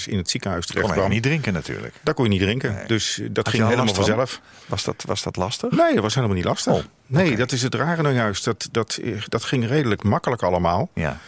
in 0.06 0.18
het 0.18 0.30
ziekenhuis 0.30 0.66
terecht 0.66 0.86
kwam. 0.86 0.98
kon 0.98 1.08
je 1.08 1.14
niet 1.14 1.24
drinken 1.24 1.54
natuurlijk. 1.54 1.94
Daar 2.04 2.14
kon 2.14 2.24
je 2.24 2.30
niet 2.30 2.42
drinken. 2.42 2.74
Nee. 2.74 2.88
Dus 2.88 3.22
dat 3.32 3.50
ging 3.50 3.68
helemaal 3.68 3.94
vanzelf. 3.94 4.42
Was 4.66 4.84
dat, 4.84 5.04
was 5.08 5.24
dat 5.24 5.36
lastig? 5.36 5.72
Nee, 5.72 5.94
dat 5.94 6.04
was 6.04 6.16
helemaal 6.16 6.36
niet 6.36 6.46
lastig. 6.46 6.74
Oh, 6.74 6.84
nee, 7.06 7.26
okay. 7.26 7.38
dat 7.38 7.52
is 7.52 7.62
het 7.62 7.76
rare 7.76 8.02
nou 8.02 8.16
juist. 8.16 8.46
Dat, 8.46 8.70
dat, 8.72 9.00
dat 9.28 9.44
ging 9.44 9.68
redelijk 9.68 10.04
makkelijk 10.04 10.44
allemaal. 10.44 10.90
Ja. 10.94 11.20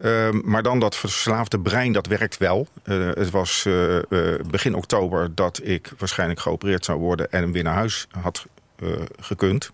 Uh, 0.00 0.30
maar 0.30 0.62
dan 0.62 0.80
dat 0.80 0.96
verslaafde 0.96 1.60
brein, 1.60 1.92
dat 1.92 2.06
werkt 2.06 2.38
wel. 2.38 2.68
Uh, 2.84 3.08
het 3.14 3.30
was 3.30 3.64
uh, 3.66 3.98
begin 4.50 4.74
oktober 4.74 5.34
dat 5.34 5.60
ik 5.62 5.92
waarschijnlijk 5.98 6.40
geopereerd 6.40 6.84
zou 6.84 6.98
worden... 6.98 7.32
en 7.32 7.52
weer 7.52 7.62
naar 7.62 7.74
huis 7.74 8.06
had 8.10 8.46
gekund. 9.20 9.70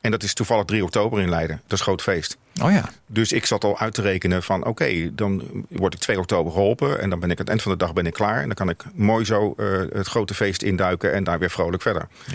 En 0.00 0.10
dat 0.10 0.22
is 0.22 0.34
toevallig 0.34 0.64
3 0.64 0.84
oktober 0.84 1.20
in 1.20 1.28
Leiden. 1.28 1.60
Dat 1.66 1.78
is 1.78 1.84
groot 1.84 2.02
feest. 2.02 2.36
Oh 2.62 2.72
ja. 2.72 2.90
Dus 3.06 3.32
ik 3.32 3.46
zat 3.46 3.64
al 3.64 3.78
uit 3.78 3.94
te 3.94 4.02
rekenen 4.02 4.42
van... 4.42 4.60
oké, 4.60 4.68
okay, 4.68 5.10
dan 5.14 5.64
word 5.68 5.94
ik 5.94 6.00
2 6.00 6.18
oktober 6.18 6.52
geholpen... 6.52 7.00
en 7.00 7.10
dan 7.10 7.20
ben 7.20 7.30
ik 7.30 7.34
aan 7.34 7.44
het 7.44 7.48
eind 7.48 7.62
van 7.62 7.72
de 7.72 7.78
dag 7.78 7.92
ben 7.92 8.06
ik 8.06 8.12
klaar... 8.12 8.40
en 8.40 8.46
dan 8.46 8.54
kan 8.54 8.68
ik 8.68 8.84
mooi 8.94 9.24
zo 9.24 9.54
het 9.92 10.06
grote 10.06 10.34
feest 10.34 10.62
induiken... 10.62 11.12
en 11.12 11.24
daar 11.24 11.38
weer 11.38 11.50
vrolijk 11.50 11.82
verder. 11.82 12.08
Ja. 12.26 12.34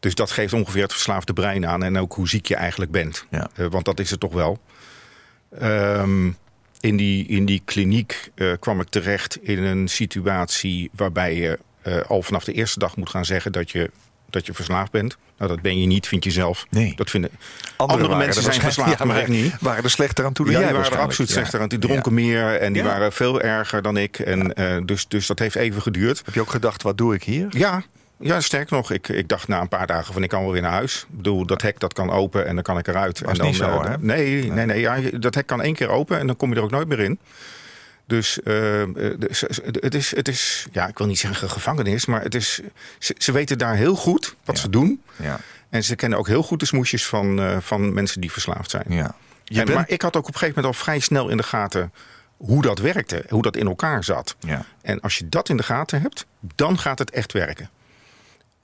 Dus 0.00 0.14
dat 0.14 0.30
geeft 0.30 0.52
ongeveer 0.52 0.82
het 0.82 0.92
verslaafde 0.92 1.32
brein 1.32 1.66
aan... 1.66 1.82
en 1.82 1.98
ook 1.98 2.14
hoe 2.14 2.28
ziek 2.28 2.46
je 2.46 2.56
eigenlijk 2.56 2.90
bent. 2.90 3.26
Ja. 3.30 3.48
want 3.70 3.84
dat 3.84 4.00
is 4.00 4.10
het 4.10 4.20
toch 4.20 4.32
wel. 4.32 4.58
Um, 5.62 6.36
in 6.84 6.96
die, 6.96 7.26
in 7.26 7.44
die 7.44 7.62
kliniek 7.64 8.30
uh, 8.34 8.52
kwam 8.60 8.80
ik 8.80 8.88
terecht 8.88 9.38
in 9.42 9.62
een 9.62 9.88
situatie 9.88 10.90
waarbij 10.92 11.34
je 11.34 11.58
uh, 11.86 12.00
al 12.08 12.22
vanaf 12.22 12.44
de 12.44 12.52
eerste 12.52 12.78
dag 12.78 12.96
moet 12.96 13.10
gaan 13.10 13.24
zeggen 13.24 13.52
dat 13.52 13.70
je, 13.70 13.90
dat 14.30 14.46
je 14.46 14.54
verslaafd 14.54 14.90
bent. 14.90 15.16
Nou, 15.38 15.50
dat 15.50 15.62
ben 15.62 15.80
je 15.80 15.86
niet, 15.86 16.08
vind 16.08 16.24
je 16.24 16.30
zelf. 16.30 16.66
Nee. 16.70 16.92
Dat 16.96 17.10
vinden 17.10 17.30
andere, 17.76 18.02
andere 18.02 18.18
mensen 18.18 18.42
zijn 18.42 18.60
verslaafd, 18.60 18.98
ja, 18.98 19.04
maar 19.04 19.20
ik 19.20 19.28
niet. 19.28 19.54
Waren 19.60 19.84
er 19.84 19.90
slechter 19.90 20.24
aan 20.24 20.32
toe 20.32 20.44
dan 20.44 20.54
ja, 20.54 20.60
jij 20.60 20.68
die 20.68 20.78
waren 20.78 20.96
er 20.96 21.04
absoluut 21.04 21.30
ja. 21.30 21.36
slechter 21.36 21.60
aan. 21.60 21.68
Die 21.68 21.78
dronken 21.78 22.14
meer 22.14 22.56
en 22.56 22.72
die 22.72 22.82
waren 22.82 23.12
veel 23.12 23.40
erger 23.40 23.82
dan 23.82 23.96
ik. 23.96 24.18
En, 24.18 24.60
uh, 24.60 24.76
dus, 24.84 25.08
dus 25.08 25.26
dat 25.26 25.38
heeft 25.38 25.54
even 25.54 25.82
geduurd. 25.82 26.22
Heb 26.24 26.34
je 26.34 26.40
ook 26.40 26.50
gedacht, 26.50 26.82
wat 26.82 26.98
doe 26.98 27.14
ik 27.14 27.22
hier? 27.22 27.46
Ja, 27.50 27.82
ja, 28.18 28.40
sterk 28.40 28.70
nog. 28.70 28.90
Ik, 28.90 29.08
ik 29.08 29.28
dacht 29.28 29.48
na 29.48 29.60
een 29.60 29.68
paar 29.68 29.86
dagen 29.86 30.12
van 30.12 30.22
ik 30.22 30.28
kan 30.28 30.42
wel 30.42 30.52
weer 30.52 30.62
naar 30.62 30.70
huis. 30.72 31.06
Ik 31.10 31.16
bedoel, 31.16 31.46
dat 31.46 31.62
hek 31.62 31.80
dat 31.80 31.92
kan 31.92 32.10
open 32.10 32.46
en 32.46 32.54
dan 32.54 32.64
kan 32.64 32.78
ik 32.78 32.88
eruit. 32.88 33.20
Was 33.20 33.30
en 33.30 33.36
dan, 33.36 33.46
niet 33.46 33.56
zo, 33.56 33.82
hè? 33.82 33.98
Nee, 33.98 34.50
nee, 34.50 34.66
nee 34.66 34.80
ja, 34.80 35.00
dat 35.18 35.34
hek 35.34 35.46
kan 35.46 35.62
één 35.62 35.74
keer 35.74 35.88
open 35.88 36.18
en 36.18 36.26
dan 36.26 36.36
kom 36.36 36.50
je 36.50 36.56
er 36.56 36.62
ook 36.62 36.70
nooit 36.70 36.88
meer 36.88 37.00
in. 37.00 37.18
Dus 38.06 38.38
uh, 38.44 38.82
het, 38.94 39.94
is, 39.94 40.16
het 40.16 40.28
is, 40.28 40.66
ja, 40.72 40.88
ik 40.88 40.98
wil 40.98 41.06
niet 41.06 41.18
zeggen 41.18 41.50
gevangenis, 41.50 42.06
maar 42.06 42.22
het 42.22 42.34
is, 42.34 42.60
ze, 42.98 43.14
ze 43.18 43.32
weten 43.32 43.58
daar 43.58 43.74
heel 43.74 43.94
goed 43.94 44.36
wat 44.44 44.56
ja. 44.56 44.62
ze 44.62 44.70
doen. 44.70 45.02
Ja. 45.16 45.40
En 45.70 45.84
ze 45.84 45.96
kennen 45.96 46.18
ook 46.18 46.26
heel 46.26 46.42
goed 46.42 46.60
de 46.60 46.66
smoesjes 46.66 47.06
van, 47.06 47.40
uh, 47.40 47.56
van 47.60 47.92
mensen 47.92 48.20
die 48.20 48.32
verslaafd 48.32 48.70
zijn. 48.70 48.84
Ja. 48.88 49.14
Je 49.44 49.58
en, 49.58 49.64
bent... 49.64 49.78
Maar 49.78 49.88
ik 49.88 50.02
had 50.02 50.16
ook 50.16 50.26
op 50.28 50.32
een 50.34 50.38
gegeven 50.38 50.62
moment 50.62 50.76
al 50.76 50.82
vrij 50.84 50.98
snel 50.98 51.28
in 51.28 51.36
de 51.36 51.42
gaten 51.42 51.92
hoe 52.36 52.62
dat 52.62 52.78
werkte, 52.78 53.24
hoe 53.28 53.42
dat 53.42 53.56
in 53.56 53.66
elkaar 53.66 54.04
zat. 54.04 54.36
Ja. 54.40 54.64
En 54.82 55.00
als 55.00 55.18
je 55.18 55.28
dat 55.28 55.48
in 55.48 55.56
de 55.56 55.62
gaten 55.62 56.00
hebt, 56.00 56.26
dan 56.54 56.78
gaat 56.78 56.98
het 56.98 57.10
echt 57.10 57.32
werken. 57.32 57.70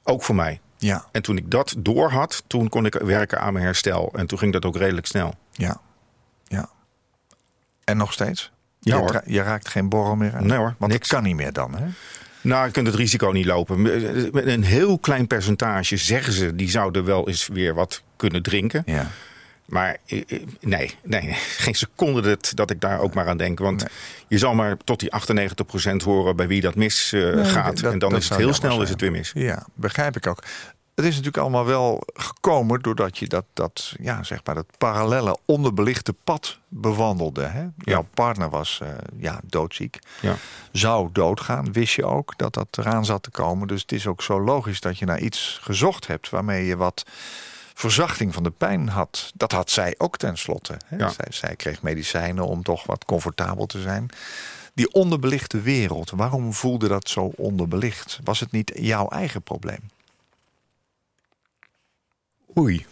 Ook 0.05 0.23
voor 0.23 0.35
mij. 0.35 0.61
Ja. 0.79 1.05
En 1.13 1.23
toen 1.23 1.37
ik 1.37 1.51
dat 1.51 1.75
door 1.79 2.11
had, 2.11 2.43
toen 2.47 2.69
kon 2.69 2.87
ik 2.87 2.95
werken 2.95 3.41
aan 3.41 3.53
mijn 3.53 3.65
herstel. 3.65 4.13
En 4.15 4.27
toen 4.27 4.39
ging 4.39 4.53
dat 4.53 4.65
ook 4.65 4.77
redelijk 4.77 5.07
snel. 5.07 5.35
Ja. 5.53 5.81
ja. 6.45 6.69
En 7.85 7.97
nog 7.97 8.13
steeds? 8.13 8.51
Ja, 8.81 8.95
je, 8.97 9.01
hoor. 9.01 9.23
je 9.25 9.43
raakt 9.43 9.69
geen 9.69 9.89
borrel 9.89 10.17
meer 10.17 10.37
aan? 10.37 10.47
Nee 10.47 10.59
hoor, 10.59 10.75
Want 10.79 10.93
niks. 10.93 11.09
het 11.09 11.17
kan 11.19 11.27
niet 11.27 11.37
meer 11.37 11.53
dan, 11.53 11.75
hè? 11.77 11.87
Nou, 12.43 12.67
je 12.67 12.73
kunt 12.73 12.87
het 12.87 12.97
risico 12.97 13.31
niet 13.31 13.45
lopen. 13.45 13.83
Met 14.33 14.47
een 14.47 14.63
heel 14.63 14.99
klein 14.99 15.27
percentage 15.27 15.97
zeggen 15.97 16.33
ze... 16.33 16.55
die 16.55 16.71
zouden 16.71 17.05
wel 17.05 17.29
eens 17.29 17.47
weer 17.47 17.75
wat 17.75 18.03
kunnen 18.17 18.43
drinken. 18.43 18.83
Ja. 18.87 19.07
Maar 19.71 19.97
nee, 20.61 20.95
nee, 21.03 21.33
geen 21.65 21.75
seconde 21.75 22.21
dat, 22.21 22.53
dat 22.55 22.71
ik 22.71 22.81
daar 22.81 23.01
ook 23.01 23.15
maar 23.15 23.29
aan 23.29 23.37
denk. 23.37 23.59
Want 23.59 23.81
Nee. 23.81 23.89
je 24.29 24.39
zal 24.39 24.55
maar 24.55 24.77
tot 24.85 25.01
die 25.01 25.11
98% 25.13 26.03
horen 26.05 26.37
bij 26.37 26.47
wie 26.49 26.61
dat 26.61 26.75
misgaat. 26.75 27.47
Gaat. 27.47 27.81
dat- 27.81 27.93
en 27.93 27.99
dan 27.99 28.17
is 28.17 28.29
het 28.29 28.39
heel 28.39 28.55
snel 28.55 28.71
zijn. 28.71 28.83
is 28.83 28.91
het 28.91 29.01
weer 29.01 29.11
mis. 29.11 29.31
Ja, 29.35 29.67
begrijp 29.75 30.17
ik 30.17 30.27
ook. 30.27 30.43
Het 30.95 31.05
is 31.09 31.15
natuurlijk 31.17 31.43
allemaal 31.43 31.67
wel 31.67 32.03
gekomen 32.15 32.81
doordat 32.81 33.19
je 33.19 33.27
dat, 33.27 33.45
dat, 33.53 33.95
ja, 34.01 34.23
zeg 34.23 34.41
maar, 34.45 34.55
dat 34.55 34.67
parallele 34.79 35.37
onderbelichte 35.45 36.13
pad 36.25 36.59
bewandelde. 36.69 37.43
Hè? 37.43 37.65
Jouw 37.79 38.07
partner 38.15 38.51
was 38.51 38.79
eh, 38.83 38.89
ja, 39.17 39.41
doodziek, 39.45 39.99
Ja. 40.21 40.35
zou 40.73 41.09
doodgaan. 41.13 41.73
Wist 41.73 41.95
je 41.95 42.05
ook 42.05 42.33
dat 42.37 42.55
dat 42.55 42.67
eraan 42.71 43.05
zat 43.05 43.23
te 43.23 43.31
komen. 43.31 43.69
Dus 43.69 43.81
het 43.81 43.93
is 43.93 44.07
ook 44.07 44.23
zo 44.23 44.41
logisch 44.41 44.81
dat 44.81 44.99
je 44.99 45.05
naar 45.05 45.21
iets 45.21 45.59
gezocht 45.63 46.07
hebt 46.07 46.31
waarmee 46.31 46.67
je 46.67 46.77
wat 46.77 47.05
verzachting 47.81 48.35
van 48.35 48.43
de 48.43 48.51
pijn 48.51 48.89
had. 48.89 49.33
Dat 49.35 49.53
had 49.53 49.71
zij 49.71 49.95
ook 49.99 50.17
tenslotte. 50.17 50.77
Hè? 50.87 50.97
Ja. 50.97 51.09
Zij, 51.09 51.27
zij 51.29 51.57
kreeg 51.57 51.83
medicijnen 51.83 52.47
om 52.47 52.63
toch 52.63 52.87
wat 52.87 53.05
comfortabel 53.05 53.67
te 53.67 53.81
zijn. 53.81 54.09
Die 54.75 54.93
onderbelichte 54.93 55.61
wereld, 55.61 56.11
waarom 56.11 56.53
voelde 56.53 56.89
dat 56.89 57.09
zo 57.09 57.33
onderbelicht? 57.37 58.19
Was 58.25 58.41
het 58.41 58.51
niet 58.51 58.73
jouw 58.75 59.09
eigen 59.09 59.43
probleem? 59.43 59.91
Oei. 62.59 62.87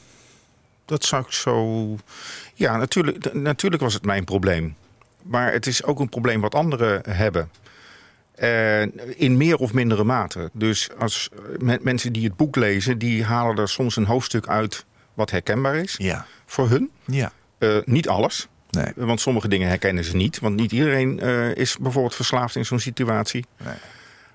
Dat 0.85 1.05
zou 1.05 1.23
ik 1.23 1.33
zo. 1.33 1.97
Ja, 2.55 2.77
natuurlijk, 2.77 3.35
natuurlijk 3.35 3.83
was 3.83 3.95
het 3.95 4.05
mijn 4.05 4.25
probleem. 4.25 4.77
Maar 5.23 5.53
het 5.53 5.67
is 5.67 5.85
ook 5.85 6.01
een 6.01 6.09
probleem 6.09 6.41
wat 6.41 6.55
anderen 6.55 7.11
hebben. 7.11 7.51
Eh, 8.39 8.83
in 9.21 9.37
meer 9.37 9.57
of 9.57 9.73
mindere 9.73 10.05
mate. 10.05 10.51
Dus 10.53 10.89
als 10.99 11.29
me- 11.59 11.79
mensen 11.83 12.13
die 12.13 12.25
het 12.25 12.37
boek 12.37 12.57
lezen, 12.57 12.99
die 12.99 13.25
halen 13.25 13.57
er 13.59 13.69
soms 13.69 13.97
een 13.97 14.05
hoofdstuk 14.07 14.47
uit 14.49 14.85
wat 15.15 15.31
herkenbaar 15.31 15.77
is 15.77 15.95
Ja. 15.99 16.27
voor 16.47 16.69
hun. 16.69 16.91
Ja. 17.05 17.33
Eh, 17.59 17.77
niet 17.85 18.09
alles. 18.09 18.49
Nee. 18.71 18.93
Want 18.97 19.21
sommige 19.21 19.49
dingen 19.49 19.69
herkennen 19.69 20.05
ze 20.05 20.17
niet. 20.17 20.39
Want 20.41 20.57
niet 20.57 20.73
iedereen 20.73 21.21
eh, 21.21 21.55
is 21.55 21.77
bijvoorbeeld 21.81 22.15
verslaafd 22.15 22.57
in 22.57 22.65
zo'n 22.65 22.79
situatie. 22.81 23.45
Nee. 23.65 23.75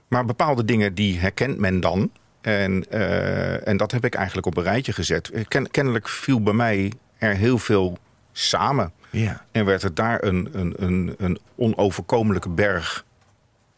Maar 0.08 0.26
bepaalde 0.26 0.66
dingen 0.66 0.93
die 0.93 1.20
herkent 1.20 1.58
men 1.60 1.80
dan. 1.80 2.12
En, 2.41 2.86
eh, 2.89 3.68
en 3.68 3.78
dat 3.78 3.91
heb 3.91 4.06
ik 4.06 4.16
eigenlijk 4.16 4.47
op 4.47 4.58
een 4.58 4.64
rijtje 4.64 4.93
gezet. 4.93 5.30
Eh, 5.30 5.43
Ken, 5.47 5.72
kennelijk 5.72 6.10
viel 6.10 6.41
bij 6.43 6.54
mij 6.54 6.91
er 7.18 7.36
heel 7.36 7.58
veel 7.58 7.97
samen. 8.32 8.91
Ja. 9.10 9.45
En 9.51 9.66
werd 9.66 9.82
het 9.82 9.95
daar 9.95 10.24
een, 10.24 10.49
een, 10.54 10.74
een, 10.78 11.16
een 11.18 11.39
onoverkomelijke 11.56 12.49
berg 12.49 13.06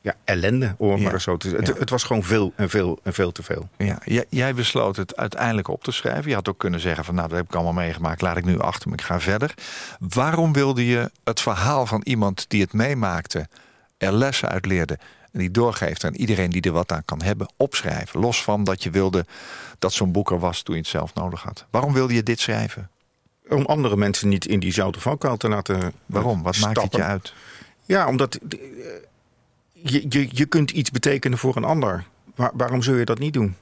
ja, 0.06 0.16
ellende, 0.24 0.76
om 0.78 0.98
Ja. 1.02 1.18
zo 1.18 1.38
te 1.38 1.50
zeggen. 1.50 1.66
Ja. 1.66 1.72
Het, 1.72 1.80
het 1.80 1.90
was 1.90 2.04
gewoon 2.04 2.24
veel 2.24 2.54
en 2.56 2.70
veel 2.70 3.00
en 3.04 3.14
veel 3.14 3.32
te 3.32 3.44
veel. 3.44 3.70
Ja, 3.78 4.00
jij, 4.04 4.26
jij 4.30 4.54
besloot 4.54 4.96
het 4.96 5.16
uiteindelijk 5.16 5.68
op 5.68 5.84
te 5.84 5.92
schrijven. 5.92 6.30
Je 6.30 6.36
had 6.36 6.50
ook 6.50 6.58
kunnen 6.58 6.80
zeggen 6.80 7.06
van 7.06 7.16
nou, 7.16 7.28
dat 7.28 7.38
heb 7.38 7.48
ik 7.48 7.56
allemaal 7.56 7.74
meegemaakt. 7.74 8.22
Laat 8.22 8.38
ik 8.38 8.46
nu 8.46 8.60
achter 8.60 8.90
me, 8.90 8.96
ik 8.96 9.02
ga 9.02 9.20
verder. 9.20 9.54
Waarom 10.00 10.54
wilde 10.54 10.86
je 10.86 11.12
het 11.24 11.42
verhaal 11.42 11.86
van 11.86 12.02
iemand 12.04 12.46
die 12.48 12.62
het 12.62 12.74
meemaakte... 12.74 13.48
er 13.98 14.14
lessen 14.14 14.50
uit 14.50 14.66
leerde 14.66 15.00
en 15.32 15.40
die 15.40 15.52
doorgeeft 15.52 16.04
aan 16.04 16.14
iedereen 16.14 16.50
die 16.50 16.62
er 16.62 16.72
wat 16.72 16.92
aan 16.92 17.06
kan 17.06 17.22
hebben... 17.22 17.48
opschrijven, 17.58 18.20
los 18.20 18.44
van 18.44 18.64
dat 18.64 18.84
je 18.84 18.90
wilde 18.90 19.26
dat 19.80 19.94
zo'n 19.94 20.12
boek 20.12 20.32
er 20.32 20.40
was 20.40 20.62
toen 20.62 20.76
je 20.76 20.82
het 20.82 20.90
zelf 20.90 21.14
nodig 21.14 21.42
had. 21.42 21.66
Waarom 21.70 21.94
wilde 21.94 22.14
je 22.14 22.24
dit 22.24 22.40
schrijven? 22.40 22.90
Om 23.50 23.66
andere 23.66 23.96
mensen 23.96 24.30
niet 24.30 24.46
in 24.46 24.60
diezelfde 24.60 25.00
valkuil 25.00 25.38
te 25.38 25.50
laten 25.50 25.94
Waarom? 26.06 26.44
Wat 26.44 26.58
maakt 26.58 26.82
het 26.82 26.96
je 26.96 27.04
uit? 27.04 27.34
Ja, 27.86 28.08
omdat 28.08 28.40
je, 29.92 30.06
je, 30.10 30.28
je 30.32 30.46
kunt 30.46 30.72
iets 30.72 30.92
betekenen 30.92 31.38
voor 31.38 31.56
een 31.56 31.64
ander. 31.64 32.04
Waar- 32.36 32.52
waarom 32.54 32.82
zul 32.82 32.96
je 32.96 33.06
dat 33.06 33.20
niet 33.20 33.34
doen? 33.34 33.56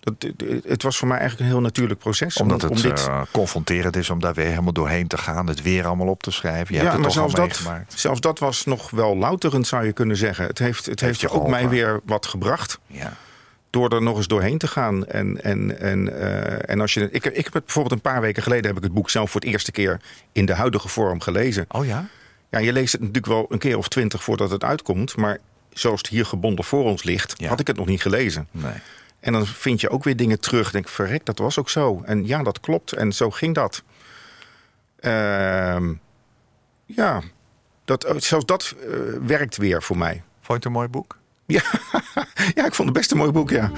Dat, 0.00 0.14
het 0.66 0.82
was 0.82 0.96
voor 0.96 1.08
mij 1.08 1.18
eigenlijk 1.18 1.48
een 1.48 1.54
heel 1.54 1.64
natuurlijk 1.64 2.00
proces. 2.00 2.36
Omdat 2.36 2.64
om, 2.64 2.70
het 2.70 2.82
dit... 2.82 3.06
eh, 3.06 3.22
confronterend 3.30 3.96
is 3.96 4.10
om 4.10 4.20
daar 4.20 4.34
weer 4.34 4.46
helemaal 4.46 4.72
doorheen 4.72 5.06
te 5.06 5.18
gaan. 5.18 5.46
Het 5.46 5.62
weer 5.62 5.86
allemaal 5.86 6.06
op 6.06 6.22
te 6.22 6.30
schrijven. 6.30 6.74
Je 6.74 6.80
ja, 6.82 6.90
hebt 6.90 7.04
het 7.04 7.14
maar 7.14 7.22
al 7.22 7.30
zelfs 7.30 7.60
dat, 7.60 7.72
zelfs 7.94 8.20
dat 8.20 8.38
was 8.38 8.64
nog 8.64 8.90
wel 8.90 9.16
louterend, 9.16 9.66
zou 9.66 9.84
je 9.84 9.92
kunnen 9.92 10.16
zeggen. 10.16 10.46
Het 10.46 10.58
heeft, 10.58 10.86
het 10.86 11.00
heeft, 11.00 11.20
je 11.20 11.30
ook 11.30 11.48
mij 11.48 11.68
weer 11.68 12.00
wat 12.04 12.26
gebracht. 12.26 12.78
Ja. 12.86 13.12
door 13.70 13.88
er 13.88 14.02
nog 14.02 14.16
eens 14.16 14.26
doorheen 14.26 14.58
te 14.58 14.66
gaan. 14.66 15.06
En, 15.06 15.42
en, 15.44 15.80
en, 15.80 16.20
eh, 16.20 16.70
en 16.70 16.80
als 16.80 16.94
je, 16.94 17.08
ik, 17.10 17.24
ik 17.24 17.44
heb 17.44 17.52
het 17.52 17.64
bijvoorbeeld 17.64 17.94
een 17.94 18.12
paar 18.12 18.20
weken 18.20 18.42
geleden 18.42 18.66
heb 18.66 18.76
ik 18.76 18.82
het 18.82 18.92
boek 18.92 19.10
zelf 19.10 19.30
voor 19.30 19.40
het 19.40 19.50
eerste 19.50 19.72
keer 19.72 20.00
in 20.32 20.46
de 20.46 20.54
huidige 20.54 20.88
vorm 20.88 21.20
gelezen. 21.20 21.64
Oh 21.68 21.86
ja? 21.86 22.06
Ja, 22.52 22.58
je 22.58 22.72
leest 22.72 22.92
het 22.92 23.00
natuurlijk 23.00 23.26
wel 23.26 23.46
een 23.48 23.58
keer 23.58 23.76
of 23.78 23.88
twintig 23.88 24.22
voordat 24.22 24.50
het 24.50 24.64
uitkomt, 24.64 25.16
maar 25.16 25.38
zoals 25.72 25.98
het 26.00 26.08
hier 26.08 26.26
gebonden 26.26 26.64
voor 26.64 26.84
ons 26.84 27.02
ligt, 27.02 27.34
Ja. 27.36 27.48
had 27.48 27.60
ik 27.60 27.66
het 27.66 27.76
nog 27.76 27.86
niet 27.86 28.02
gelezen. 28.02 28.48
Nee. 28.50 28.72
En 29.20 29.32
dan 29.32 29.46
vind 29.46 29.80
je 29.80 29.88
ook 29.90 30.04
weer 30.04 30.16
dingen 30.16 30.40
terug. 30.40 30.70
Denk, 30.70 30.88
verrek, 30.88 31.24
dat 31.26 31.38
was 31.38 31.58
ook 31.58 31.70
zo. 31.70 32.02
En 32.04 32.26
ja, 32.26 32.42
dat 32.42 32.60
klopt. 32.60 32.92
En 32.92 33.12
zo 33.12 33.30
ging 33.30 33.54
dat. 33.54 33.82
Ehm, 35.00 35.92
ja, 36.84 37.22
dat, 37.84 38.14
zelfs 38.16 38.44
dat 38.44 38.74
eh, 38.80 38.86
werkt 39.26 39.56
weer 39.56 39.82
voor 39.82 39.98
mij. 39.98 40.12
Vond 40.14 40.46
je 40.46 40.54
het 40.54 40.64
een 40.64 40.72
mooi 40.72 40.88
boek? 40.88 41.18
Ja, 41.46 41.62
ja, 42.54 42.66
ik 42.66 42.74
vond 42.74 42.88
het 42.88 42.96
best 42.98 43.10
een 43.10 43.16
mooi 43.18 43.30
boek, 43.30 43.50
ja. 43.50 43.70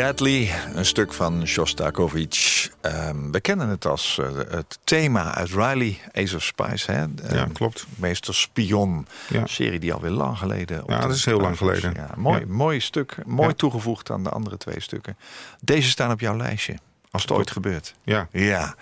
Gately, 0.00 0.50
een 0.74 0.84
stuk 0.86 1.12
van 1.12 1.46
Shostakovich. 1.46 2.70
Ehm, 2.80 3.30
we 3.30 3.40
kennen 3.40 3.68
het 3.68 3.86
als 3.86 4.18
eh, 4.18 4.28
het 4.48 4.78
thema 4.84 5.34
uit 5.34 5.48
Riley, 5.48 5.98
Ace 6.12 6.36
of 6.36 6.42
Spice. 6.42 6.92
Hè? 6.92 7.04
Ja, 7.34 7.46
klopt. 7.52 7.86
Meester 7.96 8.34
Spion, 8.34 9.06
Ja. 9.28 9.46
serie 9.46 9.78
die 9.78 9.92
alweer 9.92 10.10
lang 10.10 10.38
geleden... 10.38 10.82
Ja, 10.86 11.00
dat 11.00 11.14
is 11.14 11.24
heel 11.24 11.40
lang 11.40 11.56
geleden. 11.56 11.92
Ja, 11.94 12.10
mooi, 12.16 12.46
mooi 12.46 12.80
stuk, 12.80 13.16
mooi 13.26 13.54
toegevoegd 13.54 14.10
aan 14.10 14.22
de 14.24 14.30
andere 14.30 14.56
twee 14.56 14.80
stukken. 14.80 15.16
Deze 15.60 15.88
staan 15.88 16.10
op 16.10 16.20
jouw 16.20 16.36
lijstje, 16.36 16.74
als 17.10 17.22
het 17.22 17.30
ooit 17.32 17.50
gebeurt. 17.50 17.94
Ja. 18.04 18.28
Ja. 18.30 18.74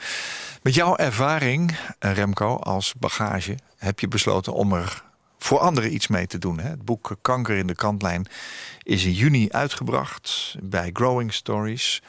Met 0.63 0.75
jouw 0.75 0.97
ervaring, 0.97 1.77
eh, 1.99 2.13
Remco, 2.13 2.57
als 2.57 2.95
bagage... 2.99 3.57
heb 3.77 4.01
je 4.01 4.09
besloten 4.09 4.53
om 4.53 4.73
er 4.73 5.03
voor 5.39 5.59
anderen 5.59 5.95
iets 5.95 6.07
mee 6.07 6.27
te 6.27 6.39
doen. 6.39 6.61
Hè? 6.61 6.69
Het 6.69 6.85
boek 6.85 7.17
Kanker 7.23 7.57
in 7.57 7.67
de 7.67 7.75
kantlijn 7.75 8.27
is 8.83 9.05
in 9.05 9.13
juni 9.13 9.49
uitgebracht 9.51 10.57
bij 10.63 10.91
Growing 10.93 11.33
Stories. 11.33 12.03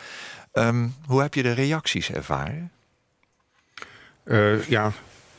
Ehm, 0.51 0.87
hoe 1.05 1.21
heb 1.21 1.33
je 1.33 1.43
de 1.43 1.51
reacties 1.51 2.11
ervaren? 2.11 2.71
Eh, 4.23 4.63
ja, 4.63 4.91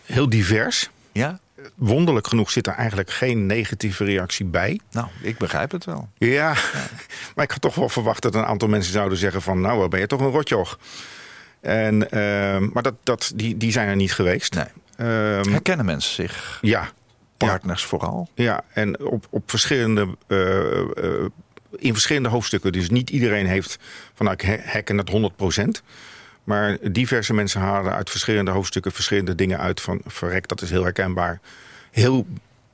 heel 0.05 0.29
divers. 0.29 0.91
Ja? 1.13 1.39
Wonderlijk 1.75 2.27
genoeg 2.27 2.51
zit 2.51 2.67
er 2.67 2.75
eigenlijk 2.75 3.11
geen 3.11 3.47
negatieve 3.47 4.05
reactie 4.05 4.47
bij. 4.47 4.81
Nou, 4.91 5.07
ik 5.23 5.39
begrijp 5.39 5.71
het 5.71 5.85
wel. 5.85 6.09
Ja, 6.19 6.55
maar 7.35 7.45
ik 7.45 7.51
had 7.51 7.61
toch 7.61 7.75
wel 7.75 7.89
verwacht 7.89 8.23
dat 8.23 8.35
een 8.35 8.45
aantal 8.45 8.69
mensen 8.69 8.93
zouden 8.93 9.19
zeggen 9.19 9.43
van... 9.43 9.61
nou, 9.61 9.89
ben 9.89 10.01
je 10.01 10.07
toch 10.07 10.21
een 10.21 10.31
rotjoch. 10.31 10.79
En, 11.61 12.11
ehm, 12.11 12.69
maar 12.73 12.83
dat, 12.83 12.95
dat, 13.03 13.33
die, 13.35 13.57
die 13.57 13.73
zijn 13.73 13.89
er 13.89 13.97
niet 13.97 14.13
geweest. 14.13 14.55
Nee. 14.55 14.65
Ehm, 14.97 15.51
Herkennen 15.51 15.87
mensen 15.87 16.15
zich? 16.15 16.59
ja, 16.61 16.91
Partners 17.47 17.85
vooral? 17.85 18.29
ja, 18.35 18.63
en 18.73 19.01
op, 19.01 19.27
op 19.31 19.51
verschillende, 19.51 20.09
eh, 20.27 20.81
eh, 20.81 21.25
in 21.77 21.93
verschillende 21.93 22.29
hoofdstukken. 22.29 22.73
Dus 22.73 22.91
niet 22.91 23.11
iedereen 23.11 23.47
heeft 23.47 23.79
vanuit 24.15 24.43
he- 24.43 24.61
hacken 24.65 24.99
het 24.99 25.09
100%. 25.11 25.83
Maar 26.45 26.77
diverse 26.93 27.35
mensen 27.35 27.61
halen 27.61 27.93
uit 27.93 28.11
verschillende 28.11 28.51
hoofdstukken 28.51 28.93
verschillende 28.93 29.35
dingen 29.35 29.59
uit 29.59 29.81
van 29.81 30.01
verrek, 30.07 30.49
dat 30.49 30.63
is 30.63 30.71
heel 30.71 30.83
herkenbaar. 30.83 31.41
Heel 31.91 32.27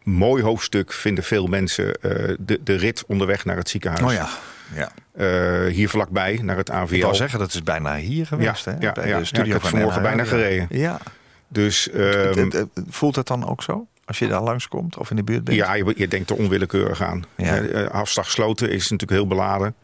mooi 0.03 0.43
hoofdstuk 0.43 0.93
vinden 0.93 1.25
veel 1.25 1.47
mensen 1.47 1.95
eh, 1.95 2.35
de, 2.39 2.61
de 2.65 2.75
rit 2.75 3.05
onderweg 3.07 3.45
naar 3.45 3.57
het 3.57 3.69
ziekenhuis. 3.69 4.03
Oh 4.03 4.13
ja, 4.13 4.29
ja. 4.75 5.69
Hier 5.69 5.89
vlakbij, 5.89 6.39
naar 6.43 6.57
het 6.57 6.71
AVL. 6.71 6.95
Ik 6.95 7.03
wil 7.03 7.15
zeggen, 7.15 7.39
dat 7.39 7.55
is 7.55 7.63
bijna 7.63 7.97
hier 7.97 8.27
geweest. 8.27 8.65
Ja, 8.65 8.73
hè? 8.73 8.79
ja, 8.81 8.93
Bij 8.93 9.07
ja, 9.07 9.13
de 9.13 9.19
ja, 9.19 9.25
studio 9.25 9.45
ik 9.47 9.53
heb 9.53 9.61
van 9.61 9.71
vanmorgen 9.71 10.03
bijna 10.03 10.25
gereden. 10.25 10.67
Ja. 10.71 11.01
Dus 11.49 11.91
ehm, 11.91 12.65
voelt 12.89 13.17
het 13.17 13.27
dan 13.27 13.49
ook 13.49 13.63
zo? 13.63 13.87
Als 14.07 14.19
je 14.19 14.29
daar 14.29 14.43
langskomt 14.43 14.97
of 14.97 15.11
in 15.11 15.17
de 15.17 15.23
buurt 15.25 15.45
bent? 15.45 15.57
ja, 15.57 15.75
je, 15.75 15.93
je 15.97 16.09
denkt 16.09 16.31
er 16.31 16.37
onwillekeurig 16.37 17.03
aan. 17.03 17.25
Ja. 17.37 17.57
Eh, 17.57 17.83
eh, 17.85 17.91
afslag 17.91 18.31
sloten 18.31 18.71
is 18.71 18.83
natuurlijk 18.83 19.11
heel 19.11 19.27
beladen. 19.27 19.75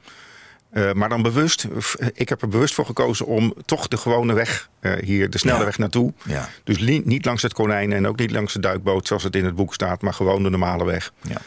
Eh, 0.70 0.92
maar 0.92 1.08
dan 1.08 1.22
bewust, 1.22 1.66
ik 2.14 2.28
heb 2.28 2.42
er 2.42 2.48
bewust 2.48 2.74
voor 2.74 2.86
gekozen 2.86 3.26
om 3.26 3.54
toch 3.64 3.88
de 3.88 3.96
gewone 3.96 4.32
weg 4.32 4.68
hier, 5.00 5.30
de 5.30 5.38
snelle 5.38 5.58
Ja. 5.58 5.64
weg 5.64 5.78
naartoe. 5.78 6.12
Ja. 6.24 6.48
Dus 6.64 6.78
li- 6.78 7.02
niet 7.04 7.24
langs 7.24 7.42
het 7.42 7.52
konijn 7.52 7.92
en 7.92 8.06
ook 8.06 8.18
niet 8.18 8.30
langs 8.30 8.52
de 8.52 8.60
duikboot 8.60 9.06
zoals 9.06 9.22
het 9.22 9.36
in 9.36 9.44
het 9.44 9.54
boek 9.54 9.74
staat, 9.74 10.02
maar 10.02 10.14
gewoon 10.14 10.42
de 10.42 10.50
normale 10.50 10.84
weg. 10.84 11.12
ja. 11.20 11.40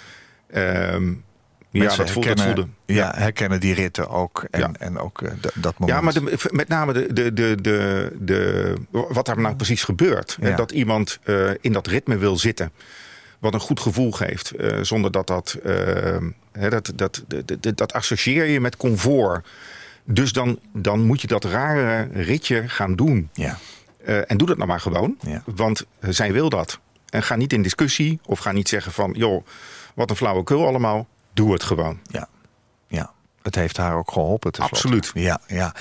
Ja, 1.83 1.95
dat 1.95 2.11
voelde, 2.11 2.27
dat 2.29 2.37
herkennen- 2.39 2.55
voelde. 2.55 2.93
Ja, 2.99 3.13
herkennen 3.15 3.59
die 3.59 3.73
ritten 3.73 4.09
ook. 4.09 4.45
En, 4.51 4.59
Ja. 4.59 4.71
en 4.79 4.99
ook 4.99 5.21
eh, 5.21 5.31
dat 5.53 5.77
moment. 5.79 5.97
Ja, 5.97 6.03
maar 6.03 6.13
de, 6.13 6.47
met 6.51 6.67
name 6.67 6.93
de, 6.93 7.13
de, 7.13 7.33
de, 7.33 7.57
de, 7.61 8.11
de, 8.19 8.73
wat 8.91 9.25
daar 9.25 9.39
nou 9.41 9.55
precies 9.55 9.83
gebeurt. 9.83 10.37
Dat 10.55 10.71
iemand 10.71 11.19
eh, 11.23 11.49
in 11.61 11.71
dat 11.71 11.87
ritme 11.87 12.17
wil 12.17 12.37
zitten. 12.37 12.71
Wat 13.39 13.53
een 13.53 13.59
goed 13.59 13.79
gevoel 13.79 14.11
geeft. 14.11 14.51
eh, 14.51 14.77
zonder 14.81 15.11
dat 15.11 15.27
dat, 15.27 15.57
hè, 16.51 16.69
dat, 16.69 16.91
dat, 16.95 17.23
dat, 17.75 17.93
associeer 17.93 18.45
je 18.45 18.59
met 18.59 18.77
comfort. 18.77 19.47
Dus 20.03 20.31
dan, 20.33 20.59
dan 20.73 21.01
moet 21.01 21.21
je 21.21 21.27
dat 21.27 21.43
rare 21.43 22.07
ritje 22.13 22.69
gaan 22.69 22.95
doen. 22.95 23.29
Ja, 23.33 23.57
en 24.27 24.37
doe 24.37 24.47
dat 24.47 24.57
nou 24.57 24.69
maar 24.69 24.79
gewoon. 24.79 25.17
Want 25.45 25.85
zij 25.99 26.33
wil 26.33 26.49
dat. 26.49 26.79
En 27.09 27.23
ga 27.23 27.35
niet 27.35 27.53
in 27.53 27.61
discussie. 27.61 28.19
Of 28.25 28.39
ga 28.39 28.51
niet 28.51 28.69
zeggen 28.69 28.91
van, 28.91 29.13
joh, 29.17 29.45
wat 29.95 30.09
een 30.09 30.15
flauwekul 30.15 30.67
allemaal. 30.67 31.07
Doe 31.35 31.53
het 31.53 31.63
gewoon. 31.63 31.99
ja, 32.11 32.27
ja. 32.87 33.13
Het 33.41 33.55
heeft 33.55 33.77
haar 33.77 33.95
ook 33.95 34.11
geholpen. 34.11 34.51
Absoluut. 34.51 35.11
Ja, 35.13 35.39
ja. 35.47 35.73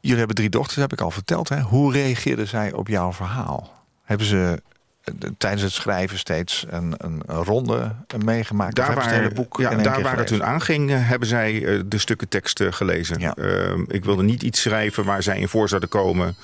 Jullie 0.00 0.18
hebben 0.18 0.36
drie 0.36 0.48
dochters, 0.48 0.76
heb 0.76 0.92
ik 0.92 1.00
al 1.00 1.10
verteld. 1.10 1.48
Hè? 1.48 1.60
Hoe 1.60 1.92
reageerden 1.92 2.48
zij 2.48 2.72
op 2.72 2.88
jouw 2.88 3.12
verhaal? 3.12 3.84
Hebben 4.02 4.26
ze 4.26 4.62
eh, 5.02 5.14
tijdens 5.38 5.62
het 5.62 5.72
schrijven 5.72 6.18
steeds 6.18 6.66
een, 6.68 6.94
een, 6.96 7.22
ronde 7.26 7.94
meegemaakt? 8.24 8.76
Daar 8.76 8.94
waar, 8.94 9.22
het 9.22 9.34
boek 9.34 9.56
ja, 9.58 9.74
daar 9.74 10.02
waar 10.02 10.16
het 10.16 10.30
hun 10.30 10.44
aanging, 10.44 10.90
eh, 10.90 11.08
hebben 11.08 11.28
zij 11.28 11.64
eh, 11.64 11.80
de 11.86 11.98
stukken 11.98 12.28
tekst 12.28 12.62
gelezen. 12.70 13.20
Ja. 13.20 13.34
Ehm, 13.34 13.84
ik 13.86 14.04
wilde 14.04 14.22
niet 14.22 14.42
iets 14.42 14.60
schrijven 14.60 15.04
waar 15.04 15.22
zij 15.22 15.38
in 15.38 15.48
voor 15.48 15.68
zouden 15.68 15.88
komen. 15.88 16.36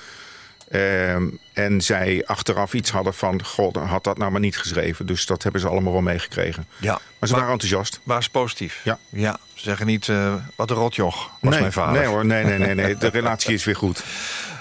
Ehm, 0.69 1.27
en 1.53 1.81
zij 1.81 2.23
achteraf 2.25 2.73
iets 2.73 2.91
hadden 2.91 3.13
van, 3.13 3.43
god, 3.45 3.75
had 3.75 4.03
dat 4.03 4.17
nou 4.17 4.31
maar 4.31 4.39
niet 4.39 4.57
geschreven. 4.57 5.05
Dus 5.05 5.25
dat 5.25 5.43
hebben 5.43 5.61
ze 5.61 5.67
allemaal 5.67 5.91
wel 5.93 6.01
meegekregen. 6.01 6.67
Ja, 6.79 6.99
Maar 7.19 7.29
ze 7.29 7.35
waren 7.35 7.51
enthousiast. 7.51 7.99
waar 8.03 8.19
is 8.19 8.29
positief? 8.29 8.81
Ja. 8.83 8.97
ja. 9.09 9.37
Ze 9.53 9.63
zeggen 9.63 9.85
niet, 9.85 10.09
eh, 10.09 10.33
wat 10.55 10.69
een 10.69 10.75
rotjoch 10.75 11.29
was 11.41 11.51
nee, 11.51 11.59
mijn 11.59 11.71
vader. 11.73 11.99
nee 11.99 12.07
hoor, 12.09 12.25
nee, 12.25 12.43
nee, 12.43 12.57
nee, 12.57 12.75
nee. 12.75 12.97
De 12.97 13.07
relatie 13.09 13.53
is 13.53 13.63
weer 13.63 13.75
goed. 13.75 14.03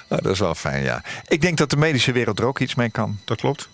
Nou, 0.09 0.23
dat 0.23 0.33
is 0.33 0.39
wel 0.39 0.55
fijn, 0.55 0.83
ja. 0.83 1.03
Ik 1.27 1.41
denk 1.41 1.59
dat 1.59 1.71
de 1.71 1.77
medische 1.77 2.13
wereld 2.13 2.39
er 2.39 2.45
ook 2.47 2.59
iets 2.59 2.75
mee 2.75 2.91
kan. 2.91 3.19
Dat 3.25 3.41
klopt. 3.41 3.69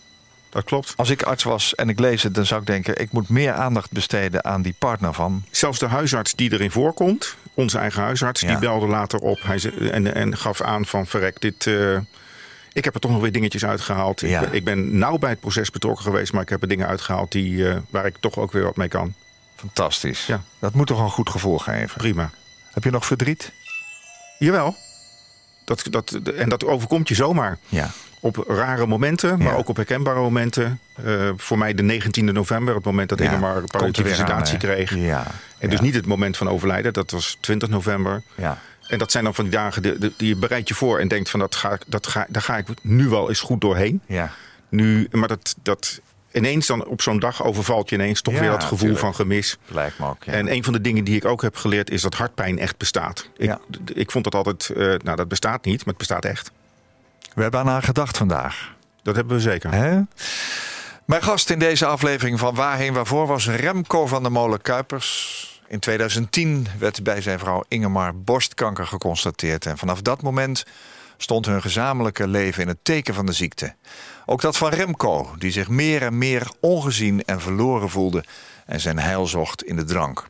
Dat 0.50 0.64
klopt. 0.64 0.92
Als 0.96 1.10
ik 1.10 1.22
arts 1.22 1.42
was 1.42 1.74
en 1.74 1.88
ik 1.88 1.98
lees 1.98 2.22
het, 2.22 2.34
dan 2.34 2.46
zou 2.46 2.60
ik 2.60 2.66
denken... 2.66 3.00
ik 3.00 3.12
moet 3.12 3.28
meer 3.28 3.52
aandacht 3.52 3.92
besteden 3.92 4.44
aan 4.44 4.62
die 4.62 4.74
partner 4.78 5.12
van. 5.12 5.44
Zelfs 5.50 5.78
de 5.78 5.86
huisarts 5.86 6.34
die 6.34 6.52
erin 6.52 6.70
voorkomt, 6.70 7.36
onze 7.54 7.78
eigen 7.78 8.02
huisarts, 8.02 8.40
Ja. 8.40 8.48
die 8.48 8.58
belde 8.58 8.86
later 8.86 9.18
op 9.18 9.38
hij 9.42 9.58
ze, 9.58 9.90
en, 9.90 10.14
en 10.14 10.36
gaf 10.36 10.60
aan 10.60 10.86
van 10.86 11.06
verrek, 11.06 11.40
dit, 11.40 11.66
eh, 11.66 11.98
ik 12.74 12.84
heb 12.84 12.94
er 12.94 13.00
toch 13.00 13.10
nog 13.10 13.20
weer 13.20 13.32
dingetjes 13.32 13.64
uitgehaald. 13.64 14.20
Ja. 14.20 14.40
Ik, 14.40 14.46
ben, 14.48 14.54
ik 14.56 14.64
ben 14.64 14.98
nauw 14.98 15.18
bij 15.18 15.30
het 15.30 15.40
proces 15.40 15.70
betrokken 15.70 16.04
geweest, 16.04 16.32
maar 16.32 16.42
ik 16.42 16.48
heb 16.48 16.62
er 16.62 16.68
dingen 16.68 16.86
uitgehaald 16.86 17.32
die, 17.32 17.68
eh, 17.68 17.76
waar 17.90 18.06
ik 18.06 18.16
toch 18.20 18.38
ook 18.38 18.52
weer 18.52 18.62
wat 18.62 18.76
mee 18.76 18.88
kan. 18.88 19.14
Fantastisch. 19.56 20.26
Ja. 20.26 20.42
Dat 20.58 20.74
moet 20.74 20.86
toch 20.86 21.00
een 21.00 21.10
goed 21.10 21.30
gevoel 21.30 21.58
geven. 21.58 21.96
Prima. 21.96 22.30
Heb 22.72 22.84
je 22.84 22.90
nog 22.90 23.06
verdriet? 23.06 23.52
Jawel. 24.38 24.76
Dat, 25.64 25.86
dat, 25.90 26.10
en 26.36 26.48
dat 26.48 26.64
overkomt 26.64 27.08
je 27.08 27.14
zomaar. 27.14 27.58
Ja. 27.68 27.90
Op 28.20 28.44
rare 28.48 28.86
momenten, 28.86 29.38
maar 29.38 29.52
Ja. 29.52 29.58
ook 29.58 29.68
op 29.68 29.76
herkenbare 29.76 30.20
momenten. 30.20 30.80
Eh, 31.04 31.30
voor 31.36 31.58
mij 31.58 31.74
de 31.74 31.82
19e 31.82 32.32
november, 32.32 32.74
het 32.74 32.84
moment 32.84 33.08
dat 33.08 33.18
Ja, 33.18 33.32
er 33.32 33.64
palliatieve 33.64 34.56
kreeg. 34.56 34.94
Ja. 34.94 35.26
En 35.58 35.70
dus 35.70 35.80
niet 35.80 35.94
het 35.94 36.06
moment 36.06 36.36
van 36.36 36.48
overlijden, 36.48 36.92
dat 36.92 37.10
was 37.10 37.36
20 37.40 37.68
november. 37.68 38.22
Ja. 38.34 38.58
En 38.94 39.00
dat 39.00 39.10
zijn 39.12 39.24
dan 39.24 39.34
van 39.34 39.44
die 39.44 39.52
dagen 39.52 39.82
die, 39.82 39.98
die- 39.98 40.14
die 40.16 40.28
je 40.28 40.36
bereidt 40.36 40.68
je 40.68 40.74
voor 40.74 40.98
en 40.98 41.08
denkt 41.08 41.30
van 41.30 41.40
dat 41.40 41.54
ga, 41.54 41.72
ik- 41.72 41.82
dat 41.86 42.06
ga, 42.06 42.26
daar 42.28 42.42
ga 42.42 42.56
ik 42.56 42.66
nu 42.82 43.08
wel 43.08 43.28
eens 43.28 43.40
goed 43.40 43.60
doorheen. 43.60 44.00
Ja. 44.06 44.30
Nu, 44.68 45.08
maar 45.10 45.28
dat, 45.28 45.54
dat 45.62 46.00
ineens 46.32 46.66
dan 46.66 46.86
op 46.86 47.02
zo'n 47.02 47.18
dag 47.18 47.44
overvalt 47.44 47.88
je 47.88 47.94
ineens 47.96 48.20
toch 48.22 48.34
Ja, 48.34 48.40
weer 48.40 48.50
dat 48.50 48.62
gevoel 48.62 48.78
tuurlijk. 48.78 48.98
van 49.00 49.14
gemis. 49.14 49.58
Lijkt 49.66 49.98
me 49.98 50.06
ook. 50.06 50.24
Ja. 50.24 50.32
En 50.32 50.52
een 50.52 50.64
van 50.64 50.72
de 50.72 50.80
dingen 50.80 51.04
die 51.04 51.16
ik 51.16 51.24
ook 51.24 51.42
heb 51.42 51.56
geleerd 51.56 51.90
is 51.90 52.02
dat 52.02 52.14
hartpijn 52.14 52.58
echt 52.58 52.76
bestaat. 52.76 53.28
Ik, 53.36 53.44
Ja. 53.46 53.60
ik 53.94 54.10
vond 54.10 54.24
dat 54.24 54.34
altijd, 54.34 54.68
eh, 54.70 54.76
nou 54.86 55.16
dat 55.16 55.28
bestaat 55.28 55.64
niet, 55.64 55.76
maar 55.78 55.86
het 55.94 55.96
bestaat 55.96 56.24
echt. 56.24 56.50
We 57.34 57.42
hebben 57.42 57.60
aan 57.60 57.66
haar 57.68 57.82
gedacht 57.82 58.16
vandaag. 58.16 58.72
Dat 59.02 59.14
hebben 59.16 59.36
we 59.36 59.42
zeker. 59.42 59.72
Hè? 59.72 60.00
Mijn 61.04 61.22
gast 61.22 61.50
in 61.50 61.58
deze 61.58 61.86
aflevering 61.86 62.38
van 62.38 62.54
Waarheen 62.54 62.92
Waarvoor 62.92 63.26
was 63.26 63.48
Remco 63.48 64.06
van 64.06 64.22
der 64.22 64.32
Molen 64.32 64.60
Kuipers. 64.62 65.53
In 65.66 65.78
2010 65.78 66.66
werd 66.78 67.02
bij 67.02 67.20
zijn 67.20 67.38
vrouw 67.38 67.64
Ingemar 67.68 68.16
borstkanker 68.16 68.86
geconstateerd. 68.86 69.66
En 69.66 69.78
vanaf 69.78 70.02
dat 70.02 70.22
moment 70.22 70.64
stond 71.16 71.46
hun 71.46 71.62
gezamenlijke 71.62 72.28
leven 72.28 72.62
in 72.62 72.68
het 72.68 72.78
teken 72.82 73.14
van 73.14 73.26
de 73.26 73.32
ziekte. 73.32 73.74
Ook 74.26 74.40
dat 74.40 74.56
van 74.56 74.70
Remco, 74.70 75.34
die 75.38 75.50
zich 75.50 75.68
meer 75.68 76.02
en 76.02 76.18
meer 76.18 76.50
ongezien 76.60 77.24
en 77.24 77.40
verloren 77.40 77.90
voelde 77.90 78.24
en 78.66 78.80
zijn 78.80 78.98
heil 78.98 79.26
zocht 79.26 79.64
in 79.64 79.76
de 79.76 79.84
drank. 79.84 80.26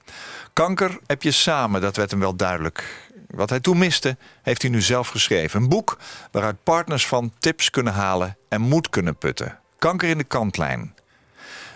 Kanker 0.52 0.98
heb 1.06 1.22
je 1.22 1.30
samen, 1.30 1.80
dat 1.80 1.96
werd 1.96 2.10
hem 2.10 2.20
wel 2.20 2.36
duidelijk. 2.36 3.08
Wat 3.26 3.50
hij 3.50 3.60
toen 3.60 3.78
miste, 3.78 4.16
heeft 4.42 4.62
hij 4.62 4.70
nu 4.70 4.82
zelf 4.82 5.08
geschreven. 5.08 5.62
Een 5.62 5.68
boek 5.68 5.98
waaruit 6.30 6.62
partners 6.62 7.06
van 7.06 7.32
tips 7.38 7.70
kunnen 7.70 7.92
halen 7.92 8.36
en 8.48 8.60
moed 8.60 8.90
kunnen 8.90 9.16
putten. 9.16 9.58
Kanker 9.78 10.08
in 10.08 10.18
de 10.18 10.24
kantlijn. 10.24 10.94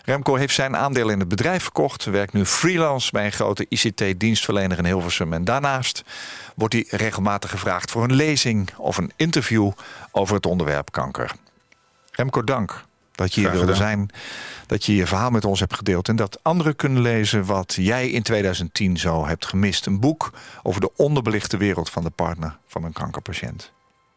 Remco 0.09 0.35
heeft 0.35 0.55
zijn 0.55 0.77
aandeel 0.77 1.09
in 1.09 1.19
het 1.19 1.29
bedrijf 1.29 1.63
verkocht, 1.63 2.05
werkt 2.05 2.33
nu 2.33 2.45
freelance 2.45 3.11
bij 3.11 3.25
een 3.25 3.33
grote 3.33 3.67
ICT-dienstverlener 3.69 4.79
in 4.79 4.85
Hilversum. 4.85 5.33
En 5.33 5.45
daarnaast 5.45 6.05
wordt 6.55 6.75
hij 6.75 6.85
regelmatig 6.89 7.51
gevraagd 7.51 7.91
voor 7.91 8.05
een 8.05 8.15
lezing 8.15 8.71
of 8.77 8.97
een 8.97 9.13
interview 9.17 9.71
over 10.11 10.35
het 10.35 10.47
onderwerp 10.47 10.93
kanker. 10.93 11.33
Remco, 12.11 12.45
dank 12.45 12.85
dat 13.13 13.35
je 13.35 13.41
hier 13.41 13.51
wilde 13.51 13.75
zijn. 13.75 14.11
Dat 14.67 14.85
je 14.85 14.95
je 14.95 15.07
verhaal 15.07 15.31
met 15.31 15.45
ons 15.45 15.61
hebt 15.61 15.75
gedeeld. 15.75 16.09
En 16.09 16.17
dat 16.17 16.39
anderen 16.43 16.77
kunnen 16.77 17.03
lezen 17.03 17.45
wat 17.45 17.75
jij 17.75 18.11
in 18.11 18.23
2010 18.23 18.97
zo 18.97 19.27
hebt 19.27 19.47
gemist. 19.47 19.87
Een 19.87 20.01
boek 20.01 20.33
over 20.63 20.81
de 20.81 20.91
onderbelichte 20.97 21.57
wereld 21.57 21.91
van 21.91 22.03
de 22.03 22.11
partner 22.11 22.57
van 22.67 22.85
een 22.85 22.93
kankerpatiënt. 22.93 23.73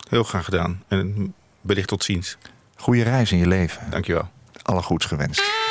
Heel 0.09 0.23
graag 0.23 0.45
gedaan. 0.45 0.83
En 0.87 1.33
wellicht 1.61 1.87
tot 1.87 2.03
ziens. 2.03 2.37
Goede 2.75 3.03
reis 3.03 3.31
in 3.31 3.37
je 3.37 3.47
leven. 3.47 3.89
Dankjewel. 3.89 4.29
Alle 4.61 4.81
goeds 4.81 5.05
gewenst. 5.05 5.70